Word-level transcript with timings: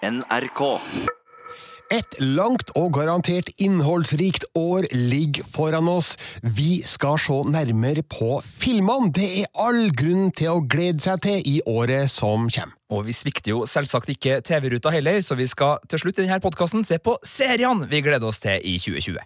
NRK. 0.00 0.60
Et 1.90 2.14
langt 2.22 2.70
og 2.78 2.92
garantert 2.94 3.48
innholdsrikt 3.60 4.44
år 4.56 4.86
ligger 4.94 5.44
foran 5.50 5.88
oss. 5.90 6.12
Vi 6.40 6.84
skal 6.86 7.18
se 7.18 7.40
nærmere 7.50 8.04
på 8.06 8.38
filmene 8.46 9.10
det 9.16 9.26
er 9.42 9.50
all 9.58 9.90
grunn 9.90 10.30
til 10.30 10.52
å 10.52 10.62
glede 10.62 11.02
seg 11.02 11.24
til 11.26 11.42
i 11.50 11.56
året 11.66 12.12
som 12.14 12.46
kommer. 12.46 12.76
Og 12.94 13.04
vi 13.10 13.14
svikter 13.14 13.52
jo 13.52 13.66
selvsagt 13.70 14.08
ikke 14.14 14.38
TV-ruta 14.46 14.94
heller, 14.94 15.20
så 15.22 15.36
vi 15.38 15.50
skal 15.50 15.82
til 15.90 16.04
slutt 16.04 16.22
i 16.22 16.24
denne 16.24 16.40
podkasten 16.42 16.86
se 16.86 16.98
på 17.02 17.18
seriene 17.26 17.90
vi 17.90 18.00
gleder 18.06 18.30
oss 18.30 18.40
til 18.42 18.62
i 18.62 18.78
2020. 18.82 19.20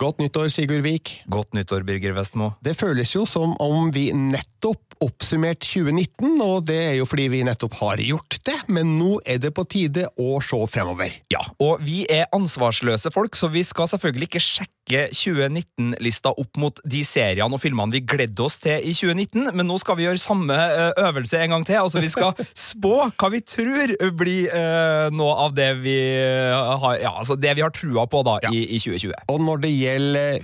Godt 0.00 0.18
nyttår, 0.22 0.48
Sigurd 0.48 0.80
Vik. 0.80 1.10
Godt 1.28 1.52
nyttår, 1.52 1.82
Birger 1.84 2.14
Vestmo. 2.16 2.54
Det 2.64 2.72
føles 2.78 3.12
jo 3.12 3.26
som 3.28 3.52
om 3.60 3.90
vi 3.92 4.06
nettopp 4.16 4.96
oppsummert 5.00 5.60
2019, 5.64 6.40
og 6.44 6.66
det 6.68 6.76
er 6.76 6.94
jo 6.98 7.06
fordi 7.08 7.26
vi 7.32 7.40
nettopp 7.44 7.76
har 7.78 8.00
gjort 8.04 8.36
det, 8.44 8.56
men 8.72 8.96
nå 8.98 9.18
er 9.28 9.40
det 9.40 9.52
på 9.56 9.64
tide 9.68 10.06
å 10.20 10.40
se 10.44 10.60
fremover. 10.72 11.14
Ja, 11.32 11.40
og 11.60 11.80
vi 11.84 12.02
er 12.08 12.28
ansvarsløse 12.36 13.12
folk, 13.12 13.36
så 13.36 13.48
vi 13.52 13.64
skal 13.64 13.88
selvfølgelig 13.92 14.28
ikke 14.28 14.42
sjekke 14.44 15.06
2019-lista 15.14 16.32
opp 16.32 16.58
mot 16.60 16.80
de 16.84 17.00
seriene 17.06 17.56
og 17.56 17.62
filmene 17.62 17.94
vi 17.94 18.02
gledde 18.04 18.44
oss 18.44 18.58
til 18.60 18.80
i 18.80 18.92
2019, 18.96 19.52
men 19.56 19.68
nå 19.68 19.78
skal 19.80 19.96
vi 19.96 20.04
gjøre 20.04 20.20
samme 20.20 20.56
eh, 20.56 20.90
øvelse 21.08 21.40
en 21.44 21.54
gang 21.54 21.64
til. 21.68 21.80
Altså, 21.80 22.02
vi 22.04 22.10
skal 22.12 22.36
spå 22.68 22.94
hva 23.08 23.32
vi 23.32 23.40
tror 23.44 23.94
blir 24.20 24.50
uh, 24.52 25.08
noe 25.14 25.36
av 25.46 25.54
det 25.56 25.70
vi 25.84 25.96
har 26.00 26.98
Ja, 27.00 27.12
altså 27.20 27.36
det 27.40 27.52
vi 27.56 27.62
har 27.64 27.72
trua 27.72 28.04
på 28.10 28.24
da 28.26 28.38
Ja. 28.44 28.52
i, 28.52 28.64
i 28.76 28.80
2020. 28.82 29.14
Og 29.32 29.40
når 29.44 29.62
det 29.64 29.70
gjelder 29.72 29.89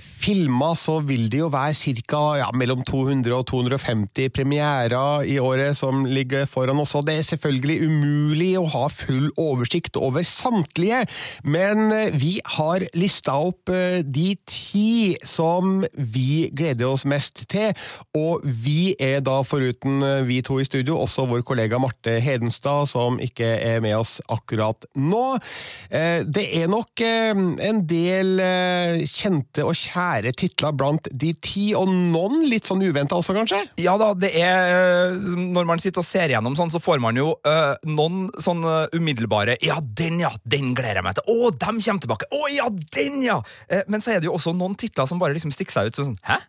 filmer, 0.01 0.75
så 0.77 0.99
vil 1.05 1.27
det 1.31 1.41
jo 1.41 1.49
være 1.53 1.75
ca. 2.07 2.21
Ja, 2.41 2.47
mellom 2.55 2.83
200 2.87 3.33
og 3.35 3.45
250 3.49 4.31
premierer 4.35 5.25
i 5.27 5.37
året 5.39 5.77
som 5.77 6.05
ligger 6.05 6.45
foran 6.49 6.79
oss. 6.81 6.95
Og 6.97 7.05
det 7.07 7.17
er 7.17 7.27
selvfølgelig 7.27 7.77
umulig 7.87 8.51
å 8.59 8.65
ha 8.73 8.85
full 8.91 9.29
oversikt 9.39 9.97
over 9.99 10.25
samtlige, 10.27 11.03
men 11.43 11.91
eh, 11.93 12.13
vi 12.17 12.37
har 12.57 12.85
lista 12.97 13.35
opp 13.47 13.71
eh, 13.73 13.99
de 14.03 14.35
ti 14.47 15.15
som 15.27 15.83
vi 15.93 16.49
gleder 16.55 16.89
oss 16.89 17.05
mest 17.09 17.45
til. 17.51 17.73
Og 18.17 18.43
vi 18.43 18.95
er 18.99 19.21
da, 19.25 19.39
foruten 19.47 20.01
eh, 20.05 20.23
vi 20.27 20.41
to 20.45 20.59
i 20.61 20.67
studio, 20.67 20.99
også 21.03 21.27
vår 21.29 21.45
kollega 21.47 21.79
Marte 21.81 22.17
Hedenstad, 22.23 22.89
som 22.91 23.19
ikke 23.23 23.47
er 23.57 23.81
med 23.83 23.97
oss 23.97 24.17
akkurat 24.33 24.87
nå. 24.97 25.25
Eh, 25.91 26.23
Det 26.27 26.47
er 26.61 26.67
nok 26.71 27.01
eh, 27.03 27.31
en 27.69 27.83
del 27.87 28.39
eh, 28.43 29.03
kjente 29.37 29.65
og 29.65 29.75
kjære 29.77 30.33
titler 30.37 30.73
blant 30.75 31.07
de 31.11 31.33
ti, 31.41 31.73
og 31.77 31.87
noen 31.89 32.45
litt 32.49 32.67
sånn 32.67 32.81
uventa 32.81 33.17
også, 33.17 33.35
kanskje? 33.37 33.61
Ja 33.81 33.97
da, 33.97 34.13
det 34.17 34.31
er 34.39 35.11
øh, 35.11 35.37
Når 35.53 35.65
man 35.65 35.79
sitter 35.79 36.01
og 36.01 36.07
ser 36.07 36.29
gjennom 36.33 36.55
sånn, 36.57 36.71
så 36.73 36.81
får 36.81 36.99
man 37.03 37.17
jo 37.17 37.35
uh, 37.45 37.75
noen 37.85 38.27
sånn 38.41 38.63
umiddelbare 38.93 39.57
Ja, 39.63 39.79
den, 39.81 40.19
ja! 40.23 40.33
Den 40.43 40.73
gleder 40.77 41.01
jeg 41.01 41.07
meg 41.07 41.17
til! 41.17 41.27
Å, 41.29 41.51
dem 41.53 41.81
kommer 41.81 42.03
tilbake! 42.03 42.29
Å, 42.31 42.43
ja, 42.53 42.67
den, 42.69 43.21
ja! 43.25 43.39
Uh, 43.71 43.81
men 43.87 44.03
så 44.03 44.15
er 44.15 44.21
det 44.21 44.29
jo 44.29 44.35
også 44.37 44.55
noen 44.57 44.77
titler 44.79 45.09
som 45.09 45.21
bare 45.21 45.37
liksom 45.37 45.53
stikker 45.53 45.77
seg 45.77 45.91
ut. 45.91 45.99
Sånn, 46.01 46.21
Hæ? 46.27 46.41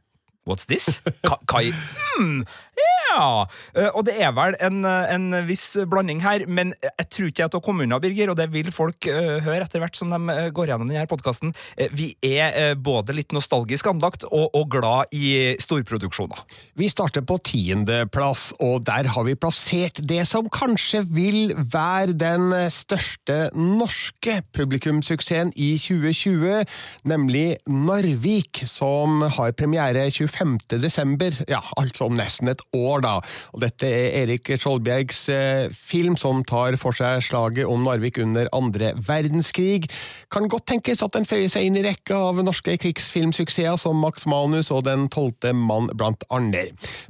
What's 0.49 0.65
this? 0.65 1.03
Ka 1.29 1.37
Kai 1.45 1.73
hmm, 2.17 2.47
Ja! 2.79 3.47
Eh, 3.75 3.89
og 3.95 4.05
det 4.09 4.17
er 4.21 4.33
vel 4.37 4.57
en, 4.65 4.83
eh, 4.87 5.13
en 5.15 5.33
viss 5.49 5.67
blanding 5.91 6.21
her, 6.25 6.45
men 6.47 6.73
jeg 6.85 7.09
tror 7.15 7.31
ikke 7.31 7.49
at 7.49 7.57
å 7.57 7.63
komme 7.65 7.87
unna, 7.87 8.01
Birger, 8.03 8.33
og 8.33 8.39
det 8.41 8.49
vil 8.53 8.71
folk 8.75 9.09
eh, 9.11 9.39
høre 9.45 9.65
etter 9.65 9.83
hvert 9.83 9.99
som 9.99 10.13
de 10.13 10.51
går 10.55 10.73
gjennom 10.73 10.91
denne 10.91 11.09
podkasten. 11.09 11.55
vi 11.95 12.11
er 12.25 12.75
både 12.75 13.15
litt 13.17 13.33
nostalgisk 13.35 13.89
anlagt 13.91 14.25
og, 14.29 14.51
og 14.57 14.69
glad 14.73 15.15
i 15.15 15.57
storproduksjoner. 15.61 16.41
Vi 16.79 16.89
starter 16.91 17.25
på 17.27 17.39
tiendeplass, 17.45 18.53
og 18.65 18.85
der 18.87 19.09
har 19.15 19.27
vi 19.27 19.37
plassert 19.39 20.01
det 20.03 20.25
som 20.29 20.49
kanskje 20.53 21.03
vil 21.07 21.55
være 21.57 22.17
den 22.19 22.53
største 22.73 23.39
norske 23.57 24.41
publikumssuksessen 24.57 25.53
i 25.57 25.75
2020, 25.81 26.65
nemlig 27.09 27.47
Narvik, 27.69 28.63
som 28.69 29.23
har 29.39 29.57
premiere 29.59 30.09
25. 30.11 30.59
desember, 30.83 31.35
ja, 31.51 31.63
altså 31.81 32.09
om 32.09 32.19
nesten 32.19 32.53
et 32.53 32.65
år, 32.77 33.03
da. 33.05 33.15
Og 33.55 33.63
dette 33.63 33.89
er 33.89 34.17
Erik 34.23 34.51
Skjoldbjergs 34.59 35.21
eh, 35.33 35.75
film 35.75 36.17
som 36.21 36.43
tar 36.49 36.77
for 36.81 36.97
seg 36.97 37.23
slaget 37.25 37.69
om 37.69 37.85
Narvik 37.87 38.21
under 38.23 38.49
andre 38.57 38.93
verdenskrig. 39.09 39.89
Kan 40.33 40.49
godt 40.51 40.69
tenkes 40.73 41.03
at 41.05 41.15
den 41.17 41.29
føyer 41.29 41.49
seg 41.53 41.69
inn 41.69 41.79
i 41.81 41.85
rekka 41.87 42.19
av 42.29 42.43
norske 42.45 42.77
krigsfilmsuksesser 42.81 43.79
som 43.81 43.99
Max 44.03 44.27
Manus 44.29 44.73
og 44.75 44.85
Den 44.89 45.09
tolvte 45.13 45.53
mann, 45.57 45.91
blant 45.99 46.25
andre. 46.35 46.69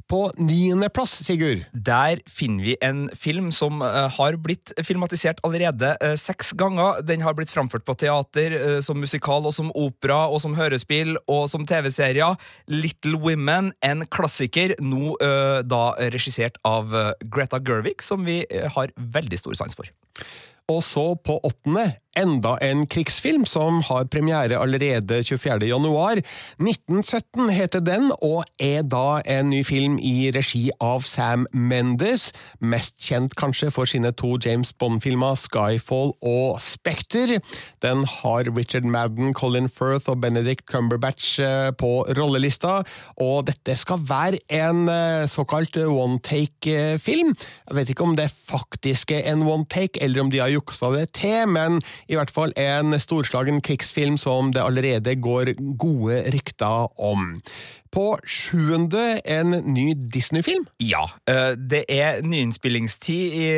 På 0.09 0.29
niendeplass, 0.37 1.19
Sigurd, 1.25 1.65
Der 1.73 2.21
finner 2.29 2.63
vi 2.63 2.77
en 2.85 3.07
film 3.17 3.51
som 3.55 3.83
eh, 3.85 4.07
har 4.15 4.39
blitt 4.41 4.73
filmatisert 4.85 5.41
allerede 5.47 5.95
eh, 6.01 6.15
seks 6.19 6.53
ganger. 6.59 7.03
Den 7.05 7.23
har 7.25 7.35
blitt 7.37 7.53
framført 7.53 7.85
på 7.87 7.97
teater, 7.99 8.81
som 8.83 8.99
musikal 8.99 9.45
og 9.47 9.53
som 9.55 9.71
opera 9.77 10.21
og 10.29 10.39
som 10.43 10.55
hørespill 10.57 11.17
og 11.29 11.47
som 11.51 11.65
TV-serier. 11.67 12.37
Little 12.69 13.19
Women, 13.19 13.71
en 13.85 14.05
klassiker, 14.11 14.75
nå 14.83 15.15
eh, 15.23 15.48
da 15.65 15.83
regissert 16.13 16.59
av 16.67 16.95
eh, 16.95 17.11
Greta 17.33 17.59
Gerwig, 17.63 18.03
som 18.05 18.25
vi 18.27 18.41
eh, 18.49 18.67
har 18.75 18.93
veldig 18.95 19.39
stor 19.41 19.57
sans 19.59 19.77
for. 19.77 19.89
Og 20.69 20.83
så 20.85 21.05
på 21.25 21.39
åttende, 21.47 21.87
enda 22.17 22.55
en 22.63 22.85
krigsfilm 22.89 23.45
som 23.45 23.81
har 23.85 24.07
premiere 24.11 24.57
allerede 24.59 25.21
24. 25.23 25.67
januar. 25.69 26.21
1917 26.59 27.49
heter 27.53 27.83
den, 27.85 28.09
og 28.21 28.45
er 28.59 28.83
da 28.87 29.21
en 29.25 29.49
ny 29.51 29.61
film 29.67 29.97
i 30.01 30.31
regi 30.35 30.69
av 30.81 31.05
Sam 31.07 31.45
Mendes, 31.53 32.29
mest 32.59 32.97
kjent 33.03 33.35
kanskje 33.39 33.71
for 33.73 33.89
sine 33.89 34.11
to 34.17 34.35
James 34.41 34.71
Bond-filmer 34.73 35.37
Skyfall 35.39 36.13
og 36.25 36.59
Spectre. 36.63 37.39
Den 37.83 38.05
har 38.09 38.49
Richard 38.55 38.87
Madden, 38.87 39.33
Colin 39.33 39.69
Firth 39.69 40.09
og 40.09 40.21
Benedict 40.23 40.65
Cumberbatch 40.69 41.39
eh, 41.43 41.69
på 41.77 42.03
rollelista, 42.17 42.79
og 43.21 43.47
dette 43.49 43.77
skal 43.79 44.01
være 44.09 44.41
en 44.59 44.87
eh, 44.89 45.27
såkalt 45.29 45.77
one-take-film. 45.77 47.35
Jeg 47.69 47.77
vet 47.77 47.93
ikke 47.93 48.07
om 48.07 48.17
det 48.17 48.29
faktisk 48.33 49.13
er 49.15 49.29
en 49.31 49.45
one-take, 49.47 50.01
eller 50.01 50.23
om 50.23 50.33
de 50.33 50.41
har 50.41 50.51
juksa 50.53 50.91
det 50.95 51.09
til, 51.19 51.45
men 51.49 51.79
i 52.09 52.17
hvert 52.17 52.33
fall 52.33 52.53
en 52.57 52.97
storslagen 52.99 53.61
krigsfilm 53.65 54.17
som 54.17 54.53
det 54.53 54.63
allerede 54.65 55.15
går 55.21 55.53
gode 55.77 56.23
rykter 56.33 56.89
om. 56.99 57.35
På 57.93 58.15
sjuende 58.25 59.19
en 59.25 59.53
ny 59.69 59.93
Disney-film. 59.93 60.65
Ja, 60.83 61.05
eh, 61.29 61.53
det 61.59 61.83
er 61.91 62.23
nyinnspillingstid 62.25 63.37
i 63.39 63.49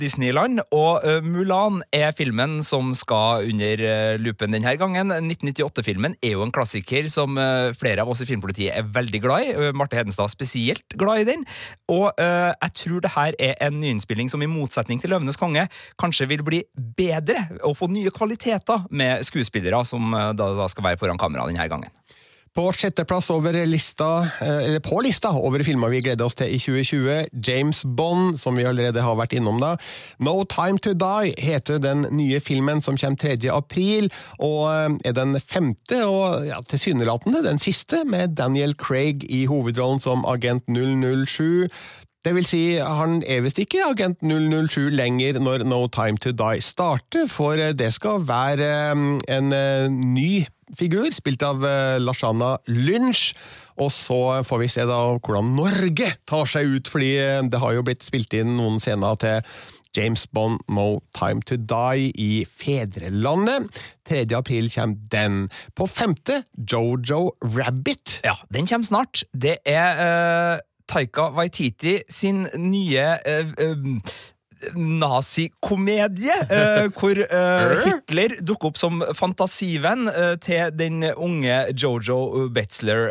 Disneyland, 0.00 0.64
og 0.72 1.06
eh, 1.06 1.22
Mulan 1.22 1.82
er 1.92 2.14
filmen 2.16 2.60
som 2.66 2.94
skal 2.98 3.46
under 3.50 3.86
loopen 4.18 4.40
lupen 4.40 4.54
denne 4.54 4.76
gangen. 4.78 5.10
1998-filmen 5.12 6.16
er 6.22 6.36
jo 6.36 6.44
en 6.44 6.52
klassiker 6.54 7.08
som 7.10 7.38
eh, 7.38 7.72
flere 7.76 8.02
av 8.02 8.10
oss 8.10 8.22
i 8.22 8.28
Filmpolitiet 8.28 8.74
er 8.74 8.88
veldig 8.88 9.20
glad 9.22 9.46
i. 9.46 9.52
Eh, 9.52 9.74
Marte 9.76 9.98
Hedenstad 9.98 10.30
spesielt 10.32 10.96
glad 10.96 11.22
i 11.22 11.28
den. 11.28 11.44
Og 11.90 12.10
eh, 12.18 12.52
jeg 12.54 12.76
tror 12.82 13.04
det 13.04 13.14
her 13.16 13.36
er 13.38 13.58
en 13.60 13.80
nyinnspilling 13.80 14.30
som 14.30 14.42
i 14.42 14.50
motsetning 14.50 15.00
til 15.00 15.12
Løvenes 15.12 15.40
konge 15.40 15.66
kanskje 16.00 16.28
vil 16.30 16.44
bli 16.46 16.62
bedre 16.74 17.48
og 17.62 17.76
få 17.78 17.90
nye 17.90 18.12
kvaliteter 18.14 18.86
med 18.90 19.24
skuespillere 19.26 19.84
som 19.88 20.14
eh, 20.14 20.32
da 20.38 20.68
skal 20.70 20.90
være 20.90 21.00
foran 21.00 21.20
kamera 21.20 21.48
denne 21.50 21.68
gangen. 21.70 21.92
På 22.50 22.64
sjetteplass 22.74 23.28
over 23.30 23.54
lista, 23.66 24.26
eh, 24.40 24.64
eller 24.64 24.80
på 24.82 24.98
lista 25.06 25.30
over 25.30 25.62
filmer 25.62 25.92
vi 25.92 26.00
gleder 26.02 26.26
oss 26.26 26.34
til 26.34 26.50
i 26.50 26.58
2020, 26.58 27.28
James 27.46 27.84
Bond, 27.86 28.40
som 28.42 28.58
vi 28.58 28.64
allerede 28.66 29.04
har 29.06 29.14
vært 29.14 29.36
innom 29.38 29.60
da. 29.62 29.76
No 30.18 30.42
Time 30.50 30.82
To 30.82 30.96
Die 30.98 31.30
heter 31.38 31.78
den 31.78 32.08
nye 32.10 32.40
filmen 32.42 32.82
som 32.82 32.98
kommer 32.98 33.22
3. 33.22 33.38
april, 33.54 34.10
og 34.42 34.66
eh, 34.66 34.98
er 35.04 35.14
den 35.14 35.38
femte, 35.38 36.02
og 36.02 36.50
ja, 36.50 36.58
tilsynelatende 36.66 37.44
den 37.46 37.62
siste, 37.62 38.02
med 38.04 38.34
Daniel 38.34 38.74
Craig 38.74 39.22
i 39.30 39.44
hovedrollen 39.46 40.02
som 40.02 40.26
agent 40.26 40.66
007. 40.66 41.70
Det 42.24 42.34
vil 42.34 42.44
si, 42.44 42.64
han 42.82 43.22
er 43.30 43.46
visst 43.46 43.62
ikke 43.62 43.86
agent 43.94 44.26
007 44.26 44.90
lenger 44.90 45.38
når 45.38 45.62
No 45.70 45.84
Time 45.86 46.18
To 46.18 46.34
Die 46.34 46.60
starter, 46.60 47.30
for 47.30 47.54
eh, 47.54 47.76
det 47.78 47.94
skal 47.94 48.26
være 48.26 48.90
en 48.90 49.54
ny 50.10 50.48
figur, 50.78 51.10
spilt 51.14 51.42
av 51.46 51.64
eh, 51.66 51.98
Lashana 52.02 52.56
Lynch. 52.70 53.30
Og 53.80 53.92
så 53.94 54.20
får 54.44 54.62
vi 54.62 54.70
se 54.70 54.86
da 54.88 55.00
hvordan 55.16 55.52
Norge 55.56 56.12
tar 56.28 56.48
seg 56.50 56.76
ut, 56.76 56.90
fordi 56.92 57.12
eh, 57.20 57.42
det 57.48 57.60
har 57.62 57.76
jo 57.76 57.84
blitt 57.86 58.06
spilt 58.06 58.34
inn 58.36 58.56
noen 58.58 58.80
scener 58.82 59.18
til 59.20 59.44
James 59.96 60.26
Bond 60.26 60.60
No 60.68 61.00
Time 61.16 61.42
To 61.48 61.56
Die 61.56 62.10
i 62.14 62.44
Fedrelandet. 62.46 63.82
3. 64.08 64.24
april 64.36 64.70
kommer 64.70 64.96
den. 65.10 65.48
På 65.74 65.86
femte 65.90 66.42
Jojo 66.54 67.34
Rabbit. 67.42 68.20
Ja, 68.24 68.36
den 68.54 68.66
kommer 68.66 68.86
snart. 68.86 69.24
Det 69.32 69.58
er 69.66 70.02
uh, 70.54 70.60
Taika 70.90 71.30
Waititi 71.34 72.00
sin 72.10 72.46
nye 72.58 73.08
uh, 73.26 73.54
eh, 73.58 73.90
nazikomedie, 74.76 76.36
uh, 76.50 76.88
hvor 76.96 77.22
uh, 77.24 77.76
Hitler 77.86 78.36
dukker 78.40 78.72
opp 78.72 78.80
som 78.80 79.00
fantasivenn 79.16 80.10
uh, 80.10 80.34
til 80.42 80.74
den 80.76 81.04
unge 81.14 81.62
Jojo 81.74 82.48
Betzler. 82.54 83.10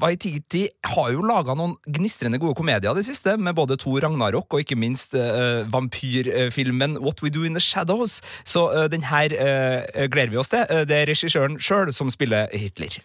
Waititi 0.00 0.64
har 0.94 1.10
jo 1.14 1.24
laga 1.26 1.54
noen 1.56 1.76
gnistrende 1.86 2.40
gode 2.42 2.56
komedier 2.58 2.96
det 2.96 3.04
siste, 3.06 3.36
med 3.38 3.56
både 3.56 3.78
to 3.80 3.96
Ragnarok 4.02 4.54
og 4.54 4.64
ikke 4.64 4.78
minst 4.78 5.14
uh, 5.18 5.62
vampyrfilmen 5.70 6.98
What 7.02 7.22
We 7.22 7.32
Do 7.34 7.44
In 7.46 7.58
The 7.58 7.62
Shadows. 7.62 8.20
Så 8.44 8.66
uh, 8.72 8.86
den 8.90 9.06
her 9.10 9.34
uh, 9.34 10.06
gleder 10.10 10.34
vi 10.34 10.40
oss 10.40 10.52
til. 10.52 10.66
det 10.88 10.96
er 10.98 11.10
regissøren 11.10 11.60
sjøl 11.62 11.92
som 11.94 12.10
spiller 12.12 12.50
Hitler. 12.52 12.98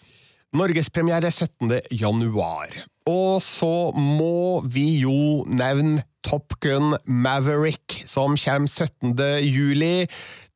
Norgespremiere 0.58 1.30
17. 1.30 1.70
januar. 1.94 2.72
Og 3.06 3.42
så 3.46 3.92
må 3.94 4.62
vi 4.66 5.00
jo 5.04 5.44
nevne 5.46 6.02
Top 6.26 6.56
Gun 6.64 6.96
Maverick, 7.06 8.02
som 8.10 8.34
kommer 8.34 8.68
17. 8.68 9.14
juli. 9.46 10.08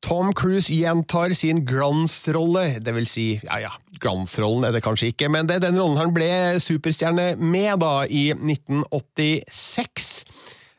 Tom 0.04 0.34
Cruise 0.34 0.74
gjentar 0.74 1.36
sin 1.38 1.62
glansrolle, 1.64 2.80
det 2.84 2.96
vil 2.98 3.06
si, 3.08 3.28
ja 3.46 3.60
ja, 3.64 3.70
glansrollen 4.02 4.66
er 4.68 4.74
det 4.76 4.82
kanskje 4.84 5.14
ikke, 5.14 5.30
men 5.32 5.48
det 5.48 5.60
er 5.60 5.68
den 5.70 5.78
rollen 5.80 6.02
han 6.02 6.12
ble 6.16 6.28
superstjerne 6.60 7.36
med 7.40 7.78
da, 7.86 7.94
i 8.10 8.34
1986. 8.34 10.10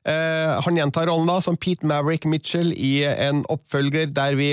Uh, 0.04 0.10
eh, 0.12 0.50
han 0.66 0.76
gjentar 0.76 1.08
rollen 1.08 1.30
da 1.30 1.38
som 1.40 1.56
Pete 1.56 1.86
Maverick 1.88 2.26
Mitchell 2.28 2.74
i 2.76 2.98
en 3.06 3.46
oppfølger 3.48 4.10
der 4.12 4.36
vi 4.36 4.50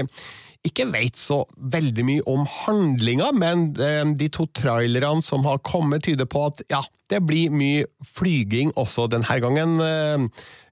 ikke 0.67 0.85
veit 0.93 1.17
så 1.17 1.41
veldig 1.73 2.05
mye 2.05 2.25
om 2.29 2.43
handlinga, 2.45 3.31
men 3.33 3.69
uh, 3.79 4.03
de 4.17 4.29
to 4.33 4.47
trailerne 4.57 5.23
som 5.25 5.45
har 5.47 5.61
kommet, 5.65 6.05
tyder 6.05 6.29
på 6.29 6.45
at 6.51 6.65
ja, 6.71 6.83
det 7.11 7.21
blir 7.27 7.53
mye 7.53 7.85
flyging 8.15 8.73
også 8.79 9.09
denne 9.11 9.39
gangen. 9.43 9.77
Uh, 9.81 10.27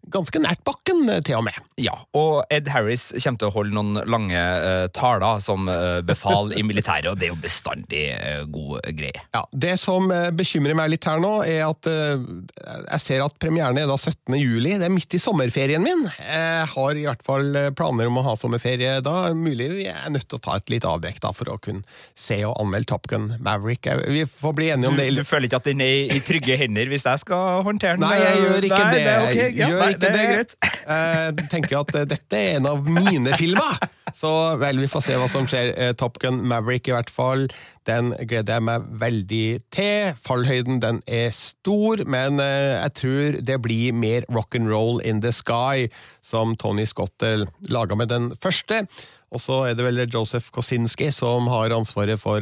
ganske 0.08 0.40
nært 0.42 0.62
bakken, 0.68 1.04
eh, 1.10 1.22
til 1.26 1.40
og 1.40 1.46
med. 1.48 1.58
Ja, 1.80 1.96
og 2.18 2.44
Ed 2.54 2.70
Harris 2.72 3.10
kommer 3.20 3.42
til 3.42 3.50
å 3.50 3.54
holde 3.54 3.76
noen 3.76 4.00
lange 4.10 4.40
uh, 4.40 4.88
taler 4.96 5.42
som 5.44 5.68
uh, 5.70 6.00
befal 6.06 6.54
i 6.58 6.64
militæret, 6.66 7.10
og 7.12 7.20
det 7.20 7.30
er 7.30 7.34
jo 7.34 7.42
bestandig 7.44 8.04
uh, 8.16 8.44
god 8.50 8.90
greie. 8.98 9.24
Ja, 9.36 9.44
Det 9.52 9.76
som 9.82 10.10
bekymrer 10.36 10.78
meg 10.78 10.92
litt 10.94 11.06
her 11.06 11.20
nå, 11.22 11.32
er 11.46 11.66
at 11.68 11.88
jeg 11.90 13.02
ser 13.04 13.24
at 13.24 13.36
premieren 13.42 13.78
er 13.78 13.88
da 13.90 13.96
17. 13.98 14.34
juli. 14.40 14.76
Det 14.80 14.88
er 14.88 14.94
midt 14.94 15.14
i 15.16 15.22
sommerferien 15.22 15.84
min. 15.84 16.06
Jeg 16.18 16.68
har 16.72 16.98
i 16.98 17.06
hvert 17.06 17.24
fall 17.26 17.58
planer 17.78 18.10
om 18.10 18.20
å 18.22 18.26
ha 18.30 18.36
sommerferie 18.40 19.00
da. 19.06 19.16
Mulig 19.36 19.70
vi 19.74 19.88
er 19.92 20.10
nødt 20.12 20.28
til 20.30 20.40
å 20.40 20.44
ta 20.44 20.58
et 20.60 20.72
litt 20.72 20.88
avbrekk 20.88 21.22
da, 21.24 21.34
for 21.36 21.52
å 21.52 21.60
kunne 21.62 21.86
se 22.18 22.40
og 22.48 22.56
anmelde 22.62 22.90
Top 22.92 23.08
Gun 23.12 23.32
Maverick. 23.46 23.90
Vi 24.10 24.26
får 24.30 24.56
bli 24.58 24.72
enige 24.74 24.92
om 24.92 24.98
du, 24.98 25.04
det. 25.04 25.10
Du 25.20 25.28
føler 25.28 25.50
ikke 25.50 25.62
at 25.62 25.70
den 25.70 25.84
er 25.86 26.16
i 26.16 26.24
trygge 26.30 26.58
hender 26.60 26.92
hvis 26.92 27.06
jeg 27.08 27.24
skal 27.26 27.64
håndtere 27.68 27.98
den? 27.98 28.06
Nei, 28.06 28.18
jeg 28.22 28.44
gjør 28.46 28.68
ikke 28.70 28.82
Nei, 28.84 28.90
det. 28.96 29.06
det 29.06 29.16
okay. 29.28 29.48
ja, 29.52 29.70
gjør 29.70 29.80
nei, 29.82 29.94
ikke 29.96 30.12
det. 30.18 30.28
det. 30.30 30.74
Jeg 30.90 31.50
tenker 31.56 31.80
at 31.82 31.96
dette 32.16 32.44
er 32.44 32.60
en 32.60 32.70
av 32.70 32.92
mine 33.00 33.40
filmer! 33.40 33.90
Så 34.16 34.30
vel, 34.62 34.80
vi 34.82 34.90
får 34.90 35.06
se 35.06 35.18
hva 35.20 35.28
som 35.32 35.48
skjer. 35.50 35.74
Eh, 35.78 35.92
Top 35.98 36.20
Gun 36.22 36.42
Maverick, 36.48 36.90
i 36.90 36.96
hvert 36.96 37.12
fall. 37.14 37.48
Den 37.90 38.12
gleder 38.30 38.58
jeg 38.58 38.66
meg 38.68 38.88
veldig 39.02 39.46
til. 39.76 40.18
Fallhøyden 40.26 40.82
den 40.84 41.02
er 41.06 41.32
stor, 41.36 42.04
men 42.10 42.42
eh, 42.44 42.80
jeg 42.80 42.96
tror 43.02 43.40
det 43.52 43.60
blir 43.66 43.96
mer 43.96 44.28
rock 44.34 44.58
and 44.60 44.70
roll 44.72 45.02
in 45.06 45.22
the 45.26 45.34
sky, 45.36 45.88
som 46.26 46.56
Tony 46.60 46.88
Scott 46.90 47.26
eh, 47.26 47.46
laga 47.70 47.98
med 48.00 48.12
den 48.14 48.32
første. 48.42 48.84
Og 49.30 49.42
så 49.44 49.64
er 49.70 49.78
det 49.78 49.86
vel 49.86 50.06
Joseph 50.10 50.50
Kosinski 50.54 51.12
som 51.14 51.50
har 51.52 51.76
ansvaret 51.76 52.18
for 52.18 52.42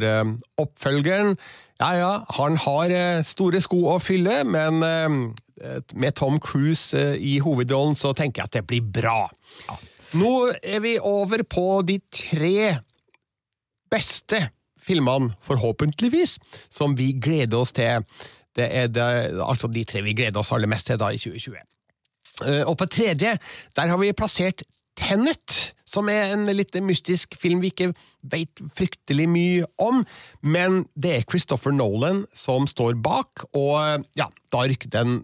oppfølgeren. 0.56 1.34
Ja 1.78 1.92
ja, 1.94 2.12
han 2.34 2.56
har 2.58 2.92
store 3.26 3.60
sko 3.62 3.84
å 3.92 3.98
fylle, 4.02 4.40
men 4.48 4.82
med 5.94 6.14
Tom 6.14 6.38
Cruise 6.40 6.98
eh, 6.98 7.16
i 7.16 7.38
hovedrollen, 7.42 7.96
så 7.98 8.12
tenker 8.16 8.42
jeg 8.42 8.50
at 8.50 8.58
det 8.58 8.66
blir 8.68 8.82
bra. 8.82 9.28
Ja. 9.68 9.78
Nå 10.18 10.32
er 10.62 10.80
vi 10.84 10.96
over 11.04 11.44
på 11.44 11.82
de 11.86 11.98
tre 12.14 12.78
beste 13.92 14.48
filmene, 14.80 15.34
forhåpentligvis, 15.44 16.38
som 16.72 16.96
vi 16.96 17.12
gleder 17.12 17.60
oss 17.60 17.74
til. 17.76 18.04
Det 18.56 18.68
er 18.72 18.88
det, 18.88 19.08
altså 19.44 19.68
de 19.68 19.84
tre 19.88 20.02
vi 20.06 20.16
gleder 20.16 20.40
oss 20.40 20.52
aller 20.56 20.70
mest 20.70 20.88
til 20.88 21.00
da 21.00 21.10
i 21.12 21.20
2020. 21.20 21.58
Eh, 22.48 22.64
og 22.64 22.78
på 22.80 22.88
tredje, 22.88 23.36
der 23.76 23.92
har 23.92 24.00
vi 24.00 24.14
plassert 24.16 24.64
Tenet, 24.98 25.72
som 25.88 26.10
er 26.12 26.34
en 26.34 26.44
litt 26.52 26.76
mystisk 26.84 27.36
film 27.38 27.62
vi 27.62 27.70
ikke 27.72 27.92
veit 28.28 28.60
fryktelig 28.74 29.28
mye 29.30 29.68
om, 29.80 30.02
men 30.42 30.82
det 30.98 31.14
er 31.14 31.26
Christopher 31.30 31.74
Nolan 31.74 32.24
som 32.34 32.66
står 32.68 32.98
bak, 33.00 33.46
og 33.56 34.04
ja, 34.18 34.28
da 34.52 34.64
rykker 34.66 34.92
den 34.92 35.22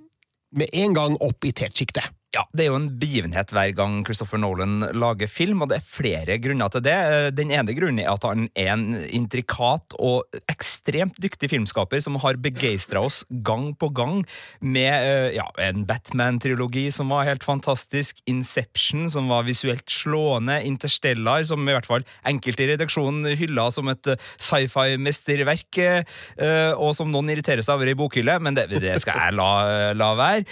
med 0.54 0.70
en 0.72 0.94
gang 0.96 1.18
opp 1.24 1.44
i 1.44 1.52
tetsjiktet. 1.52 2.06
Ja, 2.34 2.42
Det 2.50 2.64
er 2.64 2.72
jo 2.72 2.78
en 2.80 2.88
begivenhet 2.98 3.52
hver 3.54 3.70
gang 3.78 4.00
Christopher 4.02 4.40
Nolan 4.42 4.82
lager 4.98 5.28
film, 5.30 5.60
og 5.62 5.70
det 5.70 5.76
er 5.78 5.86
flere 5.86 6.34
grunner 6.42 6.70
til 6.72 6.82
det. 6.82 6.96
Den 7.38 7.52
ene 7.54 7.74
grunnen 7.76 8.00
er 8.02 8.10
at 8.10 8.24
han 8.26 8.48
er 8.58 8.72
en 8.72 8.96
intrikat 9.06 9.94
og 10.02 10.24
ekstremt 10.50 11.20
dyktig 11.22 11.52
filmskaper 11.52 12.02
som 12.02 12.18
har 12.24 12.40
begeistra 12.42 13.04
oss 13.06 13.20
gang 13.46 13.68
på 13.78 13.90
gang 13.94 14.24
med 14.58 14.90
eh, 14.90 15.36
ja, 15.36 15.46
en 15.62 15.84
Batman-trilogi 15.86 16.88
som 16.94 17.12
var 17.14 17.28
helt 17.28 17.46
fantastisk, 17.46 18.18
Inception 18.26 19.06
som 19.12 19.30
var 19.30 19.46
visuelt 19.46 19.86
slående, 19.90 20.58
Interstellar 20.66 21.46
som 21.46 21.62
i 21.68 21.76
hvert 21.76 21.86
fall 21.86 22.06
enkelte 22.26 22.66
i 22.66 22.70
redaksjonen 22.72 23.30
hylla 23.38 23.68
som 23.74 23.92
et 23.94 24.10
eh, 24.10 24.26
sci-fi-mesterverk, 24.42 25.82
eh, 25.84 26.74
og 26.74 26.96
som 26.98 27.14
noen 27.14 27.30
irriterer 27.30 27.62
seg 27.62 27.78
over 27.78 27.94
i 27.94 27.96
bokhylle, 27.98 28.40
men 28.42 28.58
det, 28.58 28.66
det 28.82 28.98
skal 29.04 29.22
jeg 29.28 29.38
la, 29.38 29.50
la 29.94 30.12
være. 30.18 30.44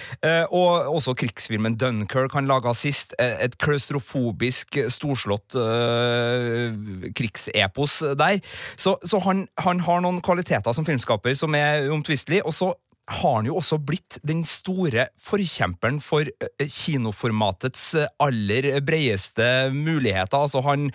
Og 0.55 0.95
også 0.95 1.17
krigsfilmen 1.19 1.72
filmen 1.73 1.79
Dunkerque 1.79 2.35
han 2.35 2.47
laga 2.47 2.73
sist. 2.75 3.15
Eh, 3.19 3.45
et 3.45 3.57
klaustrofobisk, 3.59 4.79
storslått 4.89 5.55
uh, 5.55 6.73
krigsepos 7.15 8.03
der. 8.17 8.41
Så, 8.77 8.99
så 9.05 9.19
han, 9.21 9.49
han, 9.59 9.81
har 9.81 10.01
noen 10.01 10.21
kvaliteter 10.23 10.73
som 10.73 10.85
filmskaper 10.85 11.35
som 11.35 11.55
er 11.55 11.89
uomtvistelige. 11.91 12.45
Og 12.45 12.55
så 12.55 12.73
har 13.11 13.35
han 13.35 13.47
jo 13.49 13.57
også 13.59 13.81
blitt 13.83 14.21
den 14.27 14.45
store 14.47 15.09
forkjemperen 15.23 15.99
for 16.05 16.29
eh, 16.29 16.69
kinoformatets 16.71 17.83
eh, 17.99 18.11
aller 18.23 18.69
bredeste 18.87 19.47
muligheter. 19.75 20.39
Altså, 20.39 20.63
han, 20.63 20.89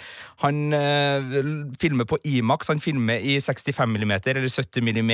han 0.44 0.62
uh, 0.72 1.74
filmer 1.82 2.08
på 2.08 2.20
Imax, 2.28 2.72
han 2.72 2.82
filmer 2.84 3.20
i 3.20 3.38
65 3.44 3.98
mm 3.98 4.14
eller 4.18 4.48
70 4.48 4.88
mm, 4.88 5.12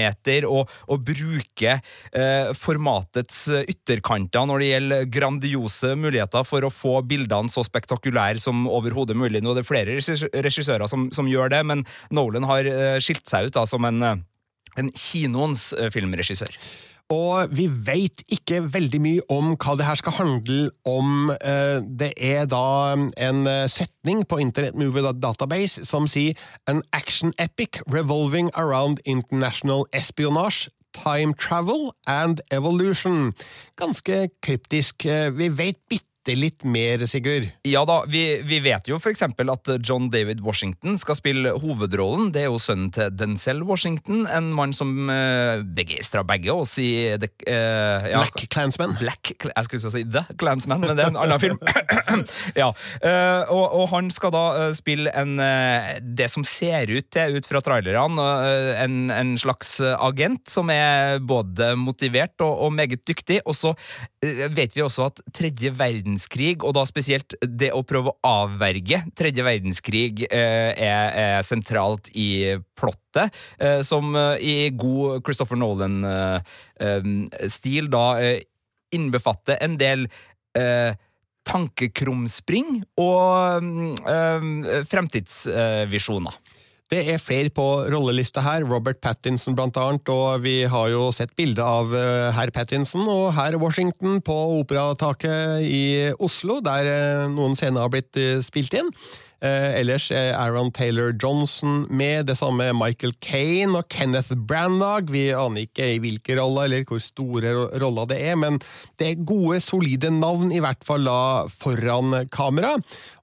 og, 0.49 0.69
og 0.91 1.05
bruker 1.07 1.81
uh, 2.13 2.53
formatets 2.57 3.41
ytterkanter 3.73 4.45
når 4.49 4.61
det 4.61 4.69
gjelder 4.69 5.07
grandiose 5.13 5.93
muligheter 5.97 6.45
for 6.47 6.67
å 6.67 6.73
få 6.73 6.99
bildene 7.09 7.51
så 7.51 7.65
spektakulære 7.65 8.41
som 8.43 8.67
overhodet 8.69 9.17
mulig. 9.17 9.41
Nå 9.41 9.55
er 9.55 9.61
det 9.61 9.67
flere 9.69 9.97
regissører 9.97 10.85
som, 10.91 11.09
som, 11.15 11.29
gjør 11.29 11.55
det, 11.55 11.63
men 11.65 11.85
Nolan 12.13 12.45
har 12.45 12.69
skilt 13.01 13.25
seg 13.29 13.49
ut 13.49 13.57
da, 13.57 13.65
som 13.69 13.89
en 13.89 14.23
en 14.79 14.91
kinoens 14.91 15.71
filmregissør. 15.93 16.57
Og 17.11 17.51
vi 17.51 17.65
veit 17.67 18.23
ikke 18.31 18.61
veldig 18.73 18.99
mye 19.03 19.23
om 19.33 19.53
hva 19.59 19.75
det 19.77 19.87
her 19.87 19.99
skal 19.99 20.15
handle 20.17 20.69
om. 20.87 21.31
Eh, 21.35 21.81
det 21.83 22.13
er 22.17 22.47
da 22.49 22.95
en 22.95 23.47
eh, 23.49 23.65
setning 23.67 24.23
på 24.27 24.39
Internet 24.41 24.77
Movie 24.79 25.11
Database 25.21 25.83
som 25.85 26.07
sier 26.07 26.37
«An 26.67 26.81
action 26.93 27.33
epic 27.37 27.81
revolving 27.91 28.49
around 28.55 29.01
international 29.05 29.85
espionage, 29.93 30.69
time 30.93 31.33
travel 31.33 31.91
and 32.07 32.41
evolution». 32.51 33.33
Ganske 33.75 34.29
kryptisk. 34.41 35.05
Eh, 35.05 35.29
vi 35.35 35.49
vet 35.49 35.77
bitte 35.89 36.12
bitte 36.23 36.39
litt 36.39 36.63
mer, 36.63 37.03
Sigurd? 37.07 37.49
Ja 37.67 37.83
da, 37.85 38.03
vi, 38.07 38.41
vi 38.47 38.59
vet 38.63 38.87
jo 38.87 38.95
f.eks. 38.95 39.23
at 39.23 39.69
John 39.83 40.09
David 40.11 40.41
Washington 40.41 40.97
skal 40.97 41.17
spille 41.17 41.51
hovedrollen. 41.59 42.31
Det 42.31 42.45
er 42.45 42.51
jo 42.51 42.59
sønnen 42.59 42.91
til 42.95 43.11
Denzel 43.11 43.63
Washington, 43.63 44.25
en 44.31 44.51
mann 44.55 44.73
som 44.73 44.93
uh, 45.09 45.59
begeistra 45.75 46.23
begge 46.23 46.53
oss 46.53 46.77
i 46.79 47.15
the, 47.19 47.29
uh, 47.47 48.07
ja, 48.07 48.21
Black 48.23 48.47
Clansman. 48.53 48.95
Black, 48.99 49.33
jeg 49.43 49.67
skulle 49.67 49.91
si 49.91 50.03
The 50.07 50.23
Clansman, 50.39 50.83
men 50.83 50.95
det 50.95 51.05
er 51.05 51.11
en 51.11 51.19
annen 51.19 51.41
film. 51.43 51.59
ja, 52.61 52.69
uh, 52.71 53.51
og, 53.51 53.65
og, 53.65 53.85
han 53.93 54.11
skal 54.13 54.33
da 54.35 54.45
uh, 54.55 54.69
spille 54.77 55.11
en 55.11 55.35
det 56.15 56.29
som 56.31 56.45
ser 56.47 56.91
ut 56.91 57.07
til, 57.11 57.37
ut 57.37 57.47
fra 57.47 57.59
trailerne, 57.63 58.23
en, 58.79 59.11
en, 59.11 59.33
slags 59.39 59.75
agent 59.81 60.47
som 60.49 60.69
er 60.71 61.17
både 61.19 61.73
motivert 61.79 62.39
og, 62.45 62.67
og 62.67 62.73
meget 62.75 63.01
dyktig. 63.07 63.41
Og 63.49 63.55
så 63.57 63.73
vet 64.21 64.75
vi 64.75 64.83
også 64.85 65.07
at 65.09 65.21
tredje 65.35 65.73
verden 65.75 66.12
verdenskrig, 66.13 66.63
og 66.63 66.73
da 66.75 66.85
spesielt 66.85 67.33
det 67.41 67.71
å 67.73 67.83
prøve 67.83 68.09
å 68.11 68.17
avverge 68.23 69.03
tredje 69.15 69.43
verdenskrig, 69.43 70.27
eh, 70.29 70.73
er, 70.77 71.41
sentralt 71.43 72.09
i 72.15 72.57
plottet, 72.75 73.33
eh, 73.59 73.81
som 73.81 74.15
eh, 74.15 74.37
i 74.39 74.69
god 74.69 75.23
Christopher 75.25 75.57
Nolan-stil 75.57 77.89
da 77.89 78.39
innbefatter 78.93 79.57
en 79.61 79.77
del 79.77 80.07
tankekrumspring 81.43 82.85
og 83.01 83.63
fremtidsvisjoner. 84.87 86.31
Det 86.93 87.01
er 87.09 87.17
flere 87.17 87.49
på 87.49 87.63
rollelista 87.89 88.43
her, 88.45 88.61
Robert 88.69 88.99
Pattinson 89.01 89.55
blant 89.57 89.77
annet, 89.81 90.09
og 90.13 90.43
vi 90.43 90.59
har 90.69 90.91
jo 90.91 91.07
sett 91.15 91.31
bilde 91.33 91.63
av 91.65 91.89
eh, 91.97 92.29
herr 92.37 92.51
Pattinson 92.53 93.07
og 93.09 93.31
herr 93.33 93.57
Washington 93.57 94.19
på 94.21 94.35
Operataket 94.59 95.65
i 95.65 95.83
Oslo, 96.21 96.59
der 96.61 96.91
eh, 96.91 97.23
noen 97.33 97.57
scener 97.57 97.87
har 97.87 97.93
blitt 97.95 98.19
eh, 98.21 98.43
spilt 98.45 98.77
inn. 98.77 98.93
Eh, 99.43 99.73
ellers 99.81 100.05
er 100.15 100.37
Aaron 100.39 100.69
Taylor 100.71 101.11
Johnson 101.19 101.81
med, 101.91 102.29
det 102.29 102.37
samme 102.39 102.69
Michael 102.77 103.11
Kane 103.19 103.75
og 103.75 103.89
Kenneth 103.91 104.31
Branagh. 104.47 105.11
Vi 105.11 105.25
aner 105.35 105.65
ikke 105.65 105.89
i 105.91 105.97
hvilke 105.99 106.37
roller 106.39 106.69
eller 106.69 106.85
hvor 106.87 107.01
store 107.03 107.51
roller 107.81 108.07
det 108.07 108.21
er, 108.23 108.37
men 108.39 108.61
det 109.01 109.09
er 109.09 109.25
gode, 109.27 109.59
solide 109.59 110.13
navn, 110.15 110.53
i 110.55 110.61
hvert 110.63 110.87
fall 110.87 111.03
da 111.03 111.17
foran 111.51 112.21
kamera. 112.31 112.77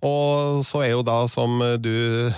Og 0.04 0.60
så 0.64 0.82
er 0.84 0.92
jo 0.92 1.04
da, 1.04 1.22
som 1.28 1.56
du 1.80 2.28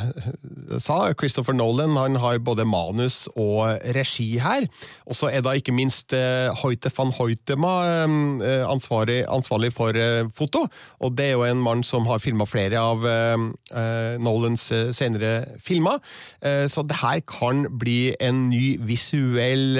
sa, 0.78 1.10
Christopher 1.18 1.54
Nolan 1.54 1.98
han 1.98 2.18
har 2.22 2.38
både 2.42 2.66
manus 2.66 3.24
og 3.34 3.82
regi 3.96 4.36
her. 4.42 4.68
Og 5.10 5.18
så 5.18 5.30
er 5.30 5.42
da 5.42 5.56
ikke 5.58 5.74
minst 5.74 6.14
uh, 6.14 6.54
Hoite 6.62 6.90
van 6.94 7.10
Hoitema 7.18 7.74
uh, 8.06 8.62
ansvarlig, 8.70 9.22
ansvarlig, 9.26 9.72
for 9.74 9.96
foto. 10.34 10.66
Og 11.02 11.14
det 11.18 11.32
er 11.32 11.36
jo 11.36 11.46
en 11.46 11.62
mann 11.62 11.82
som 11.86 12.06
har 12.06 12.22
filma 12.22 12.46
flere 12.46 12.78
av 12.78 13.06
Nolans 14.22 14.68
uh, 14.74 14.90
senere 14.94 15.58
filmer. 15.62 16.00
Uh, 16.44 16.66
så 16.70 16.84
det 16.86 16.98
her 17.02 17.20
kan 17.28 17.64
bli 17.80 18.14
en 18.22 18.46
ny 18.50 18.76
visuell 18.82 19.78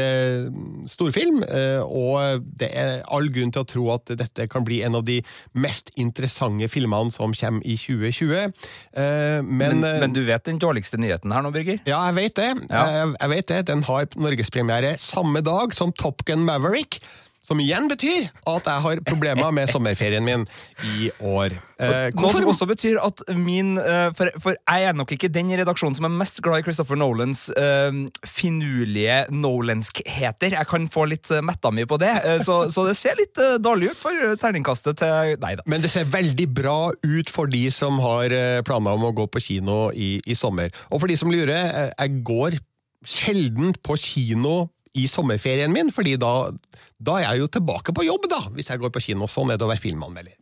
storfilm, 0.88 1.42
og 1.42 2.44
det 2.58 2.68
er 2.78 3.02
all 3.12 3.28
grunn 3.32 3.52
til 3.54 3.62
å 3.62 3.68
tro 3.68 3.84
at 3.94 4.12
dette 4.18 4.46
kan 4.50 4.64
bli 4.66 4.80
en 4.86 4.96
av 4.98 5.04
de 5.06 5.18
mest 5.58 5.90
interessante 6.00 6.68
filmene 6.70 7.12
som 7.12 7.34
kommer 7.36 7.64
i 7.66 7.76
2020. 7.78 8.52
Men, 8.96 9.48
men, 9.48 9.82
men, 9.82 10.14
du 10.14 10.22
vet 10.26 10.46
den 10.48 10.60
dårligste 10.62 11.00
nyheten 11.00 11.34
her 11.34 11.44
nå, 11.44 11.52
Birger? 11.54 11.82
Ja, 11.88 12.02
jeg 12.10 12.18
vet 12.18 12.38
det. 12.38 12.50
Ja. 12.68 12.84
Jeg, 12.96 13.12
jeg 13.18 13.34
vet 13.34 13.50
det. 13.52 13.60
Den 13.70 13.84
har 13.88 14.08
norgespremiere 14.16 14.94
samme 15.02 15.44
dag 15.44 15.76
som 15.76 15.94
Top 15.98 16.24
Gun 16.28 16.46
Maverick. 16.48 17.00
Som 17.42 17.58
igjen 17.58 17.88
betyr 17.90 18.28
at 18.46 18.68
jeg 18.70 18.82
har 18.84 19.00
problemer 19.02 19.50
med 19.54 19.66
sommerferien 19.70 20.22
min 20.22 20.44
i 20.86 21.08
år. 21.18 21.56
Eh, 21.82 22.12
Noe 22.14 22.30
som 22.36 22.46
også 22.52 22.68
betyr 22.70 23.00
at 23.02 23.24
min 23.34 23.74
uh, 23.82 24.12
for, 24.14 24.30
for, 24.38 24.54
jeg 24.54 24.86
er 24.86 24.94
nok 24.94 25.10
ikke 25.16 25.30
den 25.32 25.50
i 25.50 25.58
redaksjonen 25.58 25.98
som 25.98 26.06
er 26.06 26.14
mest 26.20 26.38
glad 26.44 26.62
i 26.62 26.66
Christopher 26.68 27.00
Nolans 27.00 27.48
eh, 27.58 27.98
finurlige 28.30 29.24
nolanskheter. 29.34 30.54
Jeg 30.54 30.70
kan 30.70 30.86
få 30.92 31.08
litt 31.10 31.32
uh, 31.34 31.40
metta 31.42 31.72
mi 31.74 31.82
på 31.88 31.98
det, 31.98 32.12
uh, 32.22 32.38
så, 32.46 32.60
så, 32.70 32.86
det 32.86 32.94
ser 33.00 33.18
litt 33.18 33.34
dårlig 33.62 33.90
ut 33.90 33.98
for 33.98 34.36
terningkastet 34.38 35.02
til 35.02 35.34
Nei 35.42 35.56
da. 35.58 35.66
Men 35.66 35.82
det 35.82 35.90
ser 35.90 36.06
veldig 36.12 36.46
bra 36.54 36.92
ut 36.94 37.32
for 37.32 37.50
de 37.50 37.64
som 37.74 37.98
har 38.04 38.30
planer 38.66 38.94
om 38.94 39.08
å 39.08 39.16
gå 39.16 39.26
på 39.34 39.42
kino 39.42 39.88
i, 39.90 40.14
i 40.22 40.38
sommer. 40.38 40.70
Og 40.94 41.02
for 41.02 41.10
de 41.10 41.18
som 41.18 41.32
lurer, 41.32 41.90
jeg 41.90 42.22
går 42.22 42.60
sjelden 43.02 43.74
på 43.82 43.98
kino 43.98 44.68
i 44.98 45.06
sommerferien 45.08 45.72
min, 45.72 45.90
fordi 45.94 46.16
da, 46.20 46.50
da, 46.98 47.16
er 47.18 47.26
jeg 47.26 47.42
jo 47.42 47.50
tilbake 47.56 47.94
på 47.96 48.04
jobb, 48.06 48.28
da, 48.30 48.42
hvis 48.56 48.70
jeg 48.72 48.82
går 48.82 48.92
på 48.92 49.02
kino. 49.06 49.28
Sånn 49.30 49.52
er 49.54 49.62
å 49.62 49.70
være 49.70 49.80
filmanmelder. 49.80 50.36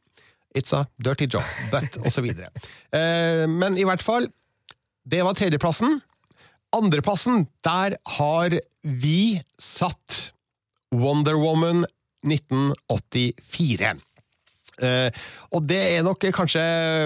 It's 0.58 0.74
a 0.74 0.82
dirty 0.98 1.28
job, 1.30 1.46
but 1.70 2.00
osv. 2.06 2.26
Eh, 2.90 3.46
men 3.46 3.78
i 3.78 3.86
hvert 3.86 4.02
fall, 4.02 4.26
det 5.06 5.22
var 5.22 5.38
tredjeplassen. 5.38 6.00
Andreplassen, 6.74 7.46
der 7.66 7.94
har 8.18 8.54
vi 8.82 9.40
satt 9.62 10.32
Wonder 10.90 11.38
Woman 11.38 11.84
1984. 12.26 13.94
Uh, 14.80 15.08
og 15.56 15.64
det 15.68 15.78
er 15.96 16.04
nok 16.06 16.24
kanskje 16.34 16.62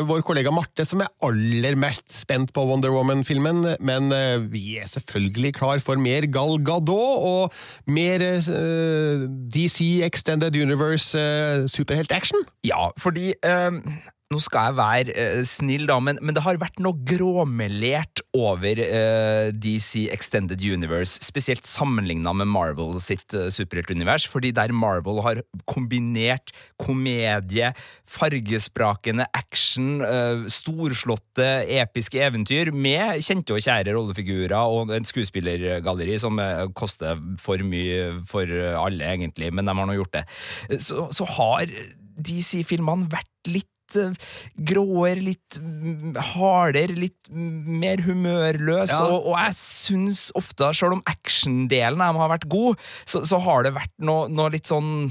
vår 0.08 0.22
kollega 0.26 0.52
Marte 0.54 0.86
som 0.86 1.02
er 1.02 1.10
aller 1.26 1.78
mest 1.80 2.06
spent 2.12 2.52
på 2.54 2.64
Wonder 2.68 2.92
Woman-filmen, 2.94 3.64
men 3.84 4.12
uh, 4.14 4.42
vi 4.52 4.78
er 4.82 4.90
selvfølgelig 4.90 5.54
klar 5.58 5.82
for 5.84 6.00
mer 6.00 6.28
Gal 6.30 6.58
Gadot 6.64 6.92
og 6.94 7.54
mer 7.90 8.22
eh, 8.22 9.24
DC 9.54 10.04
Extended 10.06 10.56
Universe 10.56 11.18
superhelt-action. 11.70 12.44
Ja, 12.66 12.88
fordi 13.00 13.32
nå 14.32 14.40
skal 14.42 14.70
jeg 14.70 14.76
være 14.78 15.14
uh, 15.14 15.42
snill, 15.46 15.84
da, 15.88 15.98
men, 16.02 16.18
men, 16.24 16.34
det 16.36 16.42
har 16.44 16.58
vært 16.60 16.80
noe 16.82 16.96
gråmelert 17.06 18.22
over 18.34 18.80
eh, 18.82 19.50
DC 19.52 20.08
Extended 20.14 20.62
Universe, 20.64 21.20
spesielt 21.22 21.66
sammenligna 21.68 22.32
med 22.36 22.48
Marvel 22.50 22.96
sitt 23.04 23.36
uh, 23.36 23.46
superheltunivers, 23.52 24.26
fordi 24.30 24.50
der 24.56 24.72
Marvel 24.74 25.20
har 25.24 25.42
kombinert 25.70 26.54
komedie, 26.80 27.70
fargesprakende 28.10 29.26
action, 29.36 30.00
uh, 30.02 30.46
storslåtte, 30.50 31.50
episke 31.76 32.22
eventyr 32.24 32.72
med 32.74 33.22
kjente 33.24 33.54
og 33.54 33.62
kjære 33.64 33.94
rollefigurer 33.94 34.56
og 34.56 34.94
en 34.96 35.06
skuespillergalleri 35.06 36.16
som 36.22 36.40
koster 36.76 37.20
for 37.42 37.60
mye 37.66 38.24
for 38.28 38.48
alle, 38.80 39.04
egentlig, 39.04 39.52
men 39.54 39.68
de 39.68 39.76
har 39.76 39.88
nå 39.88 39.98
gjort 39.98 40.16
det. 40.16 40.24
Så, 40.82 41.06
så 41.14 41.28
har 41.36 41.68
DC-filmene 42.14 43.10
vært 43.12 43.50
litt 43.50 43.70
litt 43.92 44.24
gråere, 44.68 45.20
litt 45.20 45.58
hardere, 46.34 46.96
litt 46.96 47.30
mer 47.30 48.02
humørløs. 48.04 48.92
Ja. 48.92 49.08
Og, 49.08 49.30
og, 49.30 49.36
jeg 49.38 49.56
syns 49.58 50.26
ofte, 50.38 50.72
selv 50.76 50.98
om 50.98 51.04
actiondelen 51.10 52.00
av 52.00 52.14
dem 52.14 52.22
har 52.22 52.32
vært 52.36 52.48
god, 52.52 52.80
så, 53.04 53.24
så 53.26 53.40
har 53.44 53.66
det 53.66 53.74
vært 53.76 53.94
noe, 54.04 54.28
noe 54.32 54.52
litt 54.54 54.70
sånn 54.70 55.10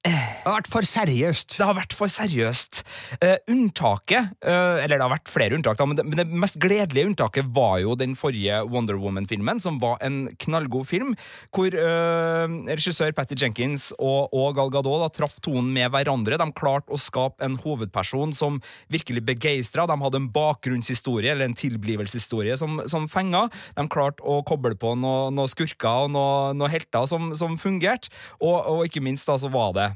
det 0.00 0.48
har 0.48 0.54
vært 0.54 0.70
for 0.72 0.86
seriøst. 0.88 1.54
Det 1.58 1.66
har 1.68 1.76
vært 1.76 1.94
for 1.96 2.08
seriøst. 2.08 2.78
Uh, 3.20 3.36
unntaket, 3.52 4.30
uh, 4.40 4.80
eller 4.80 4.96
det 4.96 5.04
har 5.04 5.12
vært 5.12 5.28
flere 5.28 5.56
unntak, 5.58 5.76
da, 5.76 5.84
men, 5.84 5.98
det, 5.98 6.06
men 6.08 6.16
det, 6.22 6.24
mest 6.40 6.56
gledelige 6.62 7.10
unntaket 7.10 7.50
var 7.52 7.76
jo 7.82 7.92
den 8.00 8.14
forrige 8.16 8.62
Wonder 8.72 8.96
Woman-filmen, 8.96 9.60
som 9.60 9.76
var 9.82 9.98
en 10.06 10.22
knallgod 10.40 10.88
film, 10.88 11.12
hvor 11.52 11.76
uh, 11.76 12.46
regissør 12.70 13.12
Patty 13.16 13.36
Jenkins 13.42 13.90
og, 13.98 14.32
og 14.32 14.56
Gal 14.56 14.72
Gadot 14.72 15.04
da, 15.04 15.10
traff 15.12 15.36
tonen 15.44 15.68
med 15.76 15.92
hverandre. 15.92 16.40
De 16.40 16.48
klarte 16.56 16.96
å 16.96 17.00
skape 17.00 17.44
en 17.44 17.60
hovedperson 17.60 18.32
som 18.36 18.56
virkelig 18.88 19.26
begeistra. 19.28 19.84
De 19.84 19.98
hadde 20.00 20.22
en 20.22 20.32
bakgrunnshistorie, 20.32 21.34
eller 21.34 21.50
en 21.50 21.58
tilblivelseshistorie, 21.60 22.56
som, 22.56 22.80
som 22.88 23.04
fenga. 23.12 23.50
De 23.76 23.86
klarte 23.92 24.24
å 24.24 24.40
koble 24.48 24.72
på 24.80 24.96
noen 24.96 25.36
noe 25.36 25.50
skurker 25.52 26.06
og 26.06 26.14
noen 26.16 26.56
noe 26.56 26.72
helter 26.72 27.04
som, 27.10 27.34
som 27.36 27.60
fungerte, 27.60 28.08
og, 28.40 28.56
og 28.64 28.86
ikke 28.88 29.04
minst 29.04 29.28
da 29.28 29.36
så 29.40 29.52
var 29.52 29.76
det 29.76 29.89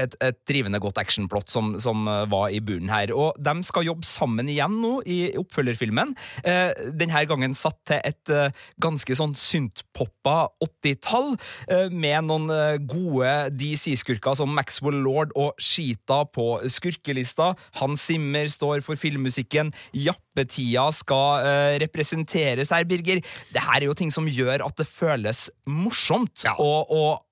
et, 0.00 0.16
et, 0.22 0.38
drivende 0.48 0.80
godt 0.82 0.98
actionplott 1.00 1.50
som, 1.52 1.74
som, 1.80 2.06
eh, 2.10 2.24
var 2.30 2.50
i 2.52 2.60
bunnen 2.64 2.90
her. 2.92 3.12
Og 3.14 3.38
de 3.40 3.54
skal 3.66 3.86
jobbe 3.88 4.06
sammen 4.08 4.48
igjen 4.50 4.78
nå 4.82 4.98
i 5.06 5.18
oppfølgerfilmen. 5.40 6.14
Eh, 6.44 6.72
denne 6.96 7.24
gangen 7.30 7.56
satt 7.56 7.78
til 7.88 8.00
et 8.04 8.32
eh, 8.32 8.52
ganske 8.82 9.16
sånn 9.18 9.34
syntpoppa 9.38 10.50
80-tall, 10.64 11.34
eh, 11.68 11.88
med 11.92 12.28
noen 12.28 12.50
eh, 12.52 12.78
gode 12.80 13.34
DC-skurker 13.54 14.38
som 14.38 14.52
Maxwell 14.54 15.00
Lord 15.04 15.34
og 15.38 15.54
Sheeta 15.62 16.22
på 16.34 16.58
skurkelista. 16.70 17.52
Hans 17.80 18.04
Zimmer 18.04 18.50
står 18.52 18.84
for 18.84 19.00
filmmusikken. 19.00 19.72
Jappetida 19.96 20.88
skal 20.94 21.46
eh, 21.46 21.76
representeres 21.84 22.74
her, 22.74 22.86
Birger. 22.88 23.22
Det 23.54 23.64
her 23.64 23.80
er 23.80 23.88
jo 23.88 23.96
ting 23.96 24.12
som 24.14 24.28
gjør 24.28 24.66
at 24.66 24.76
det 24.80 24.88
føles 24.90 25.46
morsomt. 25.70 26.44
Ja. 26.44 26.56
og, 26.60 26.90
og 26.92 27.22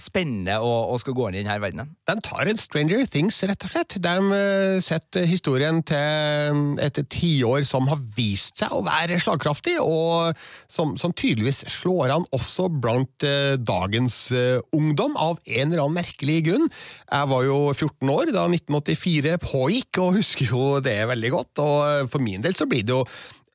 spennende 0.00 0.56
å, 0.64 0.96
skal 1.00 1.14
gå 1.16 1.26
inn 1.28 1.38
i 1.38 1.42
denne 1.42 1.58
verdenen. 1.60 1.92
De 2.08 2.14
tar 2.24 2.48
en 2.48 2.60
Stranger 2.60 3.02
Things, 3.10 3.36
rett 3.48 3.66
og 3.66 3.72
slett. 3.74 3.96
De 4.02 4.14
uh, 4.32 4.78
setter 4.82 5.26
historien 5.28 5.82
til 5.86 6.78
et 6.80 7.00
tiår 7.12 7.66
som 7.68 7.88
har 7.90 8.00
vist 8.16 8.60
seg 8.60 8.72
å 8.72 8.82
være 8.86 9.20
slagkraftig, 9.20 9.76
og 9.82 10.38
som, 10.70 10.96
som 11.00 11.12
tydeligvis 11.12 11.64
slår 11.80 12.14
an 12.16 12.28
også 12.36 12.70
blant 12.72 13.26
uh, 13.26 13.56
dagens 13.60 14.22
uh, 14.32 14.62
ungdom, 14.76 15.18
av 15.20 15.38
en 15.44 15.66
eller 15.68 15.84
annen 15.84 16.00
merkelig 16.00 16.38
grunn. 16.48 16.70
Jeg 17.10 17.32
var 17.34 17.44
jo 17.46 17.58
14 17.74 18.14
år 18.14 18.32
da 18.32 18.46
1984 18.48 19.36
pågikk, 19.44 20.00
og 20.00 20.16
husker 20.20 20.54
jo 20.54 20.64
det 20.84 20.98
veldig 21.10 21.34
godt, 21.36 21.64
og 21.64 22.10
for 22.12 22.24
min 22.24 22.44
del 22.44 22.56
så 22.56 22.68
blir 22.70 22.86
det 22.86 22.96
jo 22.96 23.04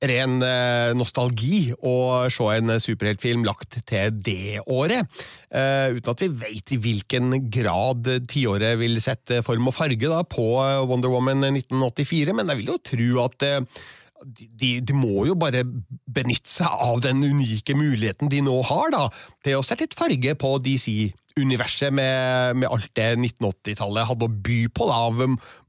ren 0.04 0.40
eh, 0.44 0.92
nostalgi 0.98 1.70
å 1.88 1.96
se 2.34 2.48
en 2.58 2.76
superheltfilm 2.82 3.46
lagt 3.48 3.80
til 3.88 4.16
det 4.26 4.62
året. 4.66 5.08
Uh, 5.56 5.96
uten 5.96 6.12
at 6.12 6.22
vi 6.26 6.28
vet 6.42 6.72
i 6.76 6.80
hvilken 6.84 7.36
grad 7.54 8.10
tiåret 8.28 8.76
vil 8.82 8.98
sette 9.00 9.40
form 9.46 9.70
og 9.72 9.76
farge 9.78 10.10
da, 10.12 10.20
på 10.28 10.48
Wonder 10.90 11.14
Woman 11.14 11.46
1984, 11.48 12.36
men 12.36 12.52
jeg 12.52 12.60
vil 12.60 12.74
jo 12.74 12.82
tro 12.92 13.08
at 13.24 13.46
uh, 13.48 13.86
de, 14.26 14.80
de, 14.82 14.96
må 14.96 15.26
jo 15.30 15.36
bare 15.40 15.64
benytte 15.64 16.50
seg 16.50 16.72
av 16.88 17.02
den 17.06 17.24
unike 17.24 17.76
muligheten 17.78 18.32
de 18.32 18.42
nå 18.44 18.56
har, 18.68 18.90
da, 18.94 19.06
til 19.46 19.60
å 19.60 19.66
sette 19.66 19.86
litt 19.86 19.98
farge 19.98 20.36
på 20.42 20.52
DC-universet 20.66 21.94
med, 21.96 22.60
med, 22.60 22.68
alt 22.70 22.92
det 22.98 23.14
1980-tallet 23.16 24.10
hadde 24.12 24.28
å 24.28 24.36
by 24.50 24.60
på 24.76 24.90
da, 24.90 25.00
av 25.08 25.24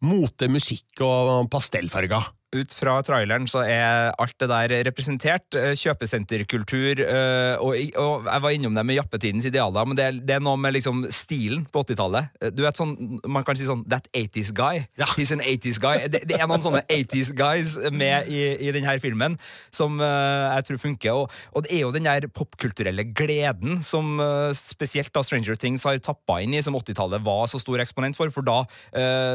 mote, 0.06 0.50
musikk 0.50 1.04
og 1.06 1.50
pastellfarger. 1.52 2.32
Ut 2.56 2.74
fra 2.76 2.96
traileren 3.04 3.46
så 3.50 3.62
er 3.66 4.12
alt 4.20 4.36
det 4.40 4.48
der 4.50 4.74
representert. 4.88 5.56
Eh, 5.56 5.74
kjøpesenterkultur, 5.78 7.02
eh, 7.04 7.54
og, 7.62 7.76
og 8.00 8.28
jeg 8.28 8.44
var 8.44 8.56
innom 8.56 8.76
det 8.76 8.84
med 8.86 8.98
jappetidens 8.98 9.48
idealer, 9.48 9.88
men 9.88 9.98
det 9.98 10.06
det 10.26 10.36
er 10.36 10.42
noe 10.42 10.58
med 10.60 10.74
liksom 10.76 11.04
stilen 11.12 11.64
på 11.72 11.82
80-tallet. 11.84 12.30
Eh, 12.40 12.52
du 12.54 12.62
vet 12.64 12.78
sånn, 12.78 12.94
Man 13.26 13.44
kan 13.46 13.58
si 13.58 13.66
sånn 13.66 13.84
That 13.90 14.08
80's 14.16 14.52
guy. 14.56 14.84
Ja. 14.98 15.08
He's 15.18 15.32
an 15.34 15.42
80's 15.44 15.80
guy. 15.82 16.06
Det, 16.10 16.24
det 16.30 16.38
er 16.38 16.48
noen 16.48 16.64
sånne 16.64 16.82
80's 16.88 17.32
guys 17.36 17.76
med 17.92 18.30
i, 18.32 18.40
i 18.66 18.72
denne 18.74 18.96
filmen 19.02 19.36
som 19.74 19.98
jeg 20.00 20.66
tror 20.68 20.80
funker. 20.80 21.18
Og, 21.18 21.34
og, 21.52 21.64
det 21.66 21.74
er 21.74 21.82
jo 21.84 21.92
den 21.94 22.06
der 22.06 22.26
popkulturelle 22.32 23.04
gleden 23.16 23.82
som 23.86 24.16
spesielt 24.56 25.12
da 25.14 25.22
Stranger 25.26 25.58
Things 25.60 25.84
har 25.86 25.98
tappa 26.02 26.38
inn 26.42 26.54
i, 26.56 26.62
som 26.64 26.76
80-tallet 26.78 27.24
var 27.26 27.46
så 27.50 27.60
stor 27.60 27.82
eksponent 27.82 28.18
for. 28.18 28.32
For 28.34 28.46
da, 28.46 28.62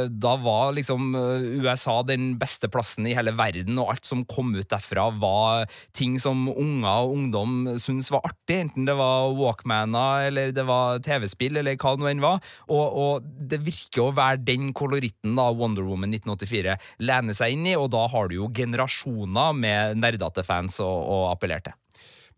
da 0.09 0.33
var 0.41 0.73
liksom 0.77 1.13
USA 1.61 1.99
den 2.07 2.33
beste 2.41 2.71
plassen 2.71 3.07
i 3.09 3.10
hele 3.17 3.33
verden, 3.37 3.79
og 3.81 3.93
alt 3.93 4.07
som 4.07 4.23
kom 4.29 4.53
ut 4.55 4.69
derfra, 4.71 5.09
var 5.21 5.67
ting 5.97 6.17
som 6.21 6.47
unger 6.51 6.89
og 6.89 7.15
ungdom 7.15 7.57
syntes 7.81 8.11
var 8.13 8.25
artig. 8.27 8.59
Enten 8.65 8.87
det 8.87 8.95
var 8.99 9.33
Walkmaner, 9.37 10.27
eller 10.29 10.55
det 10.55 10.65
var 10.67 11.01
TV-spill, 11.05 11.59
eller 11.61 11.79
hva 11.79 11.95
det 11.95 12.03
nå 12.03 12.11
enn 12.11 12.23
var. 12.23 12.41
Og, 12.69 12.85
og, 13.03 13.29
det 13.51 13.61
virker 13.65 14.05
å 14.05 14.15
være 14.15 14.43
den 14.47 14.71
koloritten 14.77 15.35
da 15.37 15.49
Wonder 15.55 15.85
Woman 15.87 16.13
1984 16.15 16.77
lener 17.03 17.37
seg 17.37 17.55
inn 17.55 17.67
i, 17.67 17.77
og 17.77 17.91
da 17.93 18.05
har 18.11 18.29
du 18.29 18.37
jo 18.39 18.51
generasjoner 18.55 19.55
med 19.57 20.01
nerdete 20.01 20.45
fans 20.47 20.79
å, 20.83 20.89
å 20.89 21.21
appellere 21.31 21.69
til. 21.69 21.77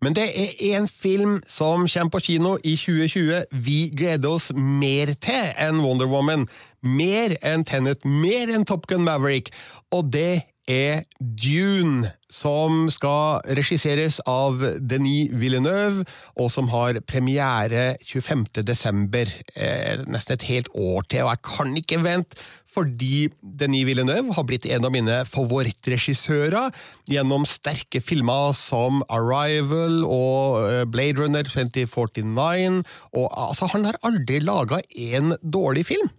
Men 0.04 0.16
det 0.18 0.24
er 0.36 0.58
én 0.76 0.88
film 0.90 1.38
som 1.48 1.86
kommer 1.88 2.12
på 2.12 2.20
kino 2.26 2.58
i 2.64 2.76
2020 2.76 3.46
vi 3.64 3.78
gleder 3.96 4.34
oss 4.36 4.50
mer 4.56 5.14
til 5.24 5.54
enn 5.56 5.80
Wonder 5.84 6.10
Woman. 6.12 6.48
Mer 6.84 7.38
enn 7.40 7.64
Tenet, 7.64 8.04
mer 8.04 8.52
enn 8.52 8.68
Top 8.68 8.90
Gun 8.92 9.06
Maverick. 9.08 9.54
Og 9.96 10.12
det 10.12 10.44
er 10.70 11.04
Dune, 11.20 12.08
som 12.32 12.88
skal 12.92 13.44
regisseres 13.58 14.20
av 14.30 14.62
Denis 14.80 15.34
Villeneuve, 15.36 16.06
og 16.40 16.50
som 16.52 16.70
har 16.72 17.02
premiere 17.08 17.94
25. 18.02 18.64
desember. 18.66 19.30
Eh, 19.56 20.04
nesten 20.08 20.38
et 20.38 20.48
helt 20.50 20.70
år 20.74 21.04
til, 21.10 21.26
og 21.26 21.34
jeg 21.34 21.44
kan 21.50 21.76
ikke 21.78 22.02
vente, 22.04 22.40
fordi 22.74 23.28
Denis 23.44 23.86
Villeneuve 23.86 24.34
har 24.34 24.48
blitt 24.50 24.66
en 24.66 24.88
av 24.88 24.94
mine 24.96 25.20
favorittregissører 25.30 26.74
gjennom 27.12 27.46
sterke 27.46 28.02
filmer 28.02 28.56
som 28.58 29.04
Arrival 29.14 30.02
og 30.08 30.64
eh, 30.64 30.82
Blade 30.90 31.22
Runner 31.22 31.46
2049. 31.46 32.82
Og 33.14 33.30
altså, 33.30 33.70
han 33.76 33.86
har 33.92 34.02
aldri 34.02 34.42
laga 34.42 34.82
en 35.12 35.36
dårlig 35.44 35.86
film. 35.92 36.10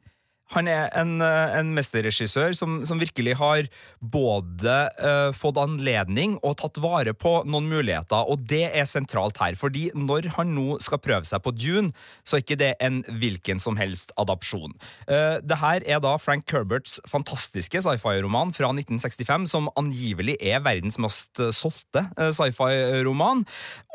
Han 0.52 0.68
er 0.68 0.90
en, 0.92 1.16
eh, 1.24 1.56
en 1.58 1.72
mesterregissør 1.74 2.52
som, 2.56 2.82
som, 2.84 3.00
virkelig 3.00 3.34
har 3.40 3.68
både 4.00 4.74
uh, 5.00 5.30
fått 5.34 5.58
anledning 5.60 6.36
og 6.44 6.58
tatt 6.60 6.78
vare 6.82 7.14
på 7.16 7.32
noen 7.48 7.66
muligheter, 7.70 8.28
og 8.28 8.44
det 8.50 8.66
er 8.68 8.86
sentralt 8.88 9.40
her. 9.40 9.56
fordi 9.56 9.88
når 9.94 10.28
han 10.36 10.52
nå 10.54 10.78
skal 10.84 11.00
prøve 11.02 11.24
seg 11.24 11.42
på 11.44 11.52
Dune, 11.56 11.92
så 12.24 12.36
er 12.36 12.44
ikke 12.44 12.60
det 12.60 12.72
en 12.84 13.02
hvilken 13.08 13.60
som 13.62 13.78
helst 13.80 14.12
adapsjon. 14.20 14.76
Uh, 15.08 15.40
det 15.40 15.58
her 15.62 15.86
er 15.88 16.02
da 16.04 16.14
Frank 16.20 16.46
Kerberts 16.50 17.00
fantastiske 17.08 17.80
sci-fi-roman 17.84 18.52
fra 18.54 18.70
1965, 18.74 19.48
som 19.50 19.72
angivelig 19.80 20.36
er 20.40 20.62
verdens 20.64 21.00
mest 21.02 21.40
solgte 21.56 22.04
uh, 22.20 22.30
sci-fi-roman, 22.36 23.46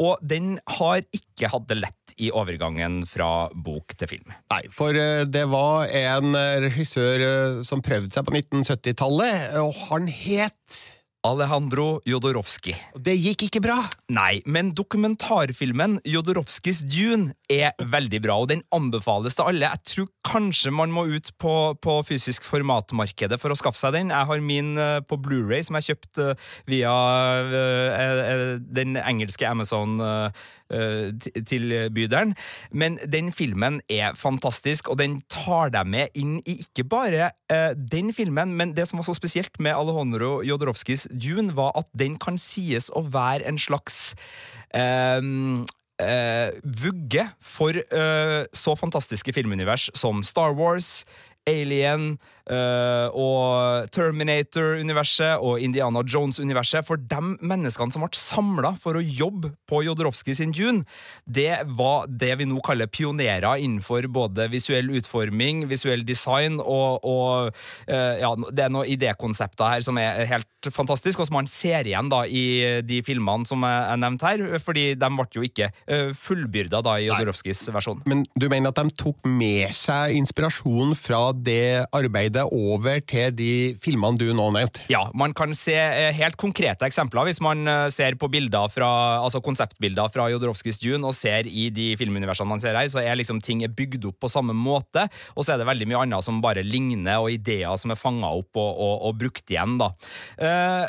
og 0.02 0.18
den 0.26 0.58
har 0.80 1.06
ikke 1.16 1.54
hatt 1.54 1.70
det 1.70 1.80
lett 1.80 2.18
i 2.20 2.34
overgangen 2.36 3.04
fra 3.08 3.48
bok 3.54 3.94
til 3.96 4.10
film. 4.12 4.34
Nei, 4.52 4.64
for 4.74 4.98
det 5.30 5.46
var 5.52 5.88
en 5.96 6.34
regissør 6.66 7.26
eh, 7.26 7.60
som 7.68 7.84
prøvde 7.86 8.14
seg 8.14 8.26
på 8.28 8.38
1970-tallet, 8.40 9.60
og 9.64 9.76
han 9.90 10.10
het 10.12 10.80
Alejandro 11.28 12.00
Jodorowsky. 12.08 12.72
Det 12.96 13.12
gikk 13.20 13.50
ikke 13.50 13.62
bra? 13.66 13.76
Nei, 14.16 14.40
men 14.48 14.70
dokumentarfilmen 14.78 15.98
Jodorowskys 16.08 16.80
Dune 16.88 17.34
er 17.52 17.74
veldig 17.92 18.22
bra, 18.24 18.38
og 18.40 18.48
den 18.54 18.64
anbefales 18.76 19.36
til 19.36 19.50
alle. 19.52 19.68
Jeg 19.68 19.92
tror 19.92 20.08
kanskje 20.30 20.72
man 20.72 20.94
må 20.96 21.04
ut 21.12 21.34
på, 21.42 21.56
på 21.84 21.98
fysisk 22.08 22.48
formatmarkedet 22.48 23.40
for 23.42 23.52
å 23.52 23.60
skaffe 23.60 23.82
seg 23.82 23.98
den. 23.98 24.14
Jeg 24.16 24.30
har 24.32 24.46
min 24.46 24.72
på 25.10 25.20
Blu-ray, 25.20 25.60
som 25.68 25.76
jeg 25.80 25.92
kjøpte 25.92 26.30
via 26.72 26.96
den 28.80 28.96
engelske 29.04 29.50
Amazon 29.50 30.00
tilbyderen. 30.70 32.36
Men 32.72 33.00
den 33.10 33.32
filmen 33.36 33.82
er 33.90 34.18
fantastisk, 34.20 34.92
og 34.92 35.00
den 35.02 35.20
tar 35.32 35.74
deg 35.74 35.90
med 35.90 36.20
inn 36.20 36.38
i 36.46 36.60
ikke 36.62 36.86
bare 36.90 37.32
den 37.76 38.12
filmen, 38.14 38.54
men 38.58 38.76
det 38.78 38.86
som 38.90 39.02
var 39.02 39.08
så 39.08 39.16
spesielt 39.18 39.58
med 39.60 39.74
Alejandro 39.74 40.40
Jodorowskis 40.46 41.08
Dune, 41.10 41.56
var 41.58 41.74
at 41.80 41.90
den 41.98 42.20
kan 42.22 42.38
sies 42.40 42.92
å 42.94 43.02
være 43.10 43.48
en 43.50 43.58
slags 43.62 44.14
um, 44.76 45.66
uh, 46.02 46.50
vugge 46.84 47.26
for 47.42 47.76
uh, 47.94 48.44
så 48.54 48.76
fantastiske 48.80 49.34
filmunivers 49.36 49.90
som 49.98 50.24
Star 50.24 50.56
Wars, 50.58 51.04
Alien 51.48 52.18
uh, 52.50 53.08
og 53.14 53.90
Terminator-universet 53.96 55.42
og 55.46 55.62
Indiana 55.64 56.04
Jones-universet. 56.04 56.86
For 56.88 57.00
de 57.00 57.22
menneskene 57.40 57.94
som 57.94 58.06
ble 58.06 58.20
samla 58.20 58.74
for 58.82 59.00
å 59.00 59.04
jobbe 59.04 59.54
på 59.70 59.84
Jodorowsky 59.86 60.36
sin 60.38 60.54
Dune, 60.56 60.86
det 61.26 61.62
var 61.78 62.10
det 62.10 62.36
vi 62.42 62.50
nå 62.50 62.62
kaller 62.66 62.90
pionerer 62.92 63.62
innenfor 63.62 64.10
både 64.12 64.50
visuell 64.52 64.90
utforming, 65.00 65.66
visuell 65.70 66.06
design 66.08 66.60
og, 66.60 67.06
og 67.06 67.52
uh, 67.90 68.16
ja, 68.20 68.34
det 68.50 68.66
er 68.66 68.74
noen 68.74 68.90
idékonsepter 68.90 69.76
her 69.76 69.86
som 69.86 70.00
er 70.02 70.26
helt 70.30 70.72
fantastisk, 70.74 71.22
og 71.22 71.30
som 71.30 71.40
man 71.40 71.48
ser 71.50 71.88
igjen 71.88 72.10
da 72.12 72.26
i 72.28 72.82
de 72.84 73.00
filmene 73.06 73.48
som 73.48 73.64
er 73.68 73.96
nevnt 74.02 74.26
her, 74.26 74.44
fordi 74.64 74.92
de 75.00 75.12
ble 75.16 75.28
jo 75.36 75.46
ikke 75.46 75.70
uh, 75.72 76.12
fullbyrda 76.18 76.82
da 76.86 76.98
i 77.00 77.08
Jodorowskys 77.08 77.68
versjon. 77.74 78.04
Men 78.10 78.26
du 78.36 78.50
mener 78.52 78.74
at 78.74 78.82
de 78.82 78.96
tok 79.00 79.28
med 79.30 79.72
seg 79.76 80.18
inspirasjon 80.20 80.96
fra 80.98 81.30
det 81.36 81.86
arbeidet 81.96 82.39
over 82.46 83.02
til 83.08 83.34
de 83.36 83.52
filmene 83.82 84.20
du 84.20 84.30
nå 84.36 84.50
nevnte? 84.56 84.86
Ja, 84.92 85.06
man 85.18 85.34
kan 85.38 85.54
se 85.58 85.76
eh, 85.76 86.12
helt 86.16 86.38
konkrete 86.40 86.88
eksempler 86.88 87.28
hvis 87.28 87.42
man 87.44 87.68
eh, 87.68 87.88
ser 87.94 88.18
på 88.20 88.30
bilder 88.32 88.70
fra, 88.72 88.90
altså 89.24 89.42
konseptbilder 89.44 90.12
fra 90.14 90.30
Jodorowskis 90.32 90.82
Dune 90.82 91.08
og 91.10 91.16
ser 91.18 91.50
i 91.50 91.70
de 91.74 91.92
filmuniversene 92.00 92.50
man 92.50 92.64
ser 92.64 92.78
her, 92.78 92.90
så 92.92 93.04
er 93.04 93.20
liksom 93.20 93.42
ting 93.44 93.64
bygd 93.76 94.08
opp 94.10 94.20
på 94.24 94.32
samme 94.32 94.56
måte, 94.56 95.06
og 95.36 95.46
så 95.46 95.54
er 95.54 95.62
det 95.62 95.68
veldig 95.70 95.88
mye 95.90 96.04
annet 96.06 96.26
som 96.26 96.40
bare 96.44 96.64
ligner, 96.66 97.20
og 97.20 97.34
ideer 97.34 97.76
som 97.80 97.94
er 97.94 98.00
fanga 98.00 98.32
opp 98.40 98.58
og, 98.60 98.70
og, 98.72 98.96
og, 99.10 99.18
brukt 99.20 99.52
igjen. 99.52 99.78
da. 99.80 99.90
Uh, 100.40 100.86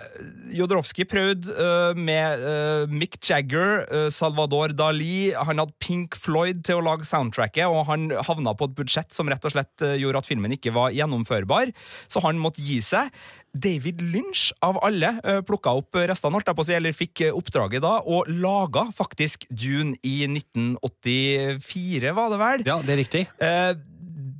Jodorowsky 0.54 1.04
prøvde 1.08 1.50
uh, 1.54 1.98
med 1.98 2.44
uh, 2.44 2.90
Mick 2.90 3.18
Jagger, 3.26 3.84
Salvador 4.12 4.74
Dali, 4.76 5.32
han 5.34 5.60
hadde 5.62 5.76
Pink 5.82 6.16
Floyd 6.18 6.62
til 6.66 6.80
å 6.80 6.84
lage 6.84 7.06
soundtracket, 7.08 7.66
og 7.68 7.88
han 7.90 8.08
havna 8.28 8.54
på 8.56 8.70
et 8.70 8.76
budsjett 8.78 9.14
som 9.14 9.28
rett 9.30 9.44
og 9.46 9.54
slett 9.54 9.84
gjorde 10.00 10.22
at 10.22 10.28
filmen 10.28 10.54
ikke 10.54 10.74
var 10.74 10.94
gjennomførbar, 11.30 11.72
så 12.08 12.22
han 12.24 12.40
måtte 12.40 12.62
gi 12.62 12.80
seg. 12.80 13.10
David 13.52 14.00
Lynch, 14.00 14.52
av 14.62 14.78
alle, 14.84 15.20
eh, 15.24 15.40
plukka 15.42 15.74
opp 15.74 15.94
restene, 15.94 16.32
holdt 16.34 16.46
jeg 16.46 16.54
på 16.54 16.62
å 16.62 16.66
si, 16.66 16.74
eller 16.74 16.92
fikk 16.92 17.20
eh, 17.20 17.32
oppdraget 17.34 17.82
da, 17.82 18.00
og 18.06 18.28
laga 18.28 18.92
faktisk 18.94 19.46
Dune 19.50 19.96
i 20.04 20.26
1984, 20.26 22.12
var 22.14 22.30
det 22.30 22.38
vel? 22.38 22.62
Ja, 22.66 22.80
det 22.80 22.94
er 22.94 23.02
riktig. 23.02 23.26
Eh, 23.40 23.74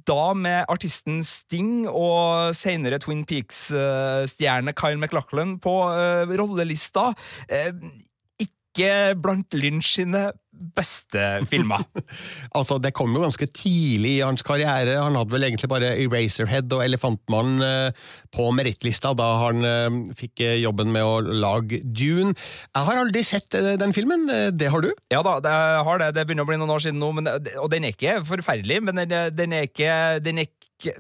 da 0.07 0.35
med 0.35 0.65
artisten 0.69 1.23
Sting 1.25 1.89
og 1.89 2.55
senere 2.55 2.99
Twin 2.99 3.25
Peaks-stjerne 3.25 4.73
Kyle 4.75 4.99
McLachlan 4.99 5.59
på 5.61 5.75
rollelista. 6.37 7.15
Ikke 8.41 9.15
blant 9.21 9.55
Lynch 9.55 9.93
sine 9.99 10.33
beste 10.61 11.23
filmer. 11.51 11.83
altså, 12.59 12.79
Det 12.83 12.93
kom 12.97 13.15
jo 13.17 13.25
ganske 13.25 13.49
tidlig 13.55 14.19
i 14.19 14.25
hans 14.25 14.45
karriere. 14.47 14.99
Han 15.01 15.17
hadde 15.19 15.35
vel 15.35 15.49
egentlig 15.49 15.71
bare 15.73 15.95
Eraserhead 15.97 16.73
og 16.77 16.85
Elefantmannen 16.85 17.65
eh, 17.65 18.07
på 18.35 18.51
merittlista 18.55 19.15
da 19.19 19.29
han 19.47 19.67
eh, 19.67 19.99
fikk 20.19 20.45
eh, 20.45 20.59
jobben 20.63 20.93
med 20.95 21.07
å 21.07 21.19
lage 21.21 21.81
Dune. 21.85 22.35
Jeg 22.75 22.89
har 22.89 23.03
aldri 23.03 23.25
sett 23.27 23.57
den 23.81 23.95
filmen. 23.97 24.29
Det 24.55 24.71
har 24.71 24.85
du? 24.85 24.93
Ja 25.13 25.25
da, 25.27 25.39
jeg 25.45 25.85
har 25.89 26.03
det. 26.05 26.13
Det 26.19 26.27
begynner 26.29 26.47
å 26.47 26.53
bli 26.53 26.61
noen 26.61 26.75
år 26.77 26.85
siden 26.85 27.01
nå, 27.03 27.13
men, 27.17 27.31
og 27.61 27.71
den 27.73 27.87
er 27.87 27.97
ikke 27.97 28.21
forferdelig. 28.29 28.83
Men 28.87 29.03
den, 29.03 29.17
den 29.37 29.57
er 29.57 29.69
ikke, 29.69 29.93
den 30.25 30.43
er 30.43 30.51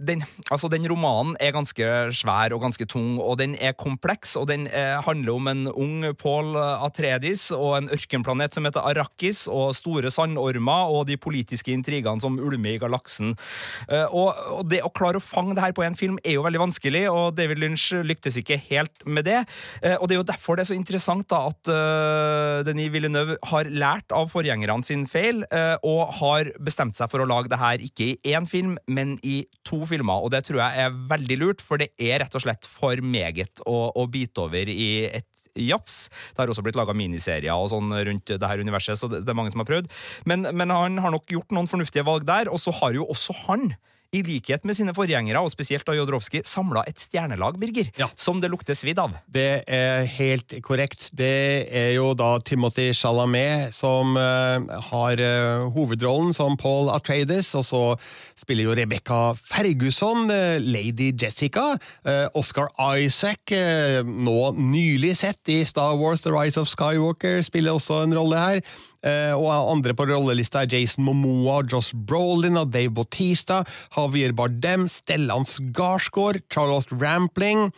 den, 0.01 0.25
altså 0.51 0.69
den 0.73 0.87
romanen 0.91 1.37
er 1.41 1.55
ganske 1.55 1.87
svær 2.17 2.55
og 2.55 2.65
ganske 2.65 2.87
tung, 2.91 3.19
og 3.21 3.39
den 3.41 3.57
er 3.61 3.77
kompleks. 3.79 4.37
og 4.37 4.49
Den 4.51 4.67
eh, 4.67 4.99
handler 5.05 5.33
om 5.35 5.51
en 5.51 5.67
ung 5.71 6.05
Paul 6.19 6.57
Atredis 6.57 7.51
og 7.55 7.77
en 7.79 7.91
ørkenplanet 7.93 8.55
som 8.57 8.67
heter 8.67 8.85
Arrakis, 8.85 9.47
og 9.51 9.75
store 9.79 10.11
sandormer 10.13 10.91
og 10.91 11.07
de 11.09 11.17
politiske 11.21 11.73
intrigene 11.73 12.21
som 12.23 12.39
ulmer 12.41 12.77
i 12.77 12.81
galaksen. 12.83 13.35
Eh, 13.89 14.07
og, 14.07 14.35
og, 14.57 14.65
Det 14.71 14.83
å 14.87 14.93
klare 14.95 15.21
å 15.21 15.25
fange 15.25 15.57
det 15.57 15.65
her 15.65 15.75
på 15.77 15.85
én 15.87 15.99
film 15.99 16.19
er 16.25 16.37
jo 16.37 16.45
veldig 16.47 16.63
vanskelig, 16.63 17.05
og 17.11 17.37
David 17.39 17.63
Lynch 17.63 17.91
lyktes 18.07 18.39
ikke 18.41 18.61
helt 18.71 19.05
med 19.07 19.27
det. 19.29 19.43
Eh, 19.83 19.97
og 19.99 20.09
Det 20.09 20.17
er 20.17 20.23
jo 20.23 20.29
derfor 20.33 20.59
det 20.59 20.67
er 20.67 20.73
så 20.73 20.79
interessant 20.79 21.29
da 21.31 21.45
at 21.51 21.71
uh, 21.71 22.61
Denis 22.67 22.91
Villeneuve 22.93 23.37
har 23.51 23.69
lært 23.71 24.13
av 24.15 24.31
forgjengerne 24.33 24.85
sin 24.87 25.07
feil, 25.11 25.45
uh, 25.53 25.77
og 25.87 26.15
har 26.21 26.51
bestemt 26.63 26.99
seg 26.99 27.11
for 27.13 27.23
å 27.23 27.29
lage 27.29 27.51
det 27.53 27.61
her 27.61 27.83
ikke 27.85 28.13
i 28.13 28.35
én 28.35 28.49
film, 28.49 28.77
men 28.91 29.17
i 29.27 29.43
to 29.67 29.70
to 29.71 29.81
filmer, 29.89 30.25
og 30.25 30.33
det 30.35 30.43
tror 30.47 30.61
jeg 30.65 30.85
er 30.85 30.97
veldig 31.11 31.39
lurt, 31.41 31.65
for 31.65 31.81
det 31.81 31.93
er 32.01 32.25
rett 32.25 32.35
og 32.37 32.45
slett 32.45 32.69
for 32.69 33.01
meget 33.05 33.63
å, 33.69 33.91
å 33.95 34.07
bite 34.11 34.45
over 34.45 34.71
i 34.71 34.91
et 35.09 35.29
jafs. 35.59 36.09
Det 36.33 36.43
har 36.43 36.53
også 36.53 36.65
blitt 36.67 36.79
laga 36.79 36.95
miniserier 36.97 37.55
og 37.55 37.71
sånn 37.73 37.95
rundt 38.07 38.35
det 38.35 38.51
her 38.51 38.63
universet, 38.63 38.99
så 39.01 39.11
det, 39.11 39.25
det 39.27 39.33
er 39.33 39.39
mange 39.39 39.55
som 39.55 39.63
har 39.63 39.71
prøvd. 39.71 39.91
Men, 40.31 40.49
men 40.55 40.75
han 40.75 40.99
har 41.03 41.15
nok 41.15 41.31
gjort 41.33 41.55
noen 41.55 41.71
fornuftige 41.71 42.07
valg 42.07 42.27
der, 42.29 42.51
og 42.51 42.61
så 42.63 42.75
har 42.83 42.99
jo 42.99 43.09
også 43.11 43.37
han 43.47 43.71
i 44.11 44.23
likhet 44.27 44.65
med 44.67 44.75
sine 44.75 44.91
forgjengere, 44.95 45.39
og 45.39 45.53
spesielt 45.53 45.87
da 45.87 45.95
Jodorowsky, 45.95 46.41
samla 46.47 46.83
et 46.91 46.99
stjernelag, 46.99 47.59
Birger, 47.63 47.91
Ja. 47.97 48.09
som 48.17 48.41
det 48.41 48.51
lukter 48.51 48.75
svidd 48.75 48.99
av. 48.99 49.13
Det 49.31 49.63
er 49.71 50.05
helt 50.05 50.51
korrekt. 50.67 51.11
Det 51.15 51.69
er 51.71 51.93
jo 51.95 52.13
da 52.19 52.39
Timothy 52.43 52.91
Chalamet 52.93 53.73
som 53.73 54.17
uh, 54.19 54.59
har 54.91 55.23
uh, 55.23 55.71
hovedrollen 55.71 56.35
som 56.35 56.57
Paul 56.59 56.91
Atreides, 56.91 57.55
og 57.55 57.65
så 57.65 57.85
spiller 58.35 58.67
jo 58.67 58.75
Rebecca 58.75 59.33
Ferguson, 59.39 60.27
uh, 60.31 60.59
Lady 60.59 61.13
Jessica. 61.15 61.77
Oscar 62.35 62.69
Isaac, 62.99 63.53
nå 64.05 64.39
nylig 64.57 65.15
sett 65.21 65.49
i 65.53 65.61
Star 65.69 65.95
Wars 66.01 66.23
The 66.25 66.33
Rise 66.35 66.59
of 66.61 66.69
Skywalker, 66.71 67.43
spiller 67.47 67.77
også 67.79 68.03
en 68.05 68.15
rolle 68.17 68.39
her. 68.41 68.63
Eh, 69.03 69.33
og 69.33 69.49
andre 69.73 69.95
på 69.97 70.05
rollelista 70.11 70.63
er 70.65 70.75
Jason 70.75 71.07
Momoa, 71.07 71.63
Joss 71.71 71.93
Brolin 71.95 72.59
og 72.61 72.71
Dave 72.75 72.93
Bautista, 72.93 73.63
Javier 73.97 74.35
Bardem, 74.37 74.89
Stellan 74.93 75.47
Skarsgård, 75.49 76.43
Charlotte 76.53 76.93
Rampling. 77.01 77.71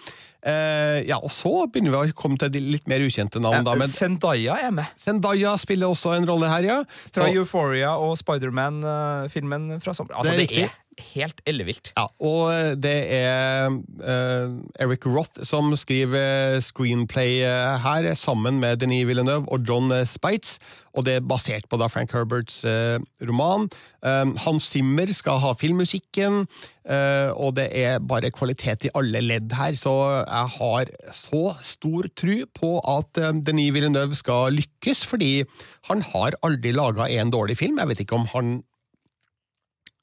Eh, 0.43 1.05
ja, 1.07 1.21
og 1.23 1.31
så 1.31 1.69
begynner 1.71 1.95
vi 1.95 2.11
å 2.11 2.17
komme 2.19 2.35
til 2.43 2.51
de 2.51 2.59
litt 2.73 2.89
mer 2.91 2.99
ukjente 3.07 3.39
navn, 3.39 3.63
da. 3.63 3.77
Men 3.79 3.87
Zendaya 3.87 4.57
er 4.67 4.73
med. 4.75 4.91
Zendaya 4.99 5.55
spiller 5.63 5.93
også 5.95 6.17
en 6.17 6.27
rolle 6.27 6.51
her, 6.51 6.67
ja. 6.67 6.79
Fra 7.15 7.29
Så- 7.29 7.37
Euphoria 7.37 7.93
og 7.95 8.17
Spiderman-filmen 8.19 9.81
fra 9.81 9.95
sommer. 9.95 10.15
Altså, 10.19 10.33
Det 10.35 10.51
er 10.51 10.57
det 10.57 10.65
er 10.65 10.71
helt 11.15 11.41
ellevilt. 11.49 11.93
Ja, 11.97 12.07
og 12.21 12.83
det 12.83 12.97
er 13.17 13.71
uh, 13.73 14.59
Eric 14.83 15.07
Roth 15.09 15.43
som 15.49 15.73
skriver 15.79 16.61
screenplay 16.65 17.43
eh, 17.47 17.75
her, 17.83 18.09
sammen 18.19 18.61
med 18.63 18.81
Denis 18.83 19.07
Villeneuve 19.09 19.49
og 19.53 19.65
John 19.69 19.93
eh, 19.95 20.07
Spites, 20.09 20.59
og 20.93 21.07
det 21.07 21.19
er 21.19 21.27
basert 21.27 21.69
på 21.71 21.79
da 21.81 21.89
Frank 21.89 22.13
Herberts 22.13 22.59
uh, 22.69 23.01
roman. 23.25 23.65
Um, 24.05 24.35
Hans 24.45 24.67
Zimmer 24.75 25.09
skal 25.17 25.39
ha 25.41 25.55
filmmusikken, 25.57 26.43
uh, 26.85 27.31
og 27.33 27.55
det 27.57 27.71
er 27.81 28.03
bare 28.05 28.29
kvalitet 28.35 28.85
i 28.85 28.93
alle 28.99 29.23
ledd 29.25 29.55
her, 29.57 29.79
så 29.81 29.95
jeg 30.21 30.51
har 30.59 30.93
så 31.17 31.55
stor 31.65 32.11
tru 32.13 32.35
på 32.53 32.75
at 32.85 33.23
um, 33.25 33.41
Denis 33.41 33.73
Villeneuve 33.73 34.19
skal 34.19 34.53
lykkes, 34.59 35.07
fordi 35.09 35.47
han 35.89 36.05
har 36.13 36.37
aldri 36.45 36.75
laga 36.77 37.09
en 37.09 37.33
dårlig 37.33 37.57
film. 37.63 37.81
Jeg 37.81 37.95
vet 37.95 38.05
ikke 38.05 38.21
om 38.21 38.29
han 38.35 38.59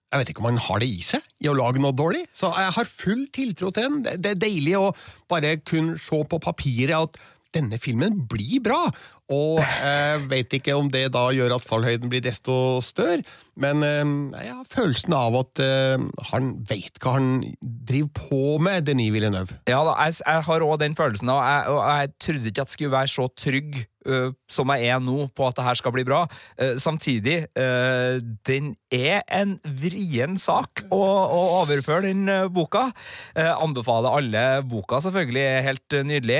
jeg 0.09 0.21
vet 0.21 0.31
ikke 0.33 0.41
om 0.43 0.49
han 0.49 0.61
har 0.65 0.81
det 0.81 0.89
i 0.89 1.01
seg 1.05 1.25
i 1.43 1.49
å 1.51 1.57
lage 1.57 1.81
noe 1.81 1.93
dårlig, 1.95 2.23
så 2.33 2.49
jeg 2.57 2.75
har 2.79 2.89
full 2.89 3.27
tiltro 3.35 3.69
til 3.73 3.85
den. 3.85 4.01
Det- 4.03 4.33
er 4.33 4.41
deilig 4.41 4.77
å 4.77 4.95
bare 5.29 5.57
kunne 5.57 5.97
se 6.01 6.23
på 6.23 6.39
papiret 6.41 6.97
at 6.97 7.19
denne 7.53 7.79
filmen 7.81 8.27
blir 8.29 8.59
bra, 8.61 8.91
og 9.29 9.57
jeg 9.59 10.21
vet 10.29 10.53
ikke 10.53 10.75
om 10.77 10.89
det 10.89 11.11
da 11.13 11.29
gjør 11.33 11.55
at 11.55 11.65
fallhøyden 11.65 12.09
blir 12.09 12.21
desto 12.21 12.79
større, 12.85 13.23
men 13.57 13.81
eh, 13.83 14.43
jeg 14.45 14.53
har 14.53 14.67
følelsen 14.69 15.15
av 15.17 15.37
at 15.41 15.61
eh, 15.65 15.97
han 16.29 16.51
vet 16.69 17.01
hva 17.01 17.15
han 17.17 17.31
driver 17.61 18.13
på 18.13 18.41
med, 18.61 18.85
Denis 18.85 19.13
Villeneuve. 19.13 19.57
Ja 19.69 19.81
jeg 20.05 20.45
har 20.45 20.65
òg 20.65 20.77
den 20.79 20.97
følelsen, 20.97 21.29
og 21.33 21.41
jeg, 21.41 21.73
og 21.73 21.81
jeg 21.89 22.13
trodde 22.19 22.51
ikke 22.51 22.61
at 22.61 22.69
jeg 22.69 22.77
skulle 22.77 22.97
være 22.97 23.13
så 23.17 23.27
trygg 23.33 23.81
ø, 24.05 24.31
som 24.49 24.71
jeg 24.75 24.89
er 24.93 24.99
nå 25.03 25.27
på 25.35 25.47
at 25.47 25.57
det 25.57 25.65
her 25.65 25.79
skal 25.79 25.93
bli 25.95 26.05
bra. 26.07 26.23
Uh, 26.59 26.75
samtidig, 26.81 27.47
uh, 27.59 28.19
den 28.47 28.73
er 28.93 29.23
en 29.27 29.57
vrien 29.65 30.37
sak 30.39 30.85
å, 30.89 30.99
å 30.99 31.41
overføre, 31.59 32.09
den 32.09 32.29
boka. 32.53 32.89
Anbefaler 33.35 34.15
alle 34.17 34.43
boka, 34.65 34.97
selvfølgelig. 35.03 35.43
Helt 35.65 35.95
nydelig. 36.07 36.39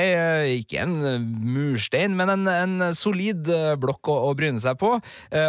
Ikke 0.62 0.82
en 0.82 0.95
murstein, 1.43 2.15
men 2.17 2.32
en, 2.34 2.48
en 2.50 2.95
solid 2.98 3.50
blokk 3.82 4.10
å, 4.10 4.15
å 4.30 4.34
bryne 4.38 4.62
seg 4.62 4.80
på. 4.82 4.95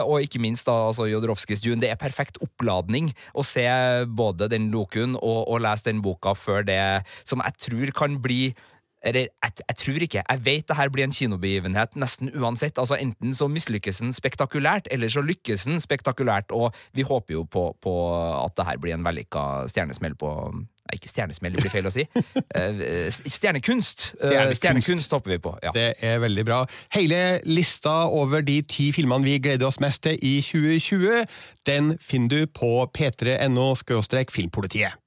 Og 0.02 0.26
ikke 0.26 0.42
minst 0.42 0.68
da, 0.68 0.74
altså 0.90 1.08
Jodorowskis 1.08 1.64
Dune. 1.64 1.80
Det 1.82 1.92
er 1.92 2.00
perfekt 2.00 2.40
oppladning 2.44 3.12
å 3.32 3.44
se 3.46 3.64
både 4.06 4.50
den 4.52 4.68
lokuen 4.74 5.16
og, 5.18 5.40
og 5.46 5.62
lese 5.64 5.88
den 5.88 6.02
boka 6.04 6.34
før 6.36 6.66
det 6.66 6.80
som 7.24 7.42
jeg 7.44 7.56
tror 7.64 7.94
kan 8.02 8.20
bli 8.22 8.50
eller 9.02 9.28
jeg, 9.28 9.52
jeg 9.68 9.76
tror 9.82 10.04
ikke. 10.06 10.24
Jeg 10.28 10.44
vet 10.44 10.68
det 10.68 10.76
her 10.76 10.90
blir 10.92 11.06
en 11.06 11.14
kinobegivenhet 11.14 11.96
nesten 12.00 12.32
uansett. 12.36 12.78
Altså 12.78 12.98
Enten 13.00 13.32
så 13.36 13.48
mislykkes 13.48 14.02
den 14.02 14.12
spektakulært, 14.12 14.90
eller 14.90 15.08
så 15.08 15.22
lykkes 15.24 15.64
den 15.70 15.80
spektakulært. 15.80 16.52
Og 16.52 16.74
vi 16.96 17.06
håper 17.06 17.38
jo 17.38 17.46
på, 17.48 17.70
på 17.82 17.94
at 18.44 18.56
det 18.58 18.66
her 18.68 18.82
blir 18.82 18.96
en 18.96 19.06
vellykka 19.06 19.46
stjernesmell 19.72 20.18
på 20.20 20.34
Nei, 20.90 20.96
ikke 20.98 21.10
stjernesmell, 21.12 21.54
det 21.54 21.62
blir 21.62 21.70
feil 21.70 21.86
å 21.86 21.92
si. 21.94 22.06
Eh, 22.60 23.06
Stjernekunst. 23.14 24.14
Eh, 24.18 24.32
Stjernekunst. 24.32 24.58
Stjernekunst 24.58 25.12
håper 25.14 25.34
vi 25.36 25.38
på. 25.44 25.52
ja. 25.62 25.70
Det 25.76 25.94
er 26.02 26.18
veldig 26.18 26.44
bra. 26.48 26.60
Hele 26.96 27.40
lista 27.46 28.08
over 28.10 28.42
de 28.42 28.58
ti 28.66 28.90
filmene 28.96 29.24
vi 29.24 29.38
gleder 29.38 29.70
oss 29.70 29.78
mest 29.80 30.02
til 30.02 30.18
i 30.18 30.40
2020, 30.42 31.26
den 31.68 31.94
finner 32.02 32.28
du 32.28 32.46
på 32.50 32.90
p3.no 32.96 33.70
filmpolitiet. 34.34 34.98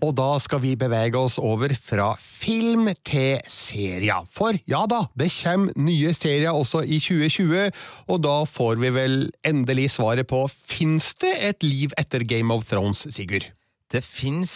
Og 0.00 0.14
da 0.16 0.30
skal 0.40 0.62
vi 0.62 0.74
bevege 0.80 1.18
oss 1.20 1.36
over 1.38 1.74
fra 1.76 2.14
film 2.20 2.88
til 3.04 3.40
serier. 3.52 4.24
For 4.32 4.56
ja 4.70 4.86
da, 4.88 5.04
det 5.18 5.28
kommer 5.34 5.76
nye 5.76 6.14
serier 6.16 6.56
også 6.56 6.82
i 6.86 7.00
2020, 7.02 7.70
og 8.08 8.24
da 8.24 8.40
får 8.48 8.80
vi 8.80 8.94
vel 8.96 9.22
endelig 9.46 9.90
svaret 9.98 10.28
på 10.30 10.46
fins 10.50 11.12
det 11.20 11.36
et 11.52 11.64
liv 11.66 11.92
etter 12.00 12.24
Game 12.24 12.54
of 12.54 12.68
Thrones, 12.70 13.06
Sigurd? 13.12 13.50
Det 13.90 14.04
fins 14.06 14.52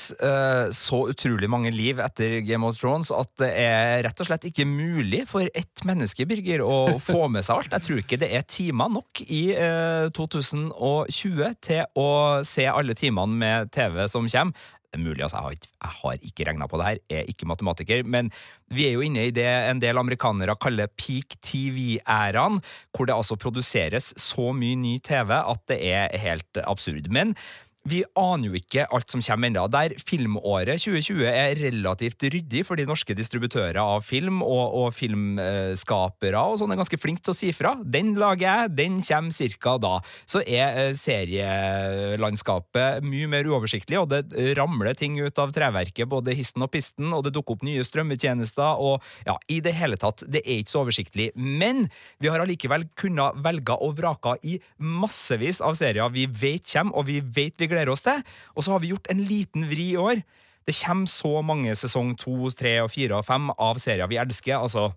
så 0.79 0.99
utrolig 1.11 1.49
mange 1.51 1.73
liv 1.75 1.99
etter 2.03 2.37
Game 2.47 2.67
of 2.69 2.79
Thrones 2.79 3.11
at 3.15 3.33
det 3.43 3.49
er 3.65 4.05
rett 4.07 4.21
og 4.23 4.29
slett 4.29 4.47
ikke 4.47 4.67
mulig 4.69 5.25
for 5.27 5.49
ett 5.51 5.83
menneske 5.87 6.27
Birger, 6.31 6.63
å 6.63 6.95
få 7.09 7.27
med 7.33 7.43
seg 7.43 7.59
alt. 7.59 7.75
Jeg 7.75 7.87
tror 7.89 8.03
ikke 8.05 8.21
det 8.23 8.31
er 8.31 8.47
timer 8.47 8.93
nok 8.95 9.25
i 9.27 9.43
uh, 9.59 10.07
2020 10.15 11.59
til 11.67 11.83
å 11.99 12.09
se 12.47 12.69
alle 12.71 12.95
timene 12.99 13.41
med 13.43 13.75
TV 13.75 14.05
som 14.13 14.31
kommer. 14.31 14.71
Mulig, 14.99 15.23
altså, 15.25 15.37
jeg 15.37 15.45
har 15.45 15.57
ikke, 15.57 15.71
jeg 16.13 16.31
ikke 16.31 16.47
regna 16.51 16.69
på 16.71 16.79
det 16.81 16.87
her, 16.87 17.01
jeg 17.11 17.19
er 17.23 17.31
ikke 17.33 17.49
matematiker, 17.51 18.05
men 18.07 18.31
vi 18.75 18.87
er 18.89 18.95
jo 18.97 19.05
inne 19.05 19.27
i 19.29 19.35
det 19.35 19.47
en 19.47 19.81
del 19.83 19.99
amerikanere 20.01 20.57
kaller 20.61 20.91
peak 20.99 21.37
TV-æraen, 21.45 22.61
hvor 22.95 23.09
det 23.09 23.17
altså 23.17 23.37
produseres 23.41 24.13
så 24.21 24.53
mye 24.57 24.79
ny 24.79 24.95
TV 25.05 25.35
at 25.37 25.63
det 25.71 25.81
er 25.91 26.15
helt 26.19 26.63
absurd. 26.65 27.11
Men 27.13 27.35
vi 27.85 27.99
aner 28.17 28.49
jo 28.49 28.55
ikke 28.57 28.87
alt 28.97 29.13
som 29.13 29.21
kommer 29.21 29.51
ennå. 29.51 29.67
Der 29.69 29.93
filmåret 30.09 30.81
2020 30.81 31.27
er 31.29 31.53
relativt 31.59 32.23
ryddig 32.33 32.63
for 32.65 32.81
de 32.81 32.87
norske 32.89 33.13
distributører 33.17 33.77
av 33.83 34.01
film 34.07 34.41
og, 34.41 34.75
og 34.81 34.95
filmskapere 34.97 36.41
og 36.41 36.59
sånn 36.61 36.73
er 36.73 36.79
ganske 36.81 36.99
flink 37.01 37.21
til 37.21 37.33
å 37.35 37.37
si 37.37 37.53
fra. 37.53 37.75
Den 37.85 38.15
lager 38.17 38.47
jeg, 38.47 38.71
den 38.79 39.03
kommer 39.05 39.33
cirka 39.37 39.77
da. 39.83 40.01
Så 40.25 40.41
er 40.41 40.79
eh, 40.81 40.95
serielandskapet 40.97 43.05
mye 43.05 43.27
mer 43.29 43.45
uoversiktlig, 43.53 43.99
og 44.01 44.09
det 44.15 44.25
ramler 44.57 44.95
ting 44.97 45.21
ut 45.21 45.39
av 45.43 45.53
treverket, 45.53 46.09
både 46.09 46.33
histen 46.39 46.63
og 46.65 46.71
pisten, 46.73 47.13
og 47.13 47.25
det 47.27 47.35
dukker 47.37 47.53
opp 47.59 47.65
nye 47.69 47.85
strømmetjenester, 47.85 48.81
og 48.81 49.05
ja, 49.29 49.37
i 49.53 49.61
det 49.65 49.75
hele 49.77 49.97
tatt, 50.01 50.25
det 50.25 50.41
er 50.47 50.59
ikke 50.63 50.73
så 50.73 50.81
oversiktlig. 50.87 51.29
Men 51.37 51.89
vi 52.17 52.29
har 52.33 52.41
allikevel 52.41 52.89
kunnet 52.97 53.37
velge 53.45 53.77
og 53.77 54.01
vrake 54.01 54.41
i 54.49 54.57
massevis 54.81 55.61
av 55.65 55.75
serier 55.77 56.09
vi 56.15 56.25
vet 56.33 56.65
kommer, 56.73 56.95
og 56.97 57.05
vi 57.13 57.21
vet 57.21 57.61
vi 57.61 57.67
gleder 57.67 57.74
oss 57.93 58.05
til. 58.07 58.23
Og 58.55 58.65
så 58.65 58.75
har 58.75 58.83
vi 58.83 58.93
gjort 58.93 59.11
en 59.11 59.23
liten 59.29 59.69
vri 59.71 59.93
i 59.93 60.01
år. 60.01 60.25
Det 60.65 60.77
kommer 60.79 61.11
så 61.11 61.43
mange 61.45 61.75
sesong 61.77 62.15
to, 62.17 62.51
tre 62.57 62.79
fire 62.89 63.19
og 63.19 63.27
fem 63.29 63.51
av 63.53 63.81
serier 63.83 64.09
vi 64.09 64.21
elsker. 64.23 64.57
altså 64.57 64.93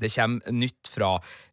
det 0.00 0.08
kommer 0.14 0.54
nytt 0.54 0.88
fra 0.88 1.10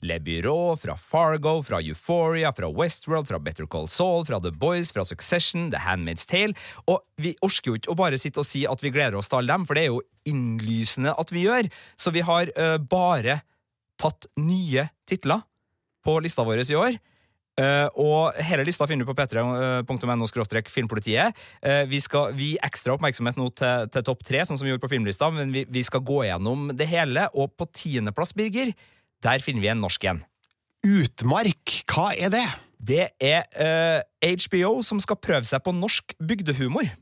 Le 0.07 0.19
Byrå, 0.23 0.77
fra 0.79 0.95
Fargo, 0.95 1.59
fra 1.67 1.81
Euphoria, 1.83 2.53
fra 2.55 2.69
Westworld, 2.71 3.27
fra 3.27 3.39
Better 3.43 3.67
Call 3.67 3.89
Saul, 3.91 4.23
fra 4.25 4.39
The 4.39 4.53
Boys, 4.55 4.93
fra 4.95 5.03
Succession, 5.05 5.67
The 5.73 5.81
Handmaid's 5.83 6.27
Tale. 6.29 6.55
Og 6.87 7.01
vi 7.19 7.35
orker 7.43 7.73
jo 7.73 7.81
ikke 7.81 7.91
å 7.91 7.99
bare 7.99 8.19
sitte 8.21 8.39
og 8.43 8.47
si 8.47 8.63
at 8.69 8.83
vi 8.83 8.93
gleder 8.95 9.19
oss 9.19 9.27
til 9.31 9.41
alle 9.41 9.51
dem, 9.51 9.67
for 9.67 9.75
det 9.75 9.83
er 9.83 9.91
jo 9.91 10.01
innlysende 10.27 11.11
at 11.19 11.33
vi 11.35 11.43
gjør. 11.43 11.67
Så 11.99 12.15
vi 12.15 12.23
har 12.23 12.51
uh, 12.55 12.77
bare 12.79 13.41
tatt 13.99 14.29
nye 14.39 14.87
titler 15.09 15.43
på 16.05 16.19
lista 16.23 16.45
vår 16.47 16.63
i 16.63 16.79
år. 16.79 16.99
Uh, 17.57 17.87
og 17.97 18.37
hele 18.45 18.67
lista 18.67 18.85
finner 18.85 19.01
du 19.01 19.09
på 19.09 19.15
p3.no 19.17 20.27
filmpolitiet. 20.69 21.33
Uh, 21.65 21.89
vi 21.89 21.97
skal 22.03 22.35
vi 22.37 22.51
gir 22.51 22.67
ekstra 22.67 22.93
oppmerksomhet 22.93 23.39
nå 23.39 23.49
til, 23.57 23.89
til 23.93 24.05
topp 24.05 24.21
tre, 24.27 24.43
sånn 24.45 24.59
som 24.59 24.67
vi 24.67 24.75
gjorde 24.75 24.85
på 24.85 24.91
filmlista, 24.91 25.31
men 25.33 25.53
vi, 25.55 25.65
vi 25.65 25.83
skal 25.85 26.05
gå 26.05 26.21
gjennom 26.27 26.69
det 26.77 26.89
hele. 26.91 27.25
Og 27.33 27.55
på 27.57 27.65
tiendeplass, 27.73 28.35
Birger, 28.37 28.75
der 29.25 29.41
finner 29.41 29.65
vi 29.65 29.71
en 29.73 29.81
norsk 29.81 30.05
en. 30.11 30.21
Utmark, 30.85 31.79
hva 31.89 32.11
er 32.13 32.31
det? 32.33 32.45
Det 32.77 33.07
er 33.17 33.49
uh, 33.57 34.05
HBO 34.37 34.77
som 34.85 35.01
skal 35.01 35.17
prøve 35.17 35.49
seg 35.49 35.63
på 35.65 35.73
norsk 35.73 36.13
bygdehumor. 36.21 36.93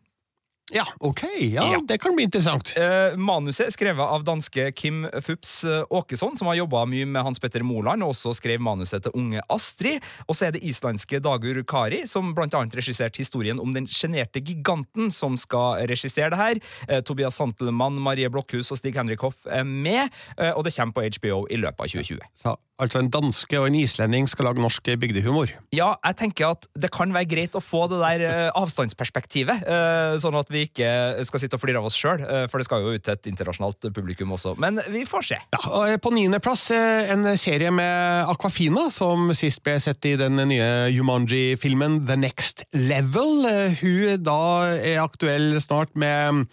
Ja, 0.74 0.86
ok. 1.00 1.22
Ja, 1.40 1.72
Ja. 1.72 1.82
Det 1.86 2.00
kan 2.02 2.16
bli 2.16 2.24
interessant. 2.26 2.74
Eh, 2.78 3.14
manuset 3.22 3.68
er 3.68 3.74
skrevet 3.74 4.02
av 4.02 4.24
danske 4.26 4.72
Kim 4.74 5.04
Fups 5.22 5.64
eh, 5.64 5.84
Åkesson, 5.94 6.34
som 6.36 6.48
har 6.50 6.56
jobba 6.58 6.86
mye 6.90 7.06
med 7.06 7.22
Hans 7.22 7.40
Petter 7.40 7.62
Moland, 7.62 8.02
og 8.02 8.16
også 8.16 8.34
skrev 8.34 8.60
manuset 8.66 9.04
til 9.06 9.14
Unge 9.14 9.44
Astrid. 9.54 10.02
Og 10.26 10.34
så 10.36 10.48
er 10.48 10.56
det 10.56 10.64
islandske 10.66 11.20
Dagur 11.22 11.62
Kari, 11.70 12.02
som 12.10 12.34
blant 12.34 12.58
annet 12.58 12.74
regisserte 12.80 13.22
historien 13.22 13.62
om 13.62 13.76
den 13.78 13.86
sjenerte 13.86 14.42
giganten, 14.42 15.12
som 15.14 15.38
skal 15.38 15.86
regissere 15.86 16.32
det 16.34 16.42
her. 16.42 16.62
Eh, 16.90 17.02
Tobias 17.06 17.38
Santelmann, 17.38 18.02
Marie 18.02 18.30
Blokhus 18.34 18.72
og 18.74 18.82
Stig 18.82 18.98
Henrik 18.98 19.22
Hoff 19.22 19.46
er 19.46 19.64
med, 19.64 20.10
eh, 20.40 20.50
og 20.56 20.66
det 20.66 20.74
kommer 20.74 20.98
på 20.98 21.06
HBO 21.20 21.46
i 21.52 21.62
løpet 21.62 21.86
av 21.86 21.94
2020. 21.94 22.26
Så, 22.42 22.56
altså 22.82 23.04
En 23.04 23.12
danske 23.14 23.60
og 23.62 23.68
en 23.70 23.78
islending 23.84 24.26
skal 24.28 24.50
lage 24.50 24.66
norsk 24.66 24.90
bygdehumor. 24.98 25.54
Ja, 25.76 25.94
jeg 26.10 26.16
tenker 26.24 26.56
at 26.56 26.66
det 26.74 26.90
kan 26.96 27.14
være 27.14 27.30
greit 27.30 27.54
å 27.54 27.62
få 27.62 27.86
det 27.92 28.02
der 28.02 28.26
eh, 28.32 28.50
avstandsperspektivet, 28.58 29.62
eh, 29.62 30.18
sånn 30.26 30.42
at 30.42 30.50
vi 30.50 30.55
ikke 30.64 31.26
skal 31.28 31.42
sitte 31.44 31.58
og 31.58 31.62
flire 31.62 31.78
av 31.82 31.86
oss 31.90 31.98
sjøl, 32.00 32.24
for 32.50 32.58
det 32.62 32.66
skal 32.70 32.82
jo 32.86 32.94
ut 32.96 33.04
til 33.04 33.14
et 33.14 33.28
internasjonalt 33.32 33.90
publikum 33.94 34.32
også. 34.38 34.56
Men 34.62 34.80
vi 34.94 35.04
får 35.06 35.28
se. 35.28 35.40
Ja, 35.54 35.60
og 35.70 36.00
På 36.02 36.12
niendeplass 36.16 36.70
eh, 36.72 37.12
en 37.14 37.28
serie 37.38 37.72
med 37.76 38.30
Aquafina, 38.32 38.88
som 38.94 39.32
sist 39.36 39.64
ble 39.66 39.76
sett 39.84 40.06
i 40.06 40.16
den 40.20 40.38
nye 40.48 40.70
Jumanji-filmen 40.94 42.06
The 42.08 42.16
Next 42.20 42.64
Level. 42.74 43.46
Eh, 43.50 43.76
Hun 43.82 44.24
da 44.24 44.40
er 44.78 45.02
aktuell 45.04 45.60
snart 45.64 45.92
med, 46.00 46.46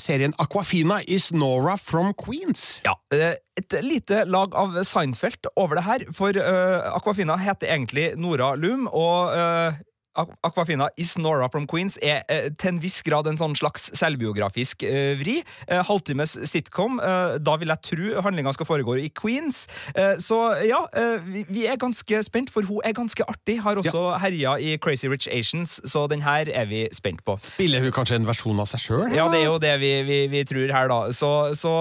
serien 0.00 0.32
Aquafina 0.40 1.00
is 1.06 1.30
Nora 1.34 1.76
from 1.80 2.12
Queens. 2.14 2.80
Ja, 2.86 2.94
eh, 3.14 3.34
Et 3.56 3.70
lite 3.86 4.24
lag 4.26 4.50
av 4.58 4.72
Seinfeld 4.82 5.46
over 5.54 5.78
det 5.78 5.84
her, 5.86 6.02
for 6.10 6.34
uh, 6.34 6.88
Aquafina 6.96 7.36
heter 7.38 7.68
egentlig 7.70 8.08
Nora 8.18 8.56
Loom, 8.58 8.88
og 8.90 9.30
eh, 9.30 9.76
Aqu- 9.78 9.93
Aquafina 10.14 10.88
is 10.96 11.16
Nora 11.18 11.48
from 11.50 11.66
Queens 11.66 11.96
er 12.02 12.22
eh, 12.30 12.46
til 12.54 12.74
en 12.74 12.80
viss 12.82 13.00
grad 13.06 13.26
en 13.26 13.38
sånn 13.38 13.56
slags 13.58 13.88
selvbiografisk 13.98 14.84
eh, 14.86 15.14
vri. 15.18 15.40
Eh, 15.66 15.82
halvtimes 15.88 16.36
sitcom. 16.46 17.00
Eh, 17.02 17.36
da 17.42 17.56
vil 17.58 17.72
jeg 17.72 17.82
tro 17.88 18.22
handlinga 18.22 18.52
skal 18.54 18.68
foregå 18.68 18.94
i 19.02 19.08
Queens. 19.10 19.64
Eh, 19.94 20.14
så 20.22 20.38
ja, 20.68 20.84
eh, 20.94 21.16
vi, 21.26 21.44
vi 21.50 21.64
er 21.70 21.80
ganske 21.80 22.20
spent, 22.26 22.52
for 22.54 22.66
hun 22.68 22.84
er 22.86 22.94
ganske 22.96 23.26
artig. 23.26 23.58
Har 23.64 23.80
også 23.80 24.04
herja 24.22 24.54
i 24.62 24.76
Crazy 24.82 25.10
Rich 25.10 25.26
Asians, 25.32 25.80
så 25.90 26.06
den 26.10 26.22
her 26.22 26.50
er 26.52 26.70
vi 26.70 26.84
spent 26.94 27.24
på. 27.26 27.36
Spiller 27.42 27.82
hun 27.82 27.94
kanskje 27.94 28.20
en 28.20 28.28
versjon 28.28 28.62
av 28.62 28.70
seg 28.70 28.84
sjøl? 28.86 29.08
Ja, 29.16 29.26
det 29.32 29.42
er 29.42 29.48
jo 29.48 29.58
det 29.62 29.74
vi, 29.82 29.92
vi, 30.06 30.20
vi 30.30 30.44
tror 30.46 30.70
her, 30.78 30.90
da. 30.92 31.00
Så, 31.16 31.32
så 31.58 31.74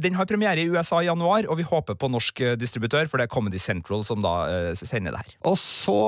den 0.00 0.16
har 0.16 0.28
premiere 0.30 0.64
i 0.64 0.70
USA 0.72 1.02
i 1.02 1.10
januar, 1.10 1.50
og 1.50 1.60
vi 1.60 1.68
håper 1.68 1.98
på 2.00 2.08
norsk 2.12 2.40
distributør, 2.60 3.12
for 3.12 3.20
det 3.20 3.28
er 3.28 3.34
Comedy 3.34 3.60
Central 3.60 4.06
som 4.08 4.24
da 4.24 4.72
sender 4.78 5.12
det 5.12 5.20
her. 5.20 5.36
Og 5.50 5.58
så 5.60 5.98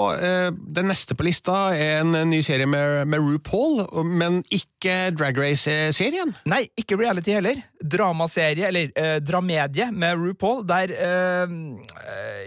Den 0.56 0.88
neste 0.88 1.16
på 1.16 1.26
lista 1.26 1.65
en 1.74 2.12
ny 2.30 2.42
serie 2.42 2.66
med, 2.66 3.08
med 3.08 3.20
RuPaul, 3.22 4.04
men 4.04 4.42
ikke 4.52 5.10
Drag 5.16 5.38
Race-serien. 5.38 6.34
Nei, 6.48 6.66
ikke 6.78 6.98
reality 7.00 7.34
heller. 7.36 7.58
Dramaserie, 7.82 8.68
eller 8.68 8.92
eh, 8.96 9.16
dramedie 9.20 9.90
med 9.92 10.16
RuPaul, 10.18 10.62
der 10.66 10.92
eh, 10.92 11.54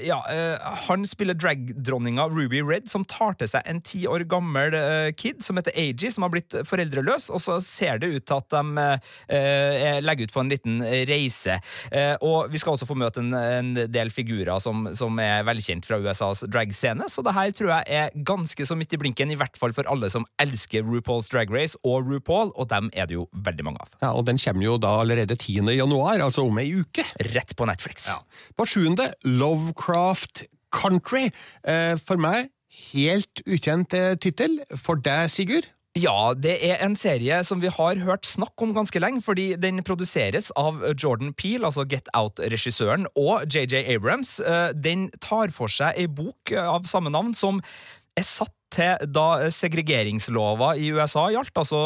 Ja, 0.07 0.19
eh, 0.31 0.69
han 0.87 1.05
spiller 1.07 1.35
dragdronninga 1.37 2.27
Ruby 2.31 2.61
Red, 2.65 2.89
som 2.89 3.05
tar 3.05 3.35
til 3.39 3.49
seg 3.51 3.65
en 3.69 3.81
ti 3.85 4.05
år 4.09 4.23
gammel 4.29 4.75
eh, 4.77 5.09
kid 5.17 5.43
som 5.45 5.59
heter 5.59 5.75
AG, 5.75 6.05
som 6.13 6.25
har 6.25 6.33
blitt 6.33 6.55
foreldreløs, 6.67 7.29
og 7.33 7.43
så 7.43 7.59
ser 7.63 7.99
det 8.01 8.11
ut 8.13 8.25
til 8.25 8.39
at 8.39 8.55
de 8.55 8.87
eh, 9.35 9.99
legger 10.03 10.29
ut 10.29 10.35
på 10.35 10.43
en 10.43 10.53
liten 10.53 10.79
reise. 11.09 11.59
Eh, 11.91 12.15
og 12.25 12.49
vi 12.53 12.61
skal 12.61 12.75
også 12.75 12.87
få 12.89 12.97
møte 12.99 13.23
en, 13.23 13.33
en 13.35 13.73
del 13.91 14.13
figurer 14.13 14.59
som, 14.63 14.89
som 14.97 15.19
er 15.23 15.45
velkjent 15.47 15.87
fra 15.87 15.99
USAs 16.01 16.45
dragscene, 16.47 17.09
så 17.11 17.25
det 17.25 17.35
her 17.35 17.53
tror 17.55 17.73
jeg 17.75 17.99
er 17.99 18.19
ganske 18.27 18.65
så 18.65 18.77
midt 18.79 18.93
i 18.95 18.97
blinken, 18.97 19.08
i 19.17 19.35
hvert 19.39 19.57
fall 19.57 19.73
for 19.73 19.87
alle 19.89 20.09
som 20.09 20.25
elsker 20.41 20.83
RuPaul's 20.83 21.29
Drag 21.29 21.51
Race 21.51 21.77
og 21.83 22.09
RuPaul, 22.09 22.51
og 22.55 22.69
dem 22.69 22.89
er 22.93 23.05
det 23.07 23.15
jo 23.15 23.27
veldig 23.33 23.65
mange 23.65 23.81
av. 23.81 23.89
Ja, 24.01 24.13
og 24.13 24.25
Den 24.25 24.37
kommer 24.37 24.63
jo 24.63 24.77
da 24.77 24.99
allerede 25.01 25.35
10. 25.35 25.69
januar, 25.75 26.19
altså 26.19 26.45
om 26.47 26.57
ei 26.59 26.71
uke. 26.73 27.03
Rett 27.33 27.55
på 27.55 27.65
Netflix. 27.65 28.11
På 28.57 28.65
sjuende 28.65 29.13
Lovecraft 29.25 30.45
Country. 30.71 31.29
Eh, 31.65 31.95
for 31.97 32.17
meg 32.21 32.49
helt 32.93 33.43
ukjent 33.47 33.93
eh, 33.97 34.15
tittel. 34.21 34.59
For 34.77 34.99
deg, 35.01 35.29
Sigurd? 35.33 35.67
Ja, 35.97 36.33
det 36.37 36.59
er 36.63 36.83
en 36.85 36.93
serie 36.95 37.39
som 37.43 37.59
vi 37.63 37.71
har 37.73 37.97
hørt 38.05 38.27
snakk 38.29 38.61
om 38.61 38.75
ganske 38.75 39.01
lenge, 39.01 39.23
fordi 39.25 39.55
den 39.59 39.81
produseres 39.83 40.51
av 40.59 40.83
Jordan 40.93 41.33
Peele, 41.33 41.65
altså 41.65 41.83
Get 41.89 42.07
Out-regissøren, 42.15 43.07
og 43.17 43.49
JJ 43.49 43.81
Abrams. 43.95 44.37
Eh, 44.39 44.69
Den 44.77 45.09
tar 45.19 45.49
for 45.55 45.71
seg 45.73 45.97
ei 45.97 46.05
bok 46.07 46.53
av 46.53 46.85
samme 46.87 47.11
navn 47.11 47.33
som 47.35 47.59
er 48.17 48.27
satt 48.27 48.53
til 48.73 49.09
da 49.09 49.49
segregeringslova 49.53 50.75
i 50.77 50.91
USA 50.95 51.27
gjaldt, 51.33 51.55
altså 51.57 51.79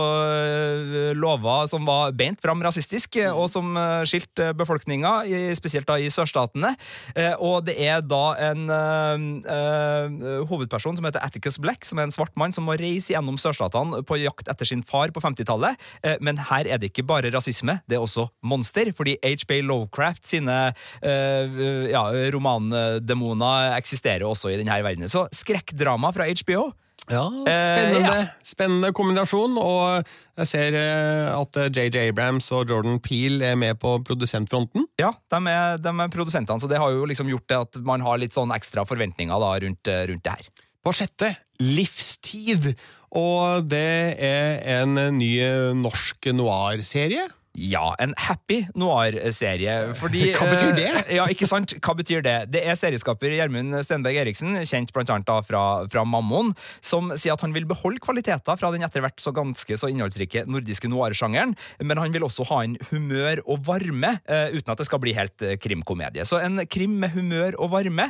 lova 1.18 1.44
lover 1.44 1.68
som 1.70 1.86
var 1.86 2.14
beint 2.16 2.42
fram 2.42 2.62
rasistisk, 2.64 3.18
eh, 3.18 3.32
og 3.32 3.50
som 3.52 3.76
eh, 3.78 4.04
skilte 4.08 4.52
befolkninga, 4.58 5.24
spesielt 5.58 5.88
da 5.88 5.98
i 6.00 6.10
sørstatene. 6.14 6.76
Eh, 7.16 7.34
Og 7.40 7.66
det 7.66 7.76
er 7.82 8.02
da 8.02 8.36
en 8.40 8.70
uh, 8.70 9.18
eh, 9.54 10.44
hovedperson 10.48 10.96
som 10.96 11.06
heter 11.06 11.24
Atticus 11.24 11.58
Black, 11.60 11.86
som 11.86 12.00
er 12.00 12.08
en 12.08 12.14
svart 12.14 12.34
mann 12.40 12.54
som 12.54 12.66
må 12.68 12.78
reise 12.80 13.14
gjennom 13.14 13.38
sørstatene 13.38 14.04
på 14.06 14.20
jakt 14.22 14.48
etter 14.48 14.66
sin 14.66 14.84
far 14.84 15.12
på 15.12 15.22
50-tallet. 15.22 15.80
Eh, 16.04 16.18
Men 16.22 16.38
her 16.50 16.68
er 16.68 16.80
det 16.80 16.92
ikke 16.92 17.06
bare 17.08 17.32
rasisme, 17.34 17.80
det 17.88 17.98
er 17.98 18.04
også 18.06 18.30
monster, 18.44 18.92
fordi 18.96 19.18
HB 19.24 19.64
Lovecraft 19.68 20.28
sine 20.28 20.58
uh, 20.74 21.62
ja, 21.90 22.04
romandemoner 22.34 23.76
eksisterer 23.78 24.26
også 24.28 24.54
i 24.54 24.60
denne 24.62 24.80
verdenen. 24.84 25.12
Så 25.12 25.26
skrekkdrama 25.34 26.14
fra 26.16 26.30
HBO. 26.30 26.73
Ja, 27.12 27.26
Eh, 27.28 27.68
spennende, 27.76 28.12
ja. 28.16 28.28
spennende 28.48 28.92
kombinasjon. 28.96 29.58
Og 29.60 30.08
jeg 30.40 30.48
ser 30.48 30.78
eh, 30.80 31.28
at 31.36 31.60
eh, 31.60 31.70
JJ 31.74 32.10
Abrams 32.14 32.48
og 32.56 32.70
Jordan 32.72 33.00
Peele 33.04 33.52
er 33.52 33.60
med 33.60 33.80
på 33.82 33.98
produsentfronten. 34.08 34.88
Ja, 35.02 35.12
de 35.34 35.42
er, 35.52 35.78
de 35.84 35.92
er 35.92 36.14
produsentene, 36.14 36.62
så 36.64 36.70
det 36.72 36.80
har 36.80 36.94
jo 36.96 37.04
liksom 37.10 37.28
gjort 37.32 37.48
det 37.52 37.60
at 37.68 37.82
man 37.84 38.06
har 38.06 38.22
litt 38.22 38.36
sånn 38.38 38.54
ekstra 38.56 38.86
forventninger 38.88 39.44
da 39.44 39.52
rundt, 39.66 39.92
eh, 39.92 40.06
rundt 40.14 40.24
det 40.24 40.38
her. 40.38 40.52
På 40.84 40.96
sjette 40.96 41.36
Livstid. 41.64 42.74
Og 43.14 43.68
det 43.70 44.18
er 44.24 44.64
en 44.82 44.96
ny 45.20 45.32
eh, 45.44 45.72
norsk 45.78 46.32
noir-serie. 46.34 47.28
Ja, 47.54 47.92
en 48.02 48.16
happy 48.18 48.64
noir-serie. 48.74 49.94
Fordi 50.00 50.32
Hva 50.40 50.48
betyr 50.50 50.72
det? 50.74 50.88
eh, 51.04 51.18
Ja, 51.20 51.28
ikke 51.30 51.46
sant? 51.46 51.76
Hva 51.86 51.94
betyr 52.00 52.24
det? 52.26 52.36
Det 52.54 52.64
er 52.66 52.78
serieskaper 52.80 53.36
Gjermund 53.36 53.78
Stenberg 53.86 54.18
Eriksen, 54.24 54.56
kjent 54.66 54.90
da 54.94 55.36
fra, 55.46 55.62
fra 55.86 56.04
Mammon, 56.04 56.50
som 56.82 57.12
sier 57.14 57.36
at 57.36 57.46
han 57.46 57.54
vil 57.54 57.68
beholde 57.70 58.02
kvaliteter 58.02 58.58
fra 58.58 58.72
den 58.74 58.82
etter 58.82 59.06
hvert 59.06 59.22
så 59.22 59.32
ganske 59.36 59.78
så 59.78 59.92
innholdsrike 59.92 60.48
nordiske 60.50 60.90
noir-sjangeren, 60.90 61.54
men 61.86 62.02
han 62.02 62.14
vil 62.16 62.26
også 62.26 62.48
ha 62.50 62.64
inn 62.66 62.78
humør 62.90 63.44
og 63.46 63.62
varme, 63.70 64.16
eh, 64.26 64.50
uten 64.58 64.74
at 64.74 64.82
det 64.82 64.90
skal 64.90 65.04
bli 65.04 65.14
helt 65.14 65.46
eh, 65.46 65.58
krimkomedie. 65.62 66.26
Så 66.26 66.42
en 66.42 66.66
krim 66.66 66.98
med 67.04 67.14
humør 67.14 67.54
og 67.62 67.70
varme. 67.78 68.10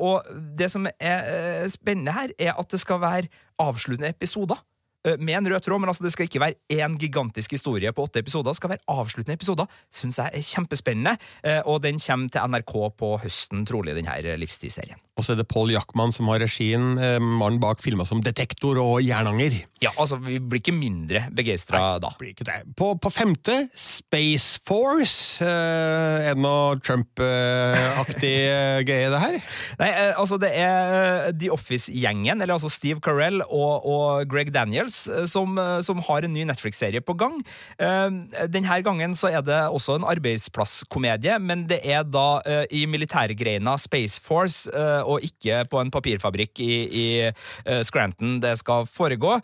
Og 0.00 0.24
det 0.56 0.70
som 0.72 0.86
er 0.96 1.68
spennende 1.70 2.14
her, 2.16 2.32
er 2.40 2.56
at 2.56 2.72
det 2.72 2.80
skal 2.80 3.00
være 3.02 3.28
avsluttende 3.60 4.14
episoder 4.14 4.60
med 5.18 5.34
en 5.38 5.48
rød 5.50 5.64
tråd, 5.66 5.80
men 5.82 5.90
altså 5.90 6.04
det 6.06 6.12
skal 6.14 6.28
ikke 6.28 6.40
være 6.42 6.58
én 6.70 6.96
gigantisk 7.00 7.50
historie 7.56 7.90
på 7.92 8.04
åtte 8.06 8.20
episoder. 8.22 8.52
Det 8.52 8.60
skal 8.60 8.70
være 8.76 8.84
avsluttende 8.94 9.34
episoder. 9.38 9.66
Syns 9.92 10.18
jeg 10.22 10.30
er 10.38 10.44
kjempespennende. 10.46 11.16
eh, 11.42 11.60
Og 11.66 11.80
den 11.82 11.98
kommer 11.98 12.30
til 12.30 12.40
NRK 12.52 12.74
på 12.98 13.12
høsten, 13.24 13.64
trolig, 13.66 13.94
denne 13.98 14.36
livstidsserien. 14.38 15.00
Og 15.18 15.26
så 15.26 15.34
er 15.34 15.42
det 15.42 15.48
Paul 15.50 15.68
Jackman 15.74 16.12
som 16.14 16.28
har 16.32 16.38
regien. 16.40 16.98
eh, 16.98 17.18
Mannen 17.20 17.60
bak 17.60 17.82
filmer 17.82 18.06
som 18.08 18.22
Detektor 18.24 18.78
og 18.80 19.02
Jernanger. 19.04 19.58
Ja, 19.82 19.90
altså, 19.98 20.16
vi 20.22 20.38
blir 20.38 20.62
ikke 20.62 20.72
mindre 20.72 21.26
begeistra 21.34 21.98
da. 22.00 22.14
Blir 22.18 22.32
ikke 22.32 22.46
det. 22.48 22.60
På, 22.78 22.94
på 22.96 23.10
femte 23.12 23.68
Space 23.74 24.60
Force. 24.64 25.42
Eh, 25.44 26.28
er 26.30 26.34
det 26.38 26.42
noe 26.42 26.78
Trump-aktig 26.80 28.32
eh, 28.48 28.80
greie, 28.86 29.10
det 29.12 29.20
her? 29.22 29.36
Nei, 29.80 29.90
eh, 29.90 30.14
altså 30.20 30.38
det 30.42 30.50
er 30.56 30.94
eh, 30.96 31.32
The 31.36 31.50
Office-gjengen, 31.54 32.40
eller 32.42 32.54
altså 32.56 32.70
Steve 32.72 33.02
Carell 33.04 33.42
og, 33.44 33.86
og 33.88 34.26
Greg 34.32 34.52
Daniels, 34.54 34.91
eh, 35.10 35.24
som, 35.30 35.58
eh, 35.58 35.80
som 35.84 36.02
har 36.06 36.26
en 36.26 36.34
ny 36.34 36.44
Netflix-serie 36.48 37.02
på 37.04 37.16
gang. 37.18 37.38
Eh, 37.78 38.08
Denne 38.52 38.80
gangen 38.84 39.16
så 39.18 39.30
er 39.32 39.44
det 39.46 39.60
også 39.70 39.98
en 39.98 40.08
arbeidsplasskomedie, 40.08 41.38
men 41.40 41.66
det 41.70 41.80
er 41.84 42.04
da 42.04 42.42
i 42.70 42.84
militærgreina 42.90 43.76
Space 43.80 44.20
Force, 44.22 44.70
og 45.06 45.22
ikke 45.24 45.62
på 45.70 45.80
en 45.80 45.90
papirfabrikk 45.92 46.60
i, 46.64 46.74
i 46.86 47.82
Scranton 47.86 48.38
det 48.42 48.56
skal 48.60 48.86
foregå. 48.90 49.38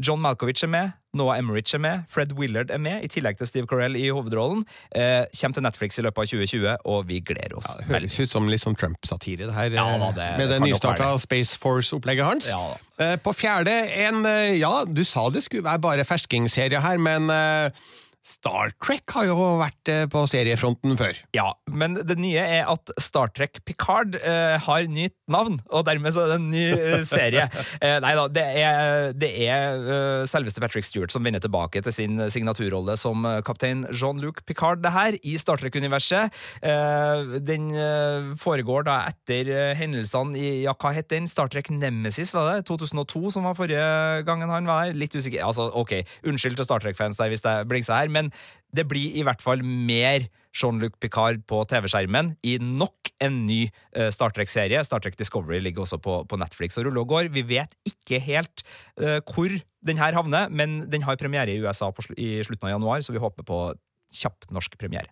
John 0.00 0.20
Malkovich 0.22 0.64
er 0.64 0.72
med, 0.72 0.99
Noah 1.12 1.38
Emmerich 1.40 1.74
er 1.74 1.80
med, 1.82 2.04
Fred 2.08 2.32
Willard 2.38 2.70
er 2.70 2.78
med, 2.78 3.02
i 3.02 3.08
tillegg 3.10 3.38
til 3.40 3.48
Steve 3.50 3.66
Carell 3.66 3.96
i 3.98 4.04
hovedrollen. 4.14 4.62
Eh, 4.94 5.24
Kommer 5.40 5.56
til 5.58 5.64
Netflix 5.66 5.98
i 5.98 6.04
løpet 6.06 6.22
av 6.22 6.28
2020, 6.30 6.76
og 6.86 7.08
vi 7.08 7.18
gleder 7.26 7.56
oss. 7.58 7.66
Det 7.80 7.88
høres 7.90 8.14
ut 8.20 8.30
som 8.30 8.46
litt 8.50 8.62
sånn 8.62 8.76
Trump-satire, 8.78 9.48
det 9.50 9.54
her. 9.56 9.70
Ja, 9.74 9.88
eh, 9.94 9.98
da, 9.98 10.10
det- 10.12 10.38
med 10.38 10.48
det 10.48 10.60
det 10.60 10.68
nystarta 10.68 11.08
Space 11.18 11.58
Force-opplegget 11.58 12.24
hans. 12.24 12.50
Ja. 12.52 12.76
Eh, 13.00 13.16
På 13.16 13.32
fjerde 13.34 13.74
en 14.06 14.24
eh, 14.26 14.58
Ja, 14.60 14.84
du 14.84 15.02
sa 15.04 15.28
det 15.30 15.42
skulle 15.42 15.64
være 15.64 15.80
bare 15.80 16.04
ferskingserie 16.04 16.80
her, 16.80 16.98
men 16.98 17.28
eh, 17.30 17.70
Star 18.20 18.74
Trek 18.84 19.08
har 19.16 19.26
jo 19.30 19.36
vært 19.60 19.90
eh, 19.90 20.04
på 20.10 20.22
seriefronten 20.28 20.96
før. 21.00 21.16
Ja, 21.36 21.48
men 21.72 21.96
det 21.96 22.18
nye 22.20 22.42
er 22.42 22.68
at 22.68 22.92
Star 23.00 23.32
Trek 23.32 23.62
Picard 23.64 24.18
eh, 24.20 24.56
har 24.60 24.88
nytt 24.92 25.16
navn, 25.30 25.56
og 25.72 25.86
dermed 25.88 26.12
så 26.12 26.26
er 26.26 26.34
det 26.34 26.36
en 26.36 26.50
ny 26.52 26.64
eh, 26.74 27.04
serie. 27.08 27.46
eh, 27.84 27.96
nei 28.04 28.12
da, 28.18 28.26
det 28.28 28.44
er, 28.60 29.14
det 29.16 29.30
er 29.46 29.80
uh, 29.80 30.28
selveste 30.28 30.60
Patrick 30.60 30.84
Stewart 30.84 31.14
som 31.14 31.24
vender 31.24 31.40
tilbake 31.42 31.80
til 31.84 31.94
sin 31.94 32.20
signaturrolle 32.32 32.96
som 33.00 33.24
eh, 33.24 33.40
kaptein 33.46 33.86
Jean-Luc 33.88 34.42
Picard, 34.48 34.82
det 34.84 34.92
her, 34.94 35.16
i 35.24 35.36
Star 35.40 35.60
Trek-universet. 35.60 36.36
Eh, 36.60 37.36
den 37.46 37.70
foregår 38.40 38.84
da 38.88 38.98
etter 39.08 39.48
hendelsene 39.78 40.36
i 40.38 40.50
ja, 40.64 40.74
hva 40.76 40.92
het 40.94 41.08
den? 41.12 41.28
Star 41.30 41.48
Trek 41.52 41.70
Nemesis, 41.72 42.34
var 42.36 42.50
det? 42.50 42.66
2002, 42.68 43.32
som 43.34 43.46
var 43.48 43.56
forrige 43.58 43.84
gangen 44.28 44.52
han 44.52 44.68
var 44.68 44.86
her. 44.86 44.98
Litt 44.98 45.14
usikker. 45.16 45.42
Altså, 45.46 45.70
ok, 45.76 46.00
unnskyld 46.28 46.58
til 46.58 46.68
Star 46.68 46.82
Trek-fans 46.82 47.18
der 47.20 47.32
hvis 47.32 47.44
det 47.44 47.56
blingser 47.70 47.96
her, 47.96 48.09
men 48.12 48.30
det 48.76 48.86
blir 48.90 49.16
i 49.18 49.24
hvert 49.26 49.42
fall 49.42 49.64
mer 49.64 50.28
Jean-Luc 50.54 50.96
Picard 51.02 51.42
på 51.50 51.62
TV-skjermen 51.70 52.32
i 52.46 52.56
nok 52.62 53.12
en 53.22 53.44
ny 53.46 53.60
eh, 53.68 54.10
Star 54.14 54.34
Trek-serie. 54.34 54.82
Star 54.86 55.02
Trek 55.02 55.18
Discovery 55.18 55.60
ligger 55.62 55.84
også 55.84 56.00
på, 56.02 56.20
på 56.26 56.38
Netflix 56.40 56.78
og 56.78 56.88
ruller 56.88 57.04
og 57.04 57.12
går. 57.14 57.30
Vi 57.34 57.44
vet 57.46 57.74
ikke 57.86 58.18
helt 58.24 58.64
uh, 59.00 59.20
hvor 59.22 59.54
den 59.86 60.00
her 60.00 60.16
havner, 60.16 60.50
men 60.50 60.82
den 60.90 61.06
har 61.06 61.18
premiere 61.20 61.54
i 61.54 61.62
USA 61.62 61.90
på, 61.94 62.04
i 62.18 62.40
slutten 62.46 62.68
av 62.68 62.76
januar, 62.76 63.06
så 63.06 63.14
vi 63.14 63.22
håper 63.22 63.46
på 63.46 63.62
kjapp 64.20 64.50
norsk 64.50 64.74
premiere. 64.80 65.10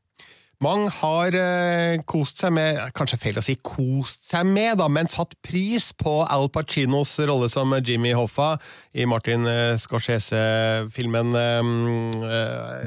Mange 0.59 0.89
har 0.91 1.35
eh, 1.39 2.01
kost 2.11 2.41
seg 2.43 2.51
med 2.57 2.81
Kanskje 2.99 3.19
feil 3.23 3.37
å 3.39 3.43
si 3.47 3.55
kost 3.63 4.25
seg 4.27 4.49
med, 4.49 4.81
da, 4.81 4.89
men 4.91 5.07
satt 5.07 5.37
pris 5.47 5.93
på 5.95 6.17
Al 6.27 6.49
Pacinos 6.51 7.13
rolle 7.31 7.47
som 7.53 7.71
Jimmy 7.79 8.11
Hoffa 8.19 8.57
i 8.99 9.07
Martin 9.07 9.47
eh, 9.47 9.77
Scorsese-filmen 9.79 11.31
eh, 11.39 11.71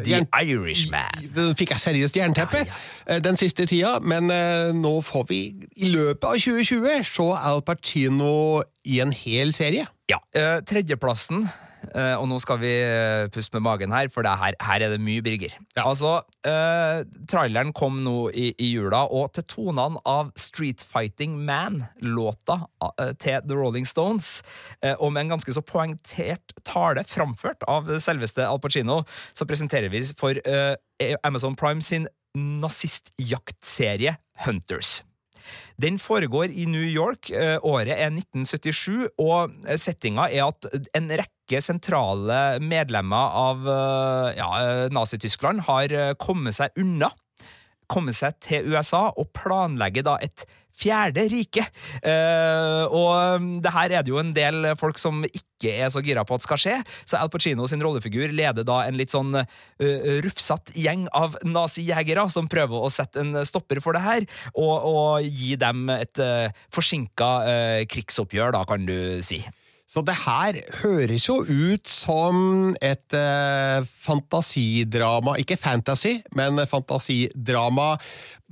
The 0.04 0.20
Irishman. 0.44 1.32
Fikk 1.56 1.72
jeg 1.78 1.84
seriøst 1.86 2.20
jernteppe 2.20 2.66
eh, 2.66 3.22
den 3.24 3.40
siste 3.40 3.64
tida, 3.72 3.98
men 4.04 4.28
eh, 4.36 4.76
nå 4.76 4.98
får 5.08 5.30
vi 5.32 5.42
i 5.80 5.94
løpet 5.96 6.28
av 6.28 6.40
2020 6.44 7.08
se 7.08 7.32
Al 7.40 7.64
Pacino 7.64 8.36
i 8.84 9.00
en 9.00 9.16
hel 9.16 9.56
serie. 9.56 9.88
Ja. 10.12 10.20
eh, 10.36 10.58
tredjeplassen, 10.68 11.46
og 11.92 12.28
nå 12.30 12.38
skal 12.42 12.60
vi 12.62 12.72
eh, 12.86 13.28
puste 13.34 13.56
med 13.58 13.66
magen 13.66 13.94
her, 13.96 14.10
for 14.14 14.26
det 14.26 14.34
her, 14.40 14.56
her 14.62 14.86
er 14.86 14.94
det 14.94 15.02
mye 15.04 15.24
Birger. 15.26 15.56
Ja. 15.76 15.86
Altså, 15.86 16.14
eh, 16.48 17.02
traileren 17.32 17.74
kom 17.76 18.02
nå 18.06 18.30
i, 18.30 18.52
i 18.62 18.72
jula, 18.76 19.04
og 19.10 19.34
til 19.36 19.48
tonene 19.50 20.02
av 20.08 20.32
Street 20.40 20.86
Fighting 20.86 21.40
Man-låta 21.48 22.62
eh, 22.92 23.14
til 23.22 23.42
The 23.48 23.58
Rolling 23.58 23.88
Stones, 23.90 24.40
eh, 24.82 24.96
og 24.98 25.14
med 25.14 25.26
en 25.26 25.36
ganske 25.36 25.58
så 25.58 25.66
poengtert 25.66 26.56
tale 26.68 27.06
framført 27.08 27.66
av 27.70 27.90
selveste 28.02 28.46
Al 28.48 28.62
Pacino, 28.62 29.02
så 29.38 29.48
presenterer 29.50 29.92
vi 29.92 30.06
for 30.18 30.38
eh, 30.46 31.16
Amazon 31.28 31.58
Prime 31.58 31.82
sin 31.82 32.08
nazistjaktserie 32.38 34.16
Hunters. 34.46 35.02
Den 35.82 35.98
foregår 36.00 36.52
i 36.52 36.66
New 36.66 36.86
York. 36.86 37.30
eh, 37.30 37.58
Året 37.64 37.96
er 37.96 38.12
1977, 38.12 39.10
og 39.18 39.52
settinga 39.78 40.30
er 40.30 40.48
at 40.48 40.68
en 40.98 41.10
rekke 41.10 41.62
sentrale 41.62 42.60
medlemmer 42.64 43.36
av 43.42 43.68
eh, 43.68 44.38
ja, 44.38 44.50
eh, 44.62 44.88
Nazi-Tyskland 44.94 45.66
har 45.68 46.16
kommet 46.22 46.58
seg 46.58 46.72
unna. 46.78 47.12
Kommet 47.92 48.16
seg 48.16 48.38
til 48.40 48.72
USA 48.72 49.10
og 49.10 49.34
planlegger 49.36 50.06
da 50.08 50.18
et 50.24 50.46
fjerde 50.80 51.26
rike. 51.32 51.66
Uh, 52.04 52.86
og 52.90 53.48
det 53.64 53.74
her 53.76 53.98
er 53.98 54.06
det 54.06 54.14
jo 54.14 54.20
en 54.22 54.34
del 54.36 54.72
folk 54.80 55.00
som 55.02 55.24
ikke 55.28 55.76
er 55.76 55.92
så 55.94 56.02
gira 56.04 56.26
på 56.26 56.38
at 56.38 56.46
skal 56.46 56.62
skje, 56.62 56.76
så 57.06 57.20
Al 57.20 57.32
Pacino 57.34 57.68
sin 57.70 57.84
rollefigur 57.84 58.34
leder 58.34 58.66
da 58.68 58.82
en 58.88 58.98
litt 59.00 59.14
sånn 59.14 59.36
uh, 59.38 59.46
rufsatt 60.26 60.74
gjeng 60.78 61.08
av 61.18 61.38
nazijegere 61.46 62.28
som 62.34 62.50
prøver 62.52 62.82
å 62.82 62.92
sette 62.94 63.22
en 63.22 63.42
stopper 63.48 63.82
for 63.84 63.98
det 63.98 64.04
her, 64.06 64.28
og, 64.56 64.76
og 64.92 65.26
gi 65.26 65.56
dem 65.62 65.90
et 65.94 66.22
uh, 66.22 66.52
forsinka 66.74 67.32
uh, 67.46 67.80
krigsoppgjør, 67.92 68.56
da, 68.58 68.66
kan 68.70 68.88
du 68.88 69.20
si. 69.26 69.44
Så 69.92 70.00
det 70.08 70.14
her 70.24 70.56
høres 70.80 71.26
jo 71.28 71.42
ut 71.44 71.90
som 71.92 72.72
et 72.80 73.16
eh, 73.18 73.84
fantasidrama, 73.84 75.34
ikke 75.42 75.58
fantasy, 75.60 76.14
men 76.38 76.62
fantasidrama 76.64 77.98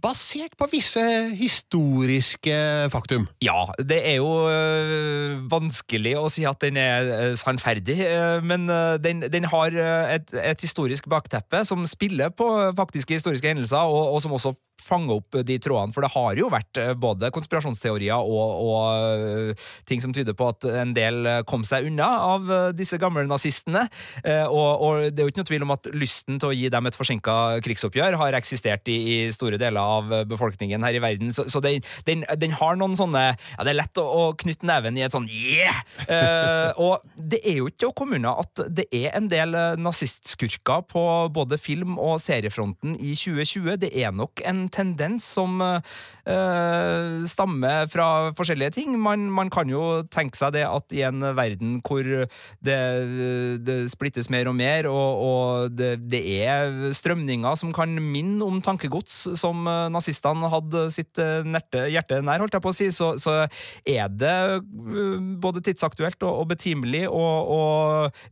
basert 0.01 0.55
på 0.59 0.67
visse 0.71 1.03
historiske 1.37 2.55
faktum. 2.93 3.27
Ja, 3.43 3.67
det 3.77 3.99
er 4.13 4.19
jo 4.19 4.47
øh, 4.49 5.39
vanskelig 5.51 6.15
å 6.19 6.29
si 6.31 6.45
at 6.49 6.61
den 6.63 6.79
er 6.79 7.11
øh, 7.17 7.35
sannferdig, 7.39 7.99
øh, 8.07 8.39
men 8.45 8.69
den, 9.03 9.25
den 9.31 9.49
har 9.51 9.75
et, 10.15 10.33
et 10.33 10.65
historisk 10.65 11.09
bakteppe 11.11 11.63
som 11.67 11.85
spiller 11.89 12.33
på 12.33 12.47
faktiske 12.77 13.19
historiske 13.19 13.47
hendelser, 13.47 13.85
og, 13.89 14.15
og 14.15 14.23
som 14.23 14.35
også 14.37 14.55
fanger 14.89 15.19
opp 15.19 15.35
de 15.45 15.57
trådene, 15.61 15.93
for 15.93 16.01
det 16.01 16.09
har 16.15 16.39
jo 16.39 16.47
vært 16.49 16.79
både 16.97 17.29
konspirasjonsteorier 17.35 18.15
og, 18.15 18.61
og 18.63 19.59
ting 19.85 20.01
som 20.01 20.15
tyder 20.15 20.33
på 20.33 20.47
at 20.49 20.65
en 20.81 20.95
del 20.95 21.27
kom 21.45 21.65
seg 21.67 21.85
unna 21.91 22.07
av 22.31 22.47
disse 22.73 22.97
gamle 22.97 23.27
nazistene, 23.29 23.83
Eh, 24.23 24.45
og, 24.45 24.81
og 24.83 25.09
det 25.13 25.21
er 25.21 25.27
jo 25.27 25.33
ikke 25.33 25.43
noe 25.43 25.49
tvil 25.49 25.65
om 25.65 25.73
at 25.75 25.89
lysten 25.95 26.39
til 26.41 26.51
å 26.51 26.55
gi 26.55 26.69
dem 26.71 26.89
et 26.89 26.97
forsinka 26.97 27.35
krigsoppgjør 27.65 28.17
har 28.21 28.37
eksistert 28.37 28.89
i, 28.91 28.97
i 28.97 29.17
store 29.33 29.59
deler 29.61 29.79
av 29.89 30.13
befolkningen 30.29 30.85
her 30.85 30.97
i 30.97 31.03
verden, 31.03 31.33
så, 31.35 31.45
så 31.49 31.61
den, 31.63 31.83
den, 32.07 32.23
den 32.39 32.55
har 32.59 32.77
noen 32.79 32.97
sånne 32.99 33.25
Ja, 33.29 33.63
det 33.65 33.73
er 33.73 33.79
lett 33.81 33.99
å, 34.01 34.05
å 34.05 34.23
knytte 34.39 34.67
neven 34.69 34.97
i 34.97 35.05
et 35.05 35.15
sånn 35.15 35.27
yeah! 35.29 35.81
Uh, 36.09 36.69
og 36.79 37.05
det 37.15 37.41
er 37.47 37.59
jo 37.59 37.69
ikke 37.69 37.83
til 37.83 37.91
å 37.91 37.95
komme 37.97 38.19
unna 38.19 38.35
at 38.41 38.63
det 38.75 38.85
er 38.95 39.13
en 39.17 39.27
del 39.31 39.55
eh, 39.57 39.77
nazistskurker 39.79 40.83
på 40.89 41.03
både 41.33 41.59
film- 41.61 41.97
og 42.01 42.19
seriefronten 42.23 42.95
i 42.97 43.13
2020. 43.17 43.77
Det 43.81 43.89
er 43.95 44.13
nok 44.15 44.41
en 44.47 44.63
tendens 44.73 45.25
som 45.37 45.59
uh, 45.61 45.79
stammer 47.29 47.89
fra 47.91 48.07
forskjellige 48.37 48.77
ting. 48.79 48.95
Man, 49.01 49.27
man 49.33 49.51
kan 49.53 49.69
jo 49.71 50.01
tenke 50.11 50.39
seg 50.39 50.55
det 50.57 50.65
at 50.67 50.95
i 50.95 51.03
en 51.07 51.23
verden 51.37 51.77
hvor 51.85 52.03
det, 52.05 52.79
det 53.65 53.77
splittes 53.91 54.29
mer 54.33 54.49
og 54.51 54.57
mer, 54.59 54.89
og, 54.89 55.23
og 55.29 55.77
det, 55.77 55.93
det 56.11 56.23
er 56.43 56.91
strømninger 56.95 57.59
som 57.59 57.73
kan 57.75 57.95
minne 57.99 58.45
om 58.45 58.61
tankegods 58.65 59.21
som 59.39 59.67
nazistene 59.93 60.49
hadde 60.51 60.85
sitt 60.93 61.19
eh, 61.21 61.45
nerte, 61.47 61.85
hjerte 61.91 62.19
nær, 62.25 62.41
holdt 62.43 62.57
jeg 62.57 62.65
på 62.65 62.73
å 62.73 62.75
si, 62.75 62.89
så, 62.93 63.13
så 63.21 63.35
er 63.87 64.11
det 64.11 64.35
eh, 64.59 65.15
både 65.41 65.63
tidsaktuelt 65.65 66.19
og, 66.25 66.43
og 66.43 66.49
betimelig 66.51 67.05
å, 67.09 67.25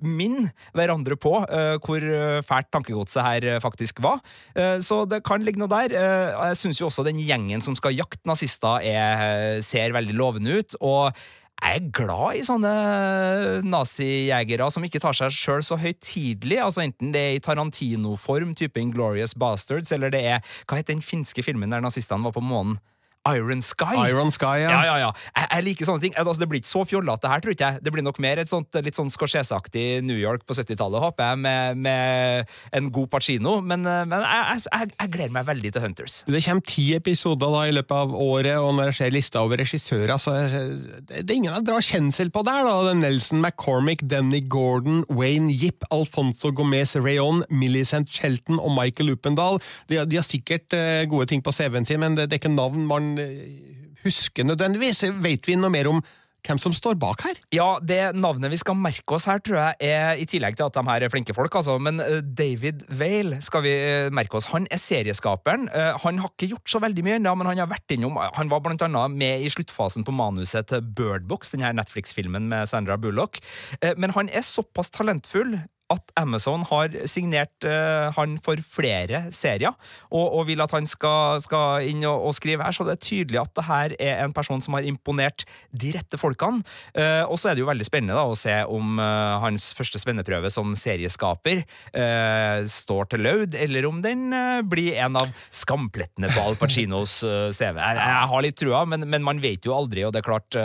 minne 0.04 0.52
hverandre 0.76 1.18
på 1.20 1.34
uh, 1.40 1.78
hvor 1.84 2.04
fælt 2.46 2.70
tankegodset 2.74 3.24
her 3.24 3.62
faktisk 3.64 4.00
var. 4.04 4.22
Uh, 4.58 4.78
så 4.84 5.02
det 5.10 5.22
kan 5.28 5.44
ligge 5.46 5.62
noe 5.62 5.72
der. 5.72 5.94
Uh, 5.94 6.48
jeg 6.50 6.60
syns 6.62 6.82
jo 6.82 6.90
også 6.90 7.06
den 7.08 7.20
gjengen 7.22 7.64
som 7.66 7.76
skal 7.78 7.96
jakte 7.96 8.28
nazister, 8.30 8.84
er, 8.84 9.62
ser 9.66 9.96
veldig 9.96 10.16
lovende 10.18 10.60
ut. 10.60 10.78
og 10.82 11.12
jeg 11.58 11.82
er 11.82 11.88
glad 11.96 12.38
i 12.38 12.43
sånne 12.46 12.72
nazijegere 13.65 14.67
som 14.72 14.84
ikke 14.86 15.02
tar 15.02 15.15
seg 15.17 15.34
sjøl 15.34 15.63
så 15.65 15.78
høytidelig. 15.82 16.60
Altså 16.63 16.84
enten 16.86 17.13
det 17.15 17.24
er 17.24 17.38
i 17.38 17.41
Tarantino-form, 17.43 18.54
type 18.58 18.80
Inglorious 18.80 19.34
Bastards, 19.38 19.91
eller 19.96 20.13
det 20.13 20.22
er 20.36 20.46
Hva 20.70 20.80
het 20.80 20.91
den 20.91 21.02
finske 21.02 21.43
filmen 21.43 21.74
der 21.74 21.84
nazistene 21.84 22.30
var 22.30 22.36
på 22.36 22.46
månen? 22.46 22.78
Iron 23.36 23.62
Sky. 23.66 23.96
Iron 24.08 24.32
Sky, 24.32 24.62
ja. 24.63 24.70
Ja, 24.72 24.82
ja, 24.88 24.96
ja. 25.06 25.12
Jeg, 25.36 25.48
jeg 25.52 25.66
liker 25.68 25.90
sånne 25.90 26.04
ting. 26.06 26.13
Altså, 26.18 26.38
det 26.42 26.48
blir 26.52 26.62
ikke 26.62 26.70
så 26.72 26.84
fjollete 26.88 27.32
her, 27.32 27.42
tror 27.44 27.56
ikke 27.56 27.68
jeg. 27.72 27.82
Det 27.84 27.94
blir 27.96 28.06
nok 28.06 28.20
mer 28.24 28.40
et 28.44 28.52
sånt 28.52 28.78
litt 28.86 28.96
sånn 28.98 29.10
Scorsese-aktig 29.13 30.04
New 30.06 30.18
York 30.18 30.46
på 30.48 30.56
70-tallet, 30.58 31.02
håper 31.04 31.32
jeg, 31.32 31.42
med, 31.44 31.78
med 31.86 32.54
en 32.78 32.92
god 32.94 33.10
Pacino. 33.13 33.58
Men, 33.62 33.86
eh, 33.88 34.04
men 34.10 34.24
jeg, 34.26 34.62
jeg, 34.72 34.92
jeg 35.00 35.12
gleder 35.16 35.34
meg 35.38 35.48
veldig 35.50 35.74
til 35.76 35.86
Hunters. 35.88 36.20
Det 36.28 36.44
kommer 36.46 36.68
ti 36.68 36.88
episoder 36.98 37.54
da 37.54 37.66
i 37.70 37.76
løpet 37.76 37.96
av 37.98 38.13
året, 38.16 38.58
og 38.62 38.74
når 38.78 38.92
jeg 38.92 39.00
ser 39.02 39.16
lista 39.16 39.44
over 39.46 39.60
regissører, 39.62 40.16
så 40.22 40.36
det 41.08 41.24
er 41.24 41.36
ingen 41.36 41.52
jeg 41.54 41.66
drar 41.68 41.84
kjensel 41.86 42.32
på 42.34 42.44
der. 42.48 42.63
da. 42.68 42.94
Nelson 42.98 43.42
McCormick, 43.44 44.04
Denny 44.10 44.42
Gordon, 44.48 45.04
Wayne 45.10 45.52
Yip, 45.54 45.84
Alfonso 45.94 46.52
Gomez 46.56 46.96
Rayon, 46.98 47.44
Millicent 47.50 48.10
Shelton 48.12 48.60
og 48.62 48.72
Michael 48.78 49.13
Uppendal. 49.16 49.60
De, 49.90 50.00
har- 50.00 50.08
de 50.10 50.20
har 50.20 50.26
sikkert 50.28 50.74
eh, 50.78 51.04
gode 51.10 51.28
ting 51.32 51.42
på 51.46 51.54
CV-en 51.56 51.86
sin, 51.88 52.00
men 52.02 52.16
det, 52.18 52.28
det 52.30 52.38
er 52.38 52.42
ikke 52.44 52.54
navn 52.56 52.86
man 52.90 53.16
eh, 53.23 53.97
husker 54.06 54.47
nødvendigvis. 54.47 55.06
Vet 55.23 55.47
vi 55.49 55.58
noe 55.60 55.73
mer 55.73 55.89
om 55.91 56.01
hvem 56.47 56.60
som 56.62 56.71
står 56.71 56.95
bak 57.01 57.25
her? 57.25 57.39
Ja, 57.51 57.67
det 57.84 58.13
navnet 58.15 58.53
vi 58.53 58.60
skal 58.62 58.77
merke 58.80 59.17
oss 59.17 59.25
her, 59.27 59.41
tror 59.43 59.58
jeg, 59.60 59.77
er 59.89 60.21
i 60.21 60.27
tillegg 60.30 60.56
til 60.56 60.67
at 60.69 60.77
de 60.77 60.84
her 60.88 61.03
er 61.03 61.12
flinke 61.12 61.36
folk, 61.36 61.58
altså, 61.60 61.75
men 61.82 61.99
eh, 62.03 62.21
David 62.23 62.86
Vale 62.99 63.41
skal 63.43 63.65
vi 63.65 63.73
eh, 63.75 64.10
merke 64.15 64.39
oss. 64.39 64.47
Han 64.53 64.69
er 64.71 64.80
serieskaperen. 64.80 65.67
Han 66.06 66.21
har 66.23 66.32
ikke 66.32 66.51
gjort 66.53 66.71
så 66.71 66.82
veldig 66.84 67.03
mye 67.03 67.17
ennå, 67.19 67.34
men 67.36 67.51
han 67.51 67.63
har 67.63 67.71
vært 67.71 67.95
innom 67.95 68.15
Han 68.38 68.51
var 68.51 68.63
blant 68.63 68.86
annet 68.86 69.17
med 69.17 69.43
i 69.43 69.51
sluttfasen 69.51 70.08
på 70.08 70.15
manuset 70.15 70.69
til 70.71 70.86
Birdbox, 70.86 71.51
den 71.51 71.65
her 71.65 71.75
Netflix-filmen 71.75 72.47
med 72.51 72.69
Sandra 72.69 72.97
Bullock. 73.01 73.41
Men 73.97 74.13
han 74.15 74.30
er 74.30 74.45
såpass 74.45 74.93
talentfull 74.93 75.58
at 75.93 76.12
Amazon 76.19 76.65
har 76.67 76.91
signert 77.08 77.63
uh, 77.63 78.12
han 78.17 78.36
for 78.43 78.60
flere 78.63 79.26
serier, 79.36 79.76
og, 80.12 80.26
og 80.39 80.47
vil 80.50 80.63
at 80.63 80.73
han 80.76 80.88
skal, 80.89 81.39
skal 81.43 81.88
inn 81.88 82.04
og, 82.08 82.28
og, 82.28 82.36
skrive 82.36 82.65
her. 82.65 82.76
Så 82.76 82.84
det 82.88 82.97
er 82.97 83.04
tydelig 83.04 83.39
at 83.41 83.54
det 83.56 83.65
her 83.67 83.95
er 83.95 84.23
en 84.26 84.36
person 84.36 84.62
som 84.63 84.76
har 84.76 84.88
imponert 84.88 85.45
de 85.71 85.93
rette 85.95 86.19
folkene. 86.19 86.63
Uh, 86.91 87.23
og 87.32 87.38
så 87.39 87.52
er 87.52 87.58
det 87.58 87.63
jo 87.63 87.69
veldig 87.69 87.88
spennende 87.88 88.17
da, 88.17 88.26
å 88.28 88.36
se 88.38 88.58
om 88.67 89.00
uh, 89.00 89.39
hans 89.43 89.69
første 89.78 90.02
svenneprøve 90.02 90.52
som 90.54 90.76
serieskaper 90.78 91.63
står 92.69 93.08
til 93.12 93.23
laud, 93.23 93.56
eller 93.58 93.86
om 93.88 94.00
den 94.04 94.30
blir 94.69 94.97
en 95.02 95.17
av 95.19 95.30
skamplettene 95.54 96.30
på 96.32 96.43
Al 96.43 96.57
Pacinos 96.59 97.16
CV. 97.24 97.80
Jeg, 97.80 97.97
jeg, 97.97 98.28
har 98.32 98.43
litt 98.43 98.57
trua, 98.59 98.84
men, 98.89 99.05
men, 99.09 99.24
man 99.26 99.39
vet 99.41 99.66
jo 99.66 99.74
aldri, 99.76 100.03
og 100.05 100.14
det 100.14 100.22
er 100.22 100.28
klart 100.28 100.57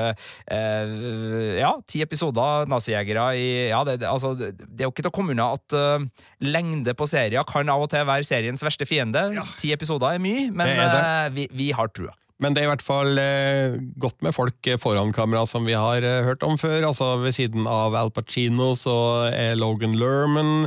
Ja, 1.62 1.72
ti 1.88 2.02
episoder 2.04 2.68
nazijegere 2.70 3.26
i 3.38 3.48
ja, 3.70 3.82
det, 3.86 4.00
altså, 4.08 4.34
det 4.36 4.52
er 4.82 4.88
jo 4.88 4.92
ikke 4.92 5.06
til 5.06 5.11
å 5.12 5.14
komme 5.14 5.36
unna 5.36 5.52
at 5.54 5.76
uh, 5.76 6.24
lengde 6.40 6.96
på 6.96 7.06
serier 7.10 7.44
kan 7.48 7.68
av 7.68 7.84
og 7.84 7.92
til 7.92 8.08
være 8.08 8.26
seriens 8.26 8.64
verste 8.64 8.88
fiende. 8.88 9.28
Ja. 9.36 9.46
Ti 9.60 9.74
episoder 9.76 10.16
er 10.16 10.24
mye, 10.24 10.48
men 10.50 10.72
er 10.72 10.96
uh, 10.96 11.30
vi, 11.36 11.46
vi, 11.52 11.70
har 11.76 11.92
trua. 11.92 12.16
Men 12.42 12.56
det 12.56 12.62
er 12.62 12.66
i 12.66 12.72
hvert 12.72 12.82
fall 12.82 13.18
eh, 13.22 13.76
godt 14.02 14.18
med 14.26 14.34
folk 14.34 14.68
foran 14.82 15.12
kamera, 15.14 15.44
som 15.46 15.66
vi 15.68 15.76
har 15.78 16.02
eh, 16.02 16.24
hørt 16.26 16.42
om 16.42 16.56
før. 16.58 16.88
Altså 16.88 17.14
Ved 17.22 17.36
siden 17.36 17.68
av 17.70 17.94
Al 17.94 18.10
Pacino 18.14 18.72
så 18.78 18.96
er 19.30 19.54
Logan 19.60 19.94
Lerman 19.98 20.66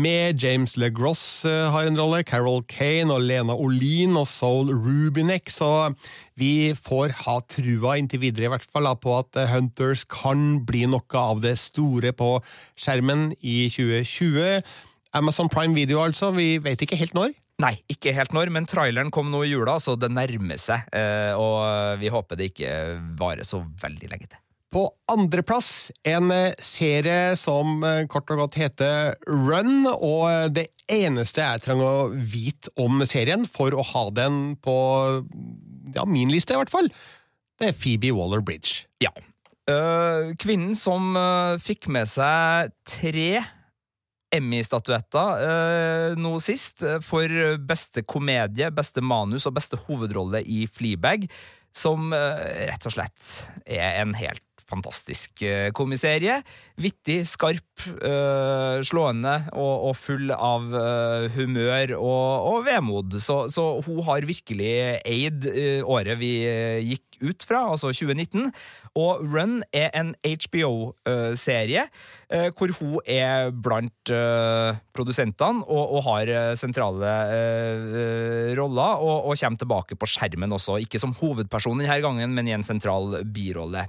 med. 0.00 0.40
James 0.42 0.76
LeGross 0.80 1.44
uh, 1.46 1.70
har 1.72 1.86
en 1.88 1.98
rolle. 1.98 2.22
Carol 2.26 2.62
Kane 2.70 3.12
og 3.14 3.24
Lena 3.24 3.54
Olin 3.54 4.16
og 4.20 4.26
Soul 4.30 4.72
Rubinek. 4.72 5.52
Så 5.52 5.68
vi 6.40 6.74
får 6.78 7.14
ha 7.24 7.38
trua 7.50 7.96
inntil 8.00 8.24
videre, 8.24 8.48
i 8.48 8.52
hvert 8.54 8.66
fall, 8.66 8.90
på 9.00 9.14
at 9.18 9.38
eh, 9.40 9.50
Hunters 9.52 10.02
kan 10.10 10.64
bli 10.66 10.84
noe 10.90 11.20
av 11.20 11.44
det 11.44 11.56
store 11.62 12.14
på 12.16 12.36
skjermen 12.80 13.32
i 13.40 13.68
2020. 13.70 14.60
Amazon 15.14 15.50
Prime 15.52 15.76
Video, 15.78 16.02
altså. 16.02 16.32
Vi 16.34 16.56
vet 16.62 16.82
ikke 16.82 16.98
helt 16.98 17.14
når. 17.14 17.34
Nei, 17.62 17.76
ikke 17.86 18.14
helt 18.16 18.34
når, 18.34 18.50
men 18.50 18.66
traileren 18.66 19.14
kom 19.14 19.30
nå 19.30 19.44
i 19.46 19.52
jula, 19.52 19.78
så 19.78 19.94
det 19.94 20.10
nærmer 20.10 20.58
seg. 20.58 20.88
Eh, 20.90 21.34
og 21.38 22.00
vi 22.02 22.10
håper 22.10 22.40
det 22.40 22.50
ikke 22.50 22.72
varer 23.20 23.46
så 23.46 23.62
veldig 23.82 24.10
lenge 24.10 24.26
til. 24.26 24.43
På 24.74 24.88
andreplass 25.12 25.92
en 26.02 26.30
eh, 26.34 26.54
serie 26.58 27.36
som 27.38 27.84
eh, 27.86 28.08
kort 28.10 28.30
og 28.34 28.40
godt 28.42 28.56
heter 28.58 29.12
Run, 29.30 29.84
og 29.86 30.24
eh, 30.26 30.48
det 30.50 30.64
eneste 30.90 31.44
jeg 31.44 31.62
trenger 31.62 31.86
å 31.86 32.08
vite 32.10 32.72
om 32.82 33.04
serien 33.06 33.46
for 33.46 33.70
å 33.70 33.84
ha 33.92 34.02
den 34.16 34.56
på 34.58 34.74
ja, 35.94 36.02
min 36.10 36.32
liste, 36.34 36.56
i 36.56 36.58
hvert 36.58 36.74
fall, 36.74 36.90
det 37.62 37.70
er 37.70 37.76
Phoebe 37.78 38.10
Waller-Bridge. 38.16 38.88
Ja. 39.04 39.14
Kvinnen 39.64 40.74
som 40.76 41.14
fikk 41.62 41.86
med 41.94 42.10
seg 42.10 42.74
tre 42.84 43.40
Emmy-statuetter 44.34 46.18
nå 46.20 46.32
sist 46.44 46.84
for 47.06 47.32
beste 47.64 48.02
komedie, 48.04 48.68
beste 48.74 49.00
manus 49.00 49.46
og 49.48 49.54
beste 49.56 49.78
hovedrolle 49.86 50.42
i 50.44 50.66
Fleabag, 50.68 51.24
som 51.72 52.12
rett 52.12 52.84
og 52.84 52.92
slett 52.92 53.38
er 53.64 54.02
en 54.02 54.12
helt 54.18 54.44
fantastisk 54.70 55.42
eh, 55.44 55.68
komiserie. 55.76 56.40
Vittig, 56.80 57.22
skarp, 57.28 57.86
øh, 57.94 58.82
slående 58.86 59.36
og, 59.52 59.90
og, 59.90 59.96
full 59.98 60.32
av 60.34 60.66
øh, 60.72 61.28
humør 61.36 61.94
og, 61.98 62.48
og 62.50 62.64
vemod. 62.68 63.18
Så, 63.20 63.44
så, 63.52 63.66
hun 63.84 64.02
har 64.06 64.26
virkelig 64.26 64.72
eid 65.04 65.48
øh, 65.50 65.80
året 65.84 66.18
vi 66.20 66.34
gikk 66.90 67.13
ut 67.24 67.46
fra, 67.48 67.64
altså 67.72 67.92
2019. 67.92 68.52
Og 68.94 69.24
Run 69.26 69.56
er 69.74 69.88
en 69.98 70.12
HBO-serie 70.22 71.82
eh, 72.30 72.50
hvor 72.54 72.70
hun 72.78 73.00
er 73.10 73.48
blant 73.50 74.12
eh, 74.14 74.76
produsentene 74.94 75.64
og, 75.66 75.96
og 75.96 76.04
har 76.06 76.30
eh, 76.30 76.50
sentrale 76.58 77.14
roller, 78.54 79.02
og, 79.02 79.26
og, 79.26 79.34
kommer 79.40 79.58
tilbake 79.58 79.98
på 79.98 80.08
skjermen 80.08 80.54
også. 80.54 80.78
Ikke 80.84 81.00
som 81.02 81.14
hovedperson 81.18 81.82
denne 81.82 81.98
gangen, 82.04 82.36
men 82.36 82.46
i 82.46 82.54
en 82.54 82.66
sentral 82.66 83.18
birolle. 83.34 83.86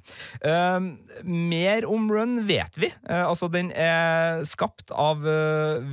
mer 1.23 1.85
om 1.85 2.09
Run 2.11 2.39
vet 2.47 2.79
vi. 2.81 2.89
altså, 3.07 3.47
den 3.47 3.71
er 3.71 4.41
skapt 4.43 4.91
av 4.91 5.21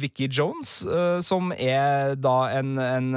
Vicky 0.01 0.29
Jones, 0.33 0.81
som 1.25 1.53
er 1.53 2.17
da 2.17 2.37
en, 2.57 2.79
en 2.79 3.13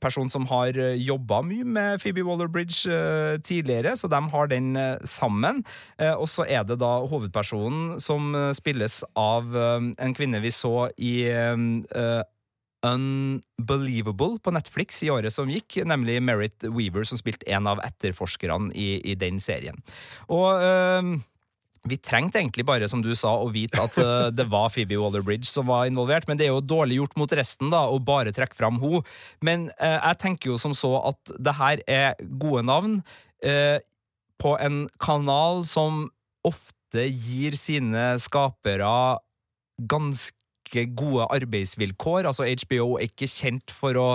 person 0.00 0.30
som 0.32 0.46
har 0.48 0.76
eh, 0.80 0.96
jobba 1.00 1.42
mye 1.44 1.64
med 1.64 2.00
Phoebe 2.02 2.24
Waller-Bridge 2.24 2.88
eh, 2.88 3.40
tidligere, 3.44 3.96
så 3.96 4.08
de 4.08 4.20
har 4.32 4.48
den 4.48 4.76
sammen. 5.04 5.62
Og 6.18 6.26
så 6.28 6.46
er 6.48 6.64
det 6.66 6.78
da 6.80 6.92
hovedpersonen 7.08 8.00
som 8.02 8.32
spilles 8.56 9.02
av 9.18 9.54
en 9.54 10.14
kvinne 10.16 10.40
vi 10.42 10.50
så 10.54 10.88
i 10.98 11.26
Unbelievable 12.84 14.40
på 14.44 14.52
Netflix 14.52 15.02
i 15.06 15.10
året 15.12 15.32
som 15.32 15.48
gikk, 15.48 15.78
nemlig 15.88 16.18
Merit 16.24 16.66
Weaver, 16.66 17.06
som 17.08 17.20
spilte 17.20 17.48
en 17.48 17.68
av 17.70 17.80
etterforskerne 17.84 18.74
i, 18.76 18.98
i 19.04 19.14
den 19.16 19.40
serien. 19.40 19.80
Og 20.28 20.60
vi 21.88 21.98
trengte 22.00 22.40
egentlig 22.40 22.64
bare, 22.66 22.88
som 22.88 23.02
du 23.04 23.10
sa, 23.18 23.34
å 23.36 23.50
vite 23.52 23.80
at 23.82 23.96
uh, 24.00 24.28
det 24.38 24.46
var 24.52 24.72
Phoebe 24.72 24.98
Waller-Bridge 25.00 25.48
som 25.48 25.68
var 25.68 25.88
involvert, 25.90 26.28
men 26.28 26.40
det 26.40 26.48
er 26.48 26.54
jo 26.54 26.64
dårlig 26.64 27.00
gjort 27.00 27.18
mot 27.20 27.34
resten 27.36 27.72
da, 27.72 27.84
å 27.88 28.00
bare 28.02 28.34
trekke 28.34 28.56
fram 28.58 28.80
henne. 28.82 29.02
Men 29.44 29.68
uh, 29.78 29.98
jeg 29.98 30.20
tenker 30.22 30.52
jo 30.52 30.60
som 30.60 30.76
så 30.76 30.96
at 31.12 31.34
det 31.36 31.56
her 31.58 31.84
er 31.90 32.16
gode 32.40 32.64
navn 32.68 33.00
uh, 33.44 33.78
på 34.40 34.56
en 34.60 34.86
kanal 35.02 35.62
som 35.68 36.08
ofte 36.44 37.06
gir 37.08 37.56
sine 37.58 38.14
skapere 38.22 39.18
ganske 39.90 40.43
gode 40.98 41.26
arbeidsvilkår. 41.32 42.28
Altså 42.28 42.46
HBO 42.48 42.96
er 42.98 43.08
ikke 43.08 43.28
kjent 43.30 43.72
for 43.74 43.98
å 44.00 44.08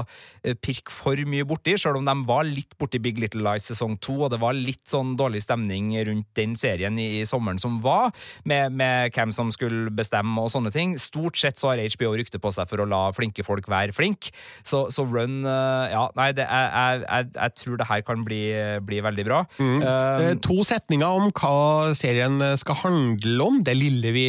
eh, 0.43 0.55
pirke 0.59 0.93
for 0.93 1.19
mye 1.29 1.47
borti, 1.47 1.75
selv 1.79 1.99
om 1.99 2.07
de 2.07 2.15
var 2.29 2.47
litt 2.47 2.75
borti 2.79 3.01
Big 3.01 3.19
Little 3.21 3.43
Lies 3.45 3.69
sesong 3.71 3.97
to, 4.03 4.17
og 4.25 4.33
det 4.33 4.41
var 4.41 4.57
litt 4.57 4.83
sånn 4.89 5.15
dårlig 5.19 5.43
stemning 5.45 5.91
rundt 6.07 6.27
den 6.37 6.55
serien 6.59 6.97
i, 6.99 7.23
sommeren 7.29 7.59
som 7.61 7.79
var, 7.83 8.13
med, 8.47 8.75
med, 8.75 9.13
hvem 9.15 9.31
som 9.35 9.51
skulle 9.53 9.93
bestemme 9.95 10.41
og 10.41 10.51
sånne 10.53 10.73
ting. 10.75 10.95
Stort 11.01 11.39
sett 11.39 11.59
så 11.61 11.73
har 11.73 11.83
HBO 11.95 12.13
rykte 12.17 12.41
på 12.41 12.51
seg 12.55 12.69
for 12.69 12.83
å 12.83 12.89
la 12.89 13.01
flinke 13.15 13.45
folk 13.45 13.69
være 13.71 13.95
flinke, 13.95 14.33
så, 14.63 14.87
så, 14.93 15.07
Run 15.09 15.41
eh, 15.47 15.85
Ja, 15.89 16.03
nei, 16.17 16.29
det, 16.37 16.45
jeg, 16.45 17.03
jeg, 17.05 17.29
jeg, 17.33 17.55
tror 17.59 17.79
det 17.79 17.89
her 17.89 18.03
kan 18.05 18.25
bli, 18.27 18.43
bli 18.85 18.99
veldig 19.03 19.25
bra. 19.25 19.39
Mm. 19.57 19.79
Um, 19.81 20.43
to 20.43 20.59
setninger 20.67 21.19
om 21.21 21.31
hva 21.33 21.95
serien 21.97 22.41
skal 22.59 22.81
handle 22.83 23.49
om, 23.49 23.63
det 23.65 23.77
lille 23.77 24.13
vi 24.15 24.27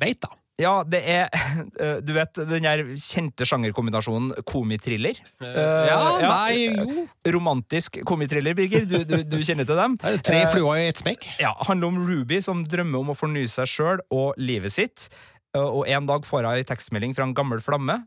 vet, 0.00 0.20
da. 0.24 0.39
Ja, 0.60 0.74
det 0.86 1.00
er 1.08 1.28
eh, 1.82 1.98
Du 2.04 2.12
vet 2.16 2.36
den 2.36 2.66
der 2.66 2.84
kjente 3.00 3.46
sjangerkombinasjonen 3.48 4.44
komitriller? 4.48 5.18
Uh, 5.42 5.48
ja, 5.88 5.98
nei, 6.24 6.68
jo. 6.68 7.06
Romantisk 7.36 8.00
komitriller, 8.08 8.56
Birger. 8.58 8.86
Du, 8.88 9.00
du, 9.08 9.20
du, 9.24 9.38
kjenner 9.46 9.68
til 9.68 9.80
dem? 9.80 9.96
Tre 10.28 10.44
fluer 10.52 10.84
i 10.84 10.86
ett 10.90 11.02
smekk. 11.02 11.26
Ja, 11.40 11.54
Handler 11.68 11.92
om 11.92 12.00
Ruby 12.06 12.40
som 12.44 12.64
drømmer 12.68 13.04
om 13.04 13.12
å 13.14 13.18
fornye 13.18 13.50
seg 13.50 13.70
sjøl 13.70 14.04
og 14.14 14.38
livet 14.40 14.74
sitt. 14.76 15.10
Og 15.56 15.82
en 15.90 16.06
dag 16.06 16.26
får 16.28 16.46
hun 16.46 16.52
ei 16.52 16.66
tekstmelding 16.66 17.16
fra 17.16 17.26
en 17.26 17.34
gammel 17.34 17.62
flamme 17.64 18.02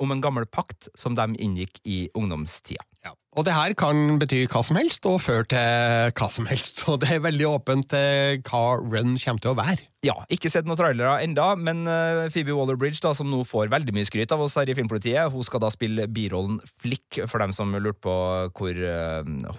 om 0.00 0.12
en 0.12 0.20
gammel 0.24 0.46
pakt 0.48 0.88
som 0.96 1.16
de 1.16 1.26
inngikk 1.42 1.82
i 1.84 2.06
ungdomstida. 2.16 2.84
Ja. 3.04 3.12
Og 3.36 3.44
det 3.44 3.52
her 3.52 3.74
kan 3.76 4.16
bety 4.18 4.46
hva 4.48 4.62
som 4.64 4.78
helst, 4.78 5.04
og 5.06 5.20
føre 5.20 5.44
til 5.50 6.14
hva 6.16 6.28
som 6.32 6.48
helst. 6.48 6.86
Og 6.90 7.02
det 7.02 7.10
er 7.12 7.24
veldig 7.24 7.48
åpent 7.50 7.90
til 7.92 8.40
hva 8.48 8.62
Run 8.80 9.18
kommer 9.20 9.42
til 9.44 9.52
å 9.52 9.58
være. 9.58 9.84
Ja, 10.06 10.16
ikke 10.32 10.50
sett 10.52 10.66
noen 10.68 10.78
trailere 10.78 11.18
enda, 11.24 11.50
men 11.58 11.84
uh, 11.84 12.24
Phoebe 12.32 12.56
Waller-Bridge, 12.56 13.02
da, 13.04 13.12
som 13.16 13.28
nå 13.30 13.42
får 13.46 13.68
veldig 13.74 13.94
mye 13.96 14.08
skryt 14.08 14.32
av 14.32 14.42
oss 14.46 14.56
her 14.58 14.70
i 14.70 14.76
Filmpolitiet, 14.78 15.28
hun 15.34 15.46
skal 15.46 15.62
da 15.66 15.70
spille 15.74 16.08
birollen 16.08 16.58
Flick, 16.80 17.20
for 17.26 17.42
dem 17.42 17.52
som 17.56 17.76
lurte 17.76 18.00
på 18.06 18.16
hvor 18.56 18.82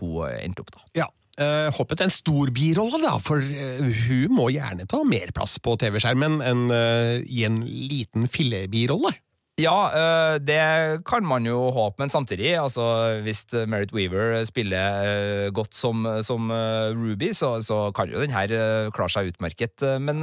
hun 0.02 0.36
endte 0.42 0.66
opp. 0.66 0.74
da. 0.74 0.86
Ja, 1.04 1.10
Uh, 1.38 1.68
håpet 1.70 2.00
en 2.02 2.10
stor 2.10 2.50
birolle, 2.50 2.98
da, 3.04 3.12
for 3.22 3.38
uh, 3.38 3.90
hun 4.08 4.32
må 4.34 4.48
gjerne 4.50 4.88
ta 4.90 5.04
mer 5.06 5.30
plass 5.38 5.60
på 5.62 5.76
TV-skjermen 5.78 6.40
enn 6.42 6.64
uh, 6.74 7.20
i 7.22 7.44
en 7.46 7.60
liten 7.62 8.26
fillebirolle. 8.26 9.12
Ja, 9.58 9.90
øh, 9.90 10.36
det 10.38 11.02
kan 11.10 11.26
man 11.26 11.46
jo 11.50 11.58
håpe, 11.74 11.96
men 11.98 12.12
samtidig, 12.14 12.52
altså, 12.62 13.18
hvis 13.26 13.42
Merit 13.66 13.90
Weaver 13.90 14.44
spiller 14.46 15.02
øh, 15.02 15.54
godt 15.54 15.74
som, 15.76 16.06
som 16.22 16.52
øh, 16.52 16.94
Ruby, 16.94 17.32
så, 17.34 17.58
så, 17.66 17.92
kan 17.92 18.12
jo 18.14 18.22
den 18.22 18.36
her 18.36 18.92
klare 18.94 19.10
seg 19.10 19.34
utmerket. 19.34 19.82
Men 20.02 20.22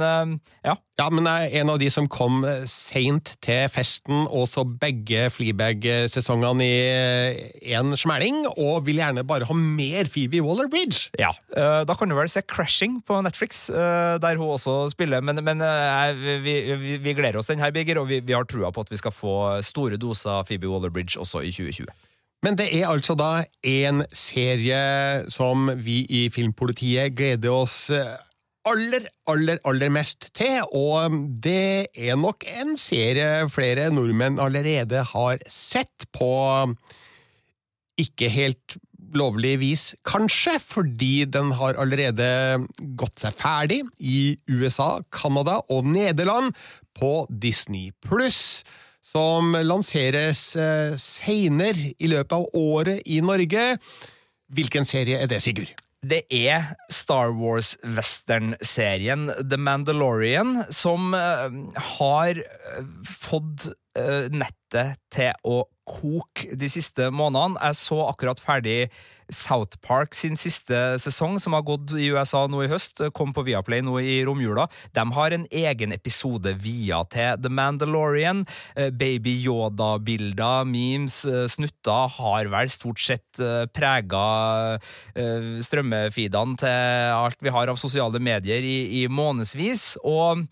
ja. 0.63 0.79
Ja, 0.95 1.09
men 1.11 1.27
jeg 1.27 1.49
er 1.49 1.59
en 1.59 1.69
av 1.73 1.79
de 1.81 1.89
som 1.91 2.05
kom 2.07 2.45
seint 2.71 3.33
til 3.43 3.65
festen 3.67 4.29
og 4.31 4.45
så 4.47 4.63
begge 4.63 5.25
Fleabag-sesongene 5.35 6.63
i 6.63 7.73
én 7.75 7.91
smelling, 7.99 8.45
og 8.55 8.85
vil 8.87 9.01
gjerne 9.01 9.25
bare 9.27 9.43
ha 9.49 9.57
mer 9.59 10.07
Phoebe 10.07 10.39
Waller-Bridge. 10.39 11.09
Ja, 11.19 11.33
da 11.83 11.97
kan 11.99 12.07
du 12.07 12.15
vel 12.15 12.31
se 12.31 12.45
Crashing 12.47 13.01
på 13.03 13.19
Netflix, 13.27 13.65
der 13.67 14.39
hun 14.39 14.55
også 14.55 14.77
spiller, 14.95 15.19
men, 15.19 15.43
men 15.43 15.65
vi, 16.47 16.55
vi, 16.79 16.95
vi, 17.03 17.17
gleder 17.17 17.41
oss 17.41 17.51
den 17.51 17.59
her, 17.59 17.75
Birger, 17.75 17.99
og 17.99 18.07
vi, 18.13 18.21
vi 18.23 18.37
har 18.37 18.47
trua 18.47 18.71
på 18.71 18.87
at 18.87 18.95
vi 18.95 19.01
skal 19.03 19.11
få 19.11 19.24
få 19.25 19.37
store 19.65 19.99
doser 20.01 20.45
Phoebe 20.47 20.69
Waller-Bridge 20.69 21.19
også 21.21 21.43
i 21.43 21.53
2020. 21.53 21.89
Men 22.45 22.57
det 22.59 22.67
er 22.77 22.91
altså 22.91 23.15
da 23.17 23.45
en 23.65 24.03
serie 24.13 25.25
som 25.33 25.71
vi 25.81 26.03
i 26.13 26.27
Filmpolitiet 26.33 27.15
gleder 27.17 27.55
oss 27.55 27.89
eh, 27.89 28.17
aller, 28.69 29.07
aller, 29.29 29.61
aller 29.65 29.93
mest 29.93 30.29
til, 30.37 30.61
og 30.73 31.15
det 31.41 31.89
er 31.93 32.17
nok 32.19 32.45
en 32.49 32.75
serie 32.81 33.45
flere 33.53 33.89
nordmenn 33.93 34.41
allerede 34.41 35.05
har 35.13 35.41
sett 35.49 36.07
på 36.13 36.29
ikke 38.01 38.29
helt 38.29 38.77
lovlig 39.15 39.53
vis, 39.61 39.83
kanskje, 40.07 40.57
fordi 40.59 41.25
den 41.29 41.53
har 41.55 41.77
allerede 41.79 42.27
gått 42.99 43.21
seg 43.23 43.37
ferdig 43.37 43.79
i 43.99 44.35
USA, 44.51 44.97
Canada 45.13 45.61
og 45.71 45.87
Nederland 45.87 46.51
på 46.97 47.21
Disney 47.29 47.93
pluss 48.03 48.65
som 49.05 49.53
lanseres 49.65 50.55
eh, 50.57 50.95
seinere 50.99 51.93
i 51.97 52.09
løpet 52.09 52.33
av 52.35 52.45
året 52.57 53.03
i 53.05 53.21
Norge. 53.21 53.75
Hvilken 54.55 54.87
serie 54.87 55.21
er 55.21 55.29
det, 55.29 55.41
Sigurd? 55.45 55.73
Det 56.05 56.23
er 56.29 56.75
Star 56.93 57.31
Wars-western-serien 57.33 59.31
The 59.41 59.57
Mandalorian 59.57 60.59
som 60.73 61.15
uh, 61.17 61.49
har 61.97 62.37
uh, 62.37 62.83
fått 63.09 63.71
nettet 63.95 64.99
til 65.15 65.31
å 65.47 65.61
koke 65.87 66.51
de 66.59 66.67
siste 66.67 67.07
månedene. 67.15 67.55
Jeg 67.63 67.77
så 67.79 68.01
akkurat 68.09 68.41
ferdig 68.43 68.89
South 69.33 69.79
Park 69.85 70.13
sin 70.15 70.37
siste 70.37 70.77
sesong, 71.01 71.39
som 71.41 71.55
har 71.57 71.65
gått 71.65 71.93
i 71.97 72.11
USA 72.13 72.45
nå 72.49 72.63
i 72.65 72.69
høst, 72.71 73.01
kom 73.15 73.33
på 73.35 73.45
Viaplay 73.47 73.83
nå 73.85 73.97
i 74.01 74.19
romjula. 74.27 74.67
De 74.95 75.05
har 75.17 75.35
en 75.35 75.45
egen 75.49 75.95
episode 75.95 76.55
via 76.61 77.01
til 77.11 77.41
The 77.41 77.51
Mandalorian. 77.51 78.43
Eh, 78.75 78.91
Baby 78.93 79.35
Yoda-bilder, 79.45 80.65
memes, 80.69 81.23
eh, 81.25 81.45
snutter 81.51 82.09
har 82.17 82.51
vel 82.53 82.71
stort 82.71 83.01
sett 83.01 83.41
eh, 83.41 83.65
prega 83.75 84.23
strømmefeedene 85.15 86.57
til 86.59 87.13
alt 87.15 87.39
vi 87.43 87.53
har 87.53 87.69
av 87.71 87.79
sosiale 87.79 88.19
medier 88.23 88.63
i, 88.65 89.03
i 89.03 89.05
månedsvis. 89.11 89.95
Og 90.03 90.45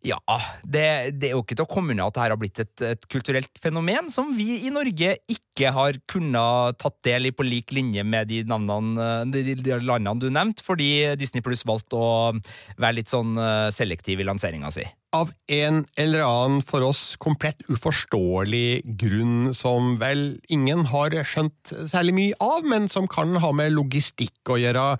ja, 0.00 0.16
det, 0.64 1.12
det, 1.20 1.28
er 1.28 1.34
jo 1.34 1.42
ikke 1.42 1.58
til 1.58 1.66
å 1.66 1.68
komme 1.68 1.92
unna 1.92 2.06
at 2.08 2.14
dette 2.16 2.32
har 2.32 2.40
blitt 2.40 2.60
et, 2.62 2.84
et, 2.88 3.02
kulturelt 3.12 3.60
fenomen 3.60 4.08
som 4.12 4.30
vi 4.32 4.62
i 4.64 4.72
Norge 4.72 5.12
ikke 5.28 5.72
har 5.76 5.98
kunnet 6.08 6.78
tatt 6.80 6.96
del 7.04 7.28
i 7.28 7.34
på 7.36 7.44
lik 7.44 7.74
linje 7.76 8.04
med 8.08 8.30
de, 8.30 8.40
navnene, 8.48 9.28
de, 9.28 9.58
de 9.60 9.76
landene 9.84 10.16
du 10.22 10.30
nevnte, 10.32 10.64
fordi 10.64 11.18
Disney 11.20 11.44
Pluss 11.44 11.66
valgte 11.68 12.00
å 12.00 12.12
være 12.80 12.96
litt 12.96 13.12
sånn 13.12 13.36
eh, 13.36 13.68
selektiv 13.76 14.22
i 14.22 14.28
lanseringa 14.28 14.72
si. 14.72 14.86
Av 15.12 15.34
en 15.52 15.82
eller 16.00 16.24
annen 16.24 16.64
for 16.64 16.86
oss 16.86 17.18
komplett 17.20 17.60
uforståelig 17.68 18.96
grunn 19.02 19.50
som 19.58 19.98
vel 20.00 20.38
ingen 20.48 20.86
har 20.94 21.18
skjønt 21.28 21.74
særlig 21.90 22.16
mye 22.16 22.40
av, 22.40 22.64
men 22.64 22.88
som 22.88 23.10
kan 23.10 23.36
ha 23.42 23.52
med 23.52 23.74
logistikk 23.76 24.54
å 24.54 24.60
gjøre 24.62 24.94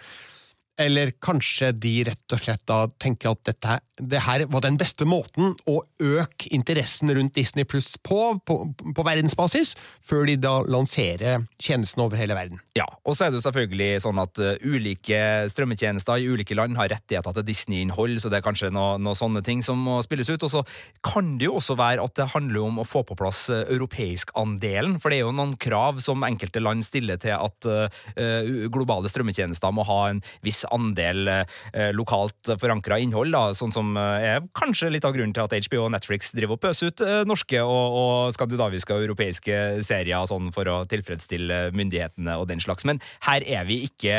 eller 0.81 1.13
kanskje 1.23 1.73
de 1.77 1.93
rett 2.09 2.35
og 2.35 2.41
slett 2.41 2.63
da 2.69 2.85
tenker 3.03 3.35
at 3.35 3.43
dette, 3.49 3.77
det 4.01 4.23
her 4.25 4.47
var 4.53 4.65
den 4.65 4.79
beste 4.81 5.05
måten 5.09 5.53
å 5.69 5.81
øke 6.01 6.49
interessen 6.55 7.13
rundt 7.17 7.37
Disney 7.37 7.67
Pluss 7.69 7.93
på, 8.01 8.39
på, 8.47 8.57
på, 8.81 9.05
verdensbasis, 9.05 9.75
før 10.05 10.25
de 10.31 10.39
da 10.41 10.55
lanserer 10.65 11.45
tjenesten 11.61 12.05
over 12.05 12.21
hele 12.21 12.37
verden. 12.37 12.63
Ja, 12.79 12.87
og 13.05 13.17
så 13.17 13.27
er 13.27 13.33
det 13.33 13.41
jo 13.41 13.47
selvfølgelig 13.49 13.91
sånn 14.07 14.23
at 14.23 14.41
uh, 14.41 14.55
ulike 14.65 15.21
strømmetjenester 15.53 16.21
i 16.21 16.31
ulike 16.33 16.57
land 16.57 16.79
har 16.81 16.93
rettigheter 16.93 17.37
til 17.37 17.49
Disney-innhold, 17.51 18.17
så 18.23 18.33
det 18.33 18.41
er 18.41 18.47
kanskje 18.47 18.73
noen 18.73 19.05
noe 19.05 19.19
sånne 19.19 19.45
ting 19.45 19.65
som 19.65 19.81
må 19.81 20.01
spilles 20.05 20.29
ut. 20.33 20.47
Og 20.47 20.53
så 20.53 20.65
kan 21.05 21.35
det 21.41 21.49
jo 21.49 21.59
også 21.61 21.77
være 21.79 22.05
at 22.05 22.17
det 22.19 22.31
handler 22.35 22.65
om 22.65 22.81
å 22.81 22.89
få 22.89 23.05
på 23.09 23.19
plass 23.19 23.47
uh, 23.53 23.63
europeisk-andelen, 23.69 24.97
for 25.01 25.13
det 25.13 25.21
er 25.21 25.27
jo 25.27 25.37
noen 25.37 25.57
krav 25.61 26.01
som 26.05 26.25
enkelte 26.27 26.63
land 26.65 26.87
stiller 26.87 27.21
til 27.21 27.37
at 27.37 27.69
uh, 27.69 28.69
globale 28.73 29.11
strømmetjenester 29.11 29.73
må 29.75 29.85
ha 29.89 30.01
en 30.11 30.25
viss 30.47 30.65
andel 30.75 31.31
eh, 31.31 31.91
lokalt 31.97 32.53
forankra 32.61 32.99
innhold, 33.03 33.33
da, 33.35 33.55
sånn 33.57 33.75
som 33.75 33.93
eh, 33.99 34.27
er 34.35 34.49
kanskje 34.57 34.91
litt 34.95 35.07
av 35.07 35.15
grunnen 35.17 35.35
til 35.37 35.47
at 35.47 35.55
HBO 35.69 35.87
og 35.87 35.95
Netflix 35.95 36.33
driver 36.37 36.59
og 36.59 36.63
pøser 36.65 36.91
ut 36.91 37.05
eh, 37.07 37.23
norske 37.29 37.63
og, 37.63 37.99
og 38.01 38.35
skandinaviske 38.37 38.97
og 38.97 39.07
europeiske 39.09 39.61
serier 39.87 40.29
sånn 40.31 40.51
for 40.55 40.71
å 40.71 40.81
tilfredsstille 40.91 41.63
myndighetene 41.77 42.37
og 42.41 42.49
den 42.51 42.63
slags. 42.63 42.87
Men 42.89 43.03
her 43.27 43.45
er 43.47 43.67
vi 43.69 43.83
ikke 43.89 44.15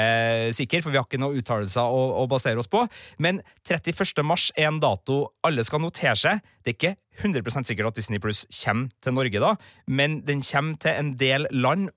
sikre, 0.58 0.84
for 0.84 0.93
vi 0.93 1.02
har 1.02 1.08
ikke 1.08 1.22
noen 1.22 1.39
uttalelser 1.41 1.86
å, 1.86 2.02
å 2.24 2.28
basere 2.32 2.62
oss 2.62 2.72
på. 2.72 2.86
Men 3.22 3.41
31. 3.68 4.24
mars 4.28 4.49
er 4.58 4.70
en 4.72 4.82
dato 4.82 5.24
alle 5.47 5.66
skal 5.68 5.84
notere 5.84 6.18
seg. 6.20 6.43
Det 6.62 6.74
er 6.74 6.78
ikke 6.78 6.95
100% 7.22 7.68
sikkert 7.68 7.91
at 7.91 7.97
Disney 7.99 8.22
Pluss 8.22 8.45
kommer 8.64 8.91
til 9.04 9.16
Norge 9.16 9.41
da, 9.41 9.56
men 9.88 10.22
den 10.28 10.43
kommer 10.45 10.80
til 10.82 10.95
en 10.95 11.16
del 11.20 11.47
land, 11.52 11.89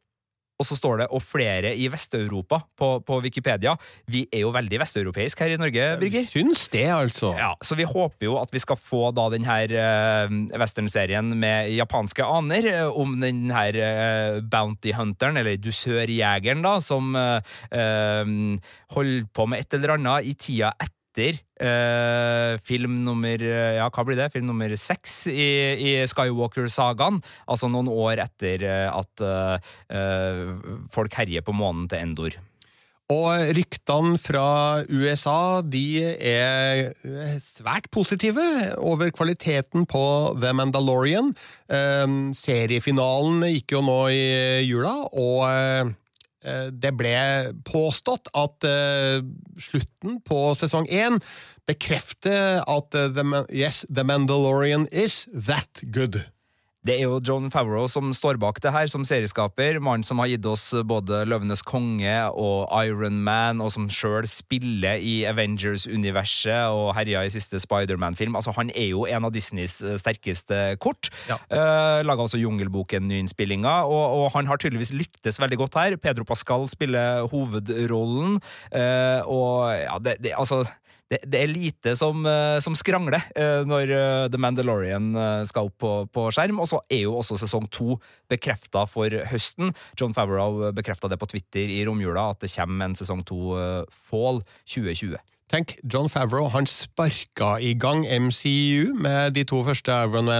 og 0.55 0.67
så 0.69 0.77
står 0.79 1.03
det 1.03 1.07
'og 1.11 1.23
flere 1.23 1.75
i 1.75 1.89
Vest-Europa' 1.91 2.61
på, 2.79 2.89
på, 3.03 3.21
Wikipedia. 3.25 3.75
Vi 4.07 4.27
er 4.33 4.45
jo 4.45 4.53
veldig 4.55 4.79
vesteuropeisk 4.81 5.41
her 5.41 5.55
i 5.55 5.59
Norge, 5.59 5.99
Birger. 5.99 6.27
Syns 6.31 6.69
det, 6.69 6.87
altså. 6.87 7.35
Ja, 7.35 7.55
Så 7.63 7.75
vi 7.75 7.83
håper 7.83 8.27
jo 8.27 8.39
at 8.39 8.53
vi 8.53 8.63
skal 8.63 8.77
få 8.77 9.11
da 9.11 9.29
den 9.31 9.45
her 9.45 9.67
uh, 9.75 10.31
westernserien 10.59 11.35
med 11.37 11.75
japanske 11.75 12.23
aner, 12.23 12.87
uh, 12.87 13.01
om 13.01 13.19
den 13.21 13.51
her 13.51 13.75
uh, 13.75 14.43
bounty 14.43 14.93
hunteren, 14.95 15.37
eller 15.37 15.57
dusørjegeren, 15.57 16.63
da, 16.63 16.79
som 16.81 17.15
holder 18.95 19.27
på 19.35 19.47
med 19.47 19.61
et 19.61 19.75
eller 19.75 19.95
annet 19.97 20.27
i 20.27 20.35
tida 20.35 20.73
etter 20.79 21.04
etter 21.15 21.39
eh, 21.62 22.59
film 22.67 23.03
nummer 23.05 23.39
Ja, 23.41 23.89
hva 23.89 24.05
blir 24.05 24.19
det? 24.19 24.33
Film 24.35 24.49
nummer 24.51 24.75
seks 24.77 25.27
i, 25.31 25.51
i 25.79 25.93
Skywalker-sagaen. 26.11 27.23
Altså 27.47 27.71
noen 27.71 27.89
år 27.89 28.25
etter 28.25 28.65
eh, 28.67 28.89
at 28.91 29.23
eh, 29.23 30.51
folk 30.93 31.15
herjer 31.15 31.47
på 31.47 31.55
månen 31.55 31.87
til 31.89 32.03
Endor. 32.03 32.37
Og 33.12 33.51
ryktene 33.55 34.17
fra 34.17 34.81
USA 34.89 35.61
de 35.61 36.01
er 36.17 36.95
svært 37.45 37.91
positive 37.93 38.43
over 38.81 39.12
kvaliteten 39.12 39.85
på 39.87 40.05
The 40.41 40.55
Mandalorian. 40.57 41.35
Eh, 41.69 42.07
seriefinalen 42.35 43.45
gikk 43.53 43.77
jo 43.77 43.85
nå 43.85 44.01
i 44.09 44.25
jula, 44.65 44.97
og 45.12 45.45
eh, 45.51 45.93
Eh, 45.93 46.04
det 46.45 46.91
ble 46.99 47.17
påstått 47.65 48.29
at 48.37 48.67
uh, 48.69 49.25
slutten 49.57 50.19
på 50.27 50.41
sesong 50.59 50.89
én 50.93 51.17
bekrefter 51.69 52.61
at 52.61 52.99
uh, 52.99 53.09
the, 53.09 53.45
yes, 53.49 53.85
The 53.89 54.05
Mandalorian 54.05 54.89
is 54.93 55.25
that 55.33 55.81
good. 55.91 56.27
Det 56.85 56.99
er 56.99 57.07
jo 57.07 57.16
John 57.24 57.47
Favreau 57.49 57.87
som 57.89 58.11
står 58.12 58.37
bak 58.37 58.59
det 58.61 58.68
her, 58.74 58.85
som 58.93 59.07
serieskaper. 59.09 59.78
Mannen 59.80 60.05
som 60.05 60.18
har 60.20 60.28
gitt 60.28 60.45
oss 60.45 60.66
både 60.85 61.22
Løvenes 61.24 61.62
konge 61.64 62.12
og 62.37 62.68
Iron 62.85 63.22
Man, 63.24 63.62
og 63.64 63.72
som 63.72 63.87
sjøl 63.89 64.28
spiller 64.28 65.01
i 65.01 65.14
Avengers-universet 65.30 66.68
og 66.76 66.93
herja 66.99 67.24
i 67.24 67.32
siste 67.32 67.57
Spiderman-film. 67.62 68.37
Altså, 68.37 68.53
Han 68.53 68.68
er 68.76 68.91
jo 68.91 69.07
en 69.09 69.24
av 69.24 69.32
Disneys 69.32 69.78
eh, 69.80 69.97
sterkeste 69.97 70.76
kort. 70.76 71.09
Ja. 71.30 71.41
Uh, 71.49 72.05
Laga 72.05 72.28
også 72.28 72.43
Jungelboken-nyinnspillinga, 72.43 73.78
og, 73.89 74.05
og, 74.20 74.28
han 74.37 74.53
har 74.53 74.61
tydeligvis 74.61 74.93
lyktes 74.93 75.41
veldig 75.41 75.62
godt 75.64 75.80
her. 75.80 75.97
Pedro 75.97 76.28
Pascal 76.28 76.68
spiller 76.68 77.24
hovedrollen, 77.32 78.43
uh, 78.76 79.20
og 79.24 79.72
ja, 79.72 79.97
det, 80.05 80.18
det 80.20 80.37
altså 80.37 80.66
det, 81.13 81.21
det, 81.29 81.41
er 81.43 81.51
lite 81.53 81.93
som, 81.99 82.25
eh, 82.27 82.59
som 82.65 82.77
skrangler 82.79 83.21
eh, 83.37 83.63
når 83.69 83.93
eh, 83.93 84.29
The 84.33 84.41
Mandalorian 84.41 85.13
skal 85.49 85.69
opp 85.69 85.77
på, 85.83 85.93
på 86.09 86.27
skjerm. 86.35 86.63
Og 86.63 86.71
så 86.71 86.81
er 86.89 87.05
jo 87.05 87.19
også 87.21 87.39
sesong 87.43 87.69
to 87.75 87.99
bekrefta 88.31 88.87
for 88.91 89.13
høsten. 89.31 89.75
John 90.01 90.17
Favreau 90.17 90.73
bekrefta 90.77 91.11
det 91.13 91.21
på 91.21 91.29
Twitter 91.31 91.71
i 91.71 91.83
romjula, 91.87 92.31
at 92.33 92.45
det 92.45 92.53
kommer 92.55 92.89
en 92.89 92.99
sesong 92.99 93.23
to 93.29 93.55
fall 93.93 94.43
2020. 94.65 95.21
Tenk, 95.53 95.77
John 95.85 96.09
Favreau 96.09 96.49
han 96.55 96.67
sparka 96.67 97.59
i 97.61 97.75
gang 97.77 98.07
MCU 98.09 98.95
med 98.97 99.37
de 99.37 99.45
to 99.47 99.61
første 99.67 99.93
Iron 99.93 100.33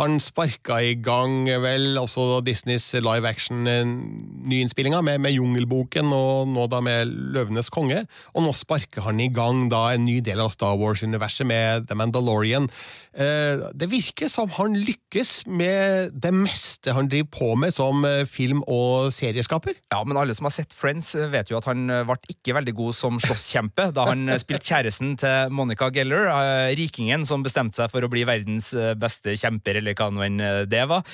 Han 0.00 0.16
sparka 0.22 0.78
i 0.80 0.94
gang 0.96 1.44
vel 1.60 1.98
også 2.00 2.38
Disneys 2.46 2.86
live 3.04 3.28
action-nyinnspillinga 3.28 5.02
med, 5.04 5.20
med, 5.20 5.34
Jungelboken 5.36 6.08
og 6.16 6.48
nå 6.48 6.64
da 6.72 6.80
med 6.84 7.10
Løvenes 7.34 7.68
konge. 7.68 8.06
Og 8.32 8.46
nå 8.46 8.54
sparker 8.56 9.04
han 9.04 9.20
i 9.20 9.28
gang 9.28 9.66
da 9.68 9.90
en 9.92 10.06
ny 10.08 10.22
del 10.24 10.40
av 10.40 10.54
Star 10.54 10.78
Wars-universet 10.80 11.44
med 11.50 11.90
The 11.90 11.98
Mandalorian. 12.00 12.70
Eh, 13.10 13.58
det 13.74 13.88
virker 13.90 14.28
som 14.30 14.52
han 14.54 14.76
lykkes 14.78 15.48
med 15.50 16.14
det 16.14 16.30
meste 16.30 16.94
han 16.94 17.08
driver 17.10 17.26
på 17.34 17.48
med 17.58 17.74
som 17.74 18.04
eh, 18.06 18.22
film- 18.22 18.62
og 18.70 19.10
serieskaper. 19.10 19.74
Ja, 19.90 20.04
men 20.06 20.16
alle 20.20 20.36
som 20.36 20.46
har 20.46 20.54
sett 20.54 20.76
Friends, 20.76 21.16
eh, 21.18 21.26
vet 21.32 21.50
jo 21.50 21.58
at 21.58 21.66
han 21.66 21.90
ble 22.06 22.16
ikke 22.30 22.54
veldig 22.54 22.74
god 22.78 22.94
som 22.94 23.18
slåsskjempe 23.18 23.88
da 23.96 24.06
han 24.12 24.30
spilte 24.38 24.70
kjæresten 24.70 25.16
til 25.18 25.50
Monica 25.50 25.90
Geller, 25.90 26.30
rikingen 26.78 27.26
som 27.26 27.42
bestemte 27.42 27.80
seg 27.80 27.90
for 27.90 28.06
å 28.06 28.10
bli 28.12 28.22
verdens 28.28 28.70
beste 29.00 29.34
kjemper 29.38 29.80
eller 29.80 29.89
eller 29.90 29.98
hva 29.98 30.10
nå 30.14 30.24
enn 30.26 30.40
det 30.70 30.82
var. 30.90 31.04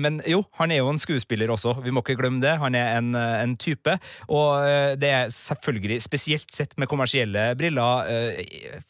Men 0.00 0.20
jo, 0.28 0.42
han 0.58 0.72
er 0.74 0.82
jo 0.82 0.90
en 0.92 1.00
skuespiller 1.00 1.50
også, 1.54 1.76
vi 1.84 1.92
må 1.94 2.02
ikke 2.04 2.18
glemme 2.18 2.42
det. 2.42 2.56
Han 2.62 2.74
er 2.78 2.98
en, 2.98 3.14
en 3.14 3.54
type, 3.60 3.96
og 4.28 4.66
det 5.00 5.10
er 5.10 5.32
selvfølgelig, 5.34 6.00
spesielt 6.04 6.50
sett 6.54 6.74
med 6.80 6.90
kommersielle 6.90 7.46
briller, 7.58 8.08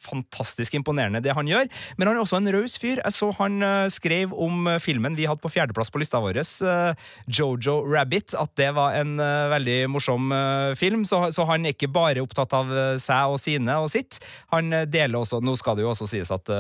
fantastisk 0.03 0.77
imponerende 0.79 1.23
det 1.25 1.35
han 1.37 1.49
gjør. 1.49 1.69
Men 1.99 2.11
han 2.11 2.17
er 2.17 2.25
også 2.25 2.41
en 2.41 2.53
raus 2.55 2.77
fyr. 2.81 3.03
Jeg 3.03 3.17
så 3.17 3.31
han 3.39 3.61
skrev 3.93 4.33
om 4.33 4.69
filmen 4.83 5.17
vi 5.19 5.29
hadde 5.29 5.43
på 5.45 5.53
fjerdeplass 5.53 5.93
på 5.93 6.01
lista 6.03 6.21
vår, 6.23 6.41
Jojo 7.29 7.77
Rabbit, 7.89 8.35
at 8.39 8.55
det 8.59 8.71
var 8.77 8.97
en 8.99 9.17
veldig 9.53 9.79
morsom 9.93 10.33
film. 10.81 11.05
Så, 11.09 11.21
så 11.35 11.47
han 11.51 11.67
er 11.67 11.77
ikke 11.77 11.93
bare 11.93 12.23
opptatt 12.25 12.55
av 12.57 12.73
seg 13.03 13.35
og 13.35 13.41
sine 13.43 13.77
og 13.83 13.91
sitt. 13.93 14.21
Han 14.55 14.73
deler 14.89 15.21
også 15.21 15.43
Nå 15.45 15.57
skal 15.61 15.77
det 15.77 15.85
jo 15.85 15.91
også 15.93 16.09
sies 16.09 16.31
at 16.35 16.51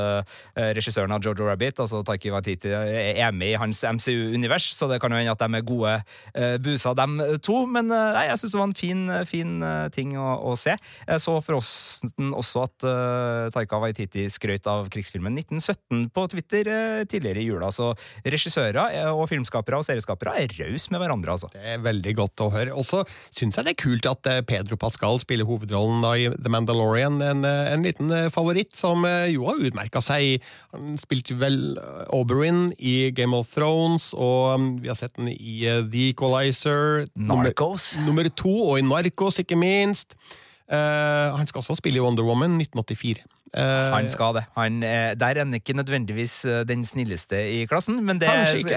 regissøren 0.74 1.14
av 1.14 1.24
Jojo 1.24 1.46
Rabbit, 1.48 1.80
altså 1.84 2.02
Taiki 2.06 2.32
Waititi, 2.34 2.73
er 2.74 3.34
med 3.34 3.52
i 3.52 3.58
hans 3.60 3.82
MCU-univers, 3.84 4.66
så 4.76 4.88
det 4.90 5.00
kan 5.02 5.12
jo 5.12 5.20
hende 5.20 5.34
at 5.34 5.42
de 5.42 5.58
er 5.58 5.66
gode 5.66 5.94
uh, 6.00 6.56
buser, 6.62 6.96
dem 6.98 7.18
to. 7.44 7.64
Men 7.70 7.90
uh, 7.92 8.12
nei, 8.16 8.26
jeg 8.30 8.40
syns 8.40 8.54
det 8.54 8.60
var 8.60 8.68
en 8.68 8.76
fin, 8.78 9.02
fin 9.28 9.54
ting 9.94 10.14
å, 10.20 10.28
å, 10.50 10.54
se. 10.58 10.76
Jeg 11.06 11.22
så 11.22 11.36
forresten 11.44 12.32
også 12.36 12.64
at 12.66 12.86
uh, 12.86 13.52
Taika 13.54 13.80
Waititi 13.82 14.26
skrøt 14.32 14.68
av 14.70 14.88
krigsfilmen 14.92 15.36
1917 15.44 16.08
på 16.14 16.26
Twitter 16.32 16.70
tidligere 17.10 17.42
i 17.42 17.46
jula. 17.48 17.70
Så 17.74 17.92
regissører 18.24 19.10
og 19.12 19.26
filmskapere 19.30 19.80
og 19.80 19.86
serieskapere 19.86 20.36
er 20.42 20.54
rause 20.60 20.92
med 20.92 21.02
hverandre, 21.02 21.36
altså. 21.36 21.50
Det 21.54 21.64
er 21.74 21.84
veldig 21.84 22.14
godt 22.18 22.44
å 22.44 22.50
høre. 22.54 22.74
Og 22.74 22.86
så 22.88 23.02
syns 23.30 23.58
jeg 23.58 23.68
det 23.68 23.74
er 23.74 23.82
kult 23.84 24.08
at 24.10 24.30
Pedro 24.48 24.78
Pascal 24.80 25.20
spiller 25.22 25.48
hovedrollen 25.48 26.04
i 26.14 26.28
The 26.34 26.52
Mandalorian. 26.52 27.20
En, 27.24 27.44
en 27.44 27.84
liten 27.84 28.12
favoritt 28.34 28.74
som 28.78 29.04
jo 29.30 29.48
har 29.48 29.62
utmerka 29.68 30.02
seg. 30.04 30.44
Han 30.74 30.98
spilte 31.00 31.36
vel 31.38 31.76
Oberyn 32.14 32.63
i 32.78 33.10
Game 33.16 33.36
of 33.36 33.50
Thrones, 33.52 34.12
og 34.16 34.54
um, 34.54 34.70
vi 34.82 34.90
har 34.90 34.98
sett 34.98 35.16
den 35.18 35.28
i 35.32 35.54
uh, 35.68 35.82
The 35.82 36.10
Equalizer. 36.12 37.06
Narcos. 37.14 37.94
Nummer, 37.98 38.08
nummer 38.08 38.30
to, 38.36 38.54
og 38.70 38.78
i 38.80 38.86
Narcos, 38.86 39.40
ikke 39.42 39.58
minst. 39.58 40.16
Uh, 40.64 41.36
han 41.36 41.46
skal 41.46 41.60
også 41.60 41.76
spille 41.76 42.00
i 42.00 42.04
Wonder 42.04 42.24
Woman 42.24 42.56
1984. 42.60 43.24
Uh, 43.54 43.92
han 43.94 44.08
skal 44.10 44.34
det. 44.34 44.44
Han, 44.56 44.80
uh, 44.82 45.12
der 45.14 45.38
er 45.38 45.44
han 45.44 45.54
ikke 45.54 45.76
nødvendigvis 45.78 46.40
den 46.66 46.82
snilleste 46.86 47.38
i 47.54 47.62
klassen, 47.70 48.00
men 48.02 48.18
det 48.18 48.30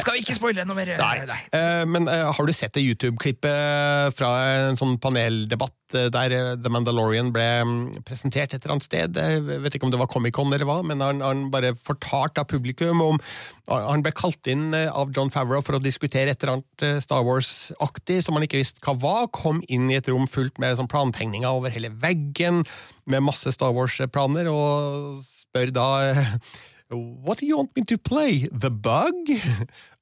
skal 0.03 0.13
vi 0.13 0.21
ikke 0.21 0.38
spoile 0.38 0.65
noe 0.69 0.78
mer. 0.78 0.93
Nei. 1.01 1.15
Nei. 1.25 1.39
Uh, 1.49 1.84
men 1.89 2.05
har 2.07 2.45
du 2.45 2.53
sett 2.53 2.75
det 2.78 2.86
YouTube-klippet 2.86 4.13
fra 4.17 4.32
en 4.67 4.78
sånn 4.78 4.97
paneldebatt 5.01 5.73
der 5.88 6.34
The 6.59 6.69
Mandalorian 6.73 7.30
ble 7.32 7.45
um, 7.63 7.75
presentert 8.05 8.51
et 8.51 8.59
eller 8.59 8.75
annet 8.75 8.86
sted? 8.86 9.17
Jeg 9.17 9.61
vet 9.63 9.78
ikke 9.78 9.88
om 9.88 9.93
det 9.93 10.01
var 10.01 10.09
Comic-Con 10.11 10.51
eller 10.51 10.67
hva, 10.67 10.82
men 10.86 11.01
han, 11.01 11.23
han 11.23 11.45
bare 11.53 11.71
fortalte 11.80 12.43
av 12.43 12.49
publikum 12.51 13.01
om 13.05 13.21
Han 13.67 14.03
ble 14.03 14.11
kalt 14.15 14.47
inn 14.51 14.75
av 14.75 15.09
John 15.15 15.32
Favreau 15.32 15.63
for 15.63 15.75
å 15.78 15.82
diskutere 15.84 16.32
et 16.32 16.43
eller 16.43 16.57
annet 16.57 17.03
Star 17.03 17.23
Wars-aktig 17.28 18.19
som 18.23 18.38
han 18.38 18.45
ikke 18.45 18.59
visste 18.59 18.84
hva 18.84 18.97
var. 18.99 19.32
Kom 19.36 19.63
inn 19.71 19.89
i 19.91 19.97
et 19.97 20.07
rom 20.11 20.28
fullt 20.28 20.59
med 20.61 20.78
sånn 20.80 20.91
plantegninger 20.91 21.47
over 21.49 21.73
hele 21.73 21.91
veggen 22.03 22.65
med 23.08 23.26
masse 23.26 23.51
Star 23.55 23.74
Wars-planer, 23.76 24.49
og 24.51 25.22
spør 25.26 25.74
da 25.76 25.88
What 26.91 27.41
do 27.41 27.47
you 27.47 27.58
want 27.58 27.74
me 27.76 27.84
to 27.84 27.97
play? 27.99 28.47
The 28.47 28.72
Bug? 28.72 29.32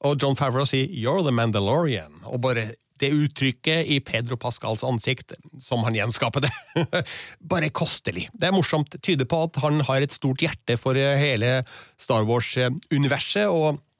Og 0.05 0.19
John 0.21 0.37
Favreau 0.37 0.67
sier 0.69 0.85
You're 0.85 1.23
the 1.25 1.33
Mandalorian. 1.33 2.19
Og 2.29 2.43
bare 2.43 2.75
det 3.01 3.09
uttrykket 3.11 3.89
i 3.91 3.97
Pedro 4.05 4.37
Pascals 4.39 4.85
ansikt, 4.87 5.33
som 5.59 5.81
han 5.83 5.97
gjenskaper 5.97 6.45
det, 6.45 6.51
bare 7.51 7.71
kostelig. 7.73 8.29
Det 8.37 8.47
er 8.47 8.55
morsomt. 8.55 8.95
Tyder 9.03 9.27
på 9.27 9.41
at 9.47 9.57
han 9.65 9.81
har 9.87 10.05
et 10.05 10.13
stort 10.15 10.45
hjerte 10.45 10.77
for 10.79 10.95
hele 10.95 11.57
Star 11.97 12.23
Wars-universet. 12.29 13.49
og 13.49 13.81
Eh, 13.81 13.94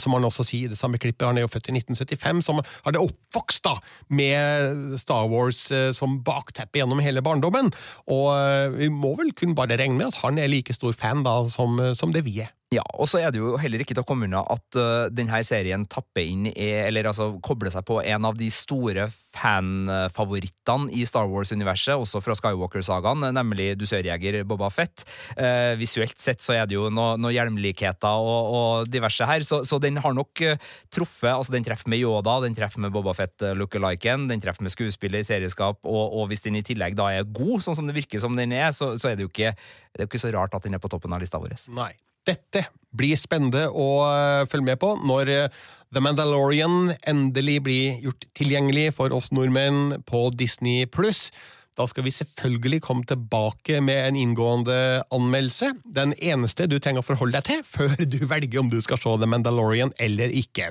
som 0.00 0.14
han 0.16 0.26
også 0.26 0.46
sier 0.46 0.68
i 0.68 0.72
det 0.72 0.78
samme 0.78 1.00
klippet, 1.00 1.26
han 1.26 1.38
er 1.38 1.46
jo 1.46 1.52
født 1.52 1.70
i 1.70 1.76
1975, 1.78 2.42
som 2.46 2.60
hadde 2.86 3.02
oppvokst 3.02 3.64
da 3.66 3.76
med 4.14 4.96
Star 5.00 5.28
Wars 5.32 5.66
eh, 5.74 5.90
som 5.96 6.20
bakteppe 6.24 6.80
gjennom 6.80 7.02
hele 7.04 7.24
barndommen. 7.24 7.72
Og 8.12 8.28
eh, 8.36 8.68
vi 8.78 8.90
må 8.92 9.14
vel 9.20 9.34
kun 9.36 9.56
bare 9.58 9.78
regne 9.80 9.98
med 9.98 10.12
at 10.12 10.20
han 10.22 10.40
er 10.40 10.52
like 10.52 10.76
stor 10.76 10.94
fan 10.96 11.24
da 11.26 11.40
som, 11.50 11.80
som 11.96 12.14
det 12.14 12.24
vi 12.28 12.40
er. 12.44 12.52
Ja, 12.72 12.82
og 12.96 13.06
så 13.10 13.20
er 13.20 13.30
det 13.30 13.38
jo 13.38 13.54
heller 13.60 13.82
ikke 13.82 13.94
til 13.94 14.02
å 14.02 14.06
komme 14.08 14.26
unna 14.26 14.40
at 14.50 14.78
uh, 14.78 15.06
denne 15.12 15.40
serien 15.46 15.84
tapper 15.90 16.24
inn 16.24 16.48
i, 16.48 16.70
eller 16.86 17.10
altså 17.10 17.34
kobler 17.44 17.70
seg 17.70 17.84
på 17.86 18.00
en 18.02 18.26
av 18.26 18.38
de 18.38 18.48
store 18.52 19.06
fanfavorittene 19.34 20.88
i 20.94 21.04
Star 21.06 21.28
Wars-universet, 21.30 21.94
også 21.98 22.22
fra 22.24 22.36
Skywalker-sagaen, 22.38 23.26
nemlig 23.36 23.72
dusørjeger 23.78 24.40
Boba 24.48 24.70
Fett. 24.74 25.04
Uh, 25.36 25.74
visuelt 25.78 26.16
sett 26.22 26.42
så 26.42 26.56
er 26.56 26.70
det 26.70 26.78
jo 26.78 26.88
noen 26.88 27.22
noe 27.22 27.34
hjelmlikheter 27.34 28.24
og, 28.24 28.54
og, 28.56 28.88
diverse 28.90 29.28
her, 29.28 29.44
så, 29.46 29.60
så 29.68 29.78
den 29.82 30.00
har 30.02 30.16
nok 30.16 30.42
uh, 30.46 30.72
truffet 30.92 31.30
altså 31.34 31.54
Den 31.54 31.66
treffer 31.66 31.90
med 31.92 32.00
Yoda, 32.02 32.38
den 32.42 32.56
treffer 32.56 32.82
med 32.82 32.94
Boba 32.94 33.14
Fett-lookaliken, 33.16 34.26
den 34.30 34.42
treffer 34.42 34.66
med 34.66 34.74
skuespiller, 34.74 35.22
serieskap, 35.26 35.82
og, 35.84 36.04
og, 36.08 36.26
hvis 36.32 36.42
den 36.46 36.58
i 36.58 36.64
tillegg 36.66 36.96
da 36.98 37.12
er 37.12 37.28
god, 37.28 37.60
sånn 37.62 37.78
som 37.78 37.90
det 37.90 37.98
virker 37.98 38.22
som 38.22 38.34
den 38.38 38.56
er, 38.56 38.72
så, 38.74 38.94
så 38.98 39.12
er 39.12 39.20
det 39.20 39.28
jo 39.28 39.32
ikke, 39.32 39.54
det 39.92 40.02
er 40.02 40.08
jo 40.08 40.10
ikke 40.10 40.24
så 40.24 40.34
rart 40.34 40.56
at 40.56 40.66
den 40.66 40.74
er 40.74 40.82
på 40.82 40.90
toppen 40.90 41.14
av 41.14 41.22
lista 41.22 41.38
vår. 41.42 41.54
Nei. 41.76 41.92
Dette 42.28 42.66
blir 42.94 43.18
spennende 43.18 43.66
å 43.70 43.88
eh, 44.06 44.44
følge 44.50 44.70
med 44.70 44.80
på 44.82 44.94
når 45.02 45.32
eh, 45.32 45.64
The 45.94 46.02
Mandalorian 46.02 46.94
endelig 47.06 47.60
blir 47.66 48.06
gjort 48.06 48.24
tilgjengelig 48.34 48.92
for 48.96 49.14
oss 49.14 49.30
nordmenn 49.34 50.00
på 50.08 50.28
Disney 50.34 50.88
pluss. 50.90 51.28
Da 51.74 51.88
skal 51.90 52.04
vi 52.06 52.12
selvfølgelig 52.14 52.80
komme 52.86 53.06
tilbake 53.06 53.80
med 53.82 53.98
en 53.98 54.18
inngående 54.18 55.02
anmeldelse. 55.14 55.72
Den 55.84 56.12
eneste 56.22 56.68
du 56.70 56.76
trenger 56.78 57.02
å 57.02 57.06
forholde 57.06 57.40
deg 57.40 57.48
til 57.48 57.64
før 57.74 58.06
du 58.06 58.20
velger 58.30 58.62
om 58.62 58.70
du 58.70 58.78
skal 58.84 59.00
se 59.02 59.16
The 59.18 59.30
Mandalorian 59.30 59.94
eller 60.02 60.34
ikke. 60.34 60.70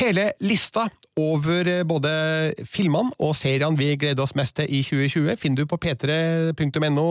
Hele 0.00 0.30
lista 0.40 0.88
over 1.20 1.68
eh, 1.68 1.84
både 1.84 2.10
filmene 2.68 3.12
og 3.20 3.36
seriene 3.36 3.80
vi 3.80 3.92
gleder 4.00 4.24
oss 4.24 4.36
mest 4.38 4.56
til 4.60 4.68
i 4.68 4.82
2020, 4.86 5.36
finner 5.40 5.62
du 5.62 5.70
på 5.70 5.80
p3.no 5.80 7.06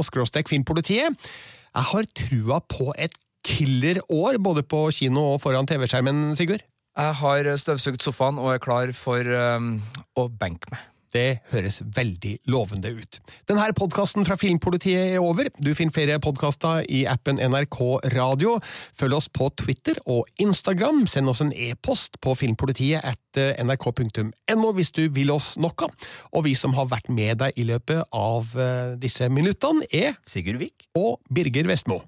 filmpolitiet. 0.49 1.29
Jeg 1.69 1.85
har 1.93 2.07
trua 2.17 2.61
på 2.65 2.93
et 2.97 3.13
killer-år, 3.47 4.39
både 4.43 4.65
på 4.67 4.85
kino 4.95 5.33
og 5.33 5.41
foran 5.43 5.69
TV-skjermen, 5.69 6.35
Sigurd? 6.39 6.65
Jeg 6.99 7.15
har 7.21 7.51
støvsugd 7.61 8.03
sofaen 8.03 8.39
og 8.41 8.53
er 8.53 8.63
klar 8.63 8.91
for 8.97 9.23
um, 9.23 9.75
å 10.19 10.27
benke 10.27 10.73
meg. 10.73 10.87
Det 11.13 11.39
høres 11.49 11.79
veldig 11.95 12.35
lovende 12.53 12.91
ut. 12.93 13.17
Denne 13.49 13.65
podkasten 13.77 14.25
fra 14.27 14.37
Filmpolitiet 14.37 15.15
er 15.15 15.23
over. 15.23 15.49
Du 15.57 15.71
finner 15.77 15.95
flere 15.95 16.19
podkaster 16.21 16.83
i 16.85 17.05
appen 17.09 17.41
NRK 17.41 17.79
Radio. 18.13 18.57
Følg 18.97 19.17
oss 19.17 19.29
på 19.33 19.49
Twitter 19.57 19.97
og 20.05 20.29
Instagram. 20.41 21.07
Send 21.09 21.31
oss 21.31 21.41
en 21.41 21.53
e-post 21.55 22.19
på 22.21 22.35
filmpolitiet 22.37 23.01
etter 23.01 23.57
nrk.no 23.63 24.73
hvis 24.77 24.93
du 24.93 25.07
vil 25.15 25.33
oss 25.33 25.55
noe. 25.57 25.89
Og 26.35 26.45
vi 26.45 26.53
som 26.57 26.77
har 26.77 26.91
vært 26.93 27.09
med 27.09 27.41
deg 27.41 27.57
i 27.57 27.65
løpet 27.69 28.05
av 28.13 28.53
eh, 28.53 28.93
disse 29.01 29.31
minuttene, 29.33 29.89
er 29.89 30.17
Sigurd 30.27 30.61
Vik 30.61 30.89
og 30.99 31.17
Birger 31.33 31.69
Vestmo. 31.71 32.03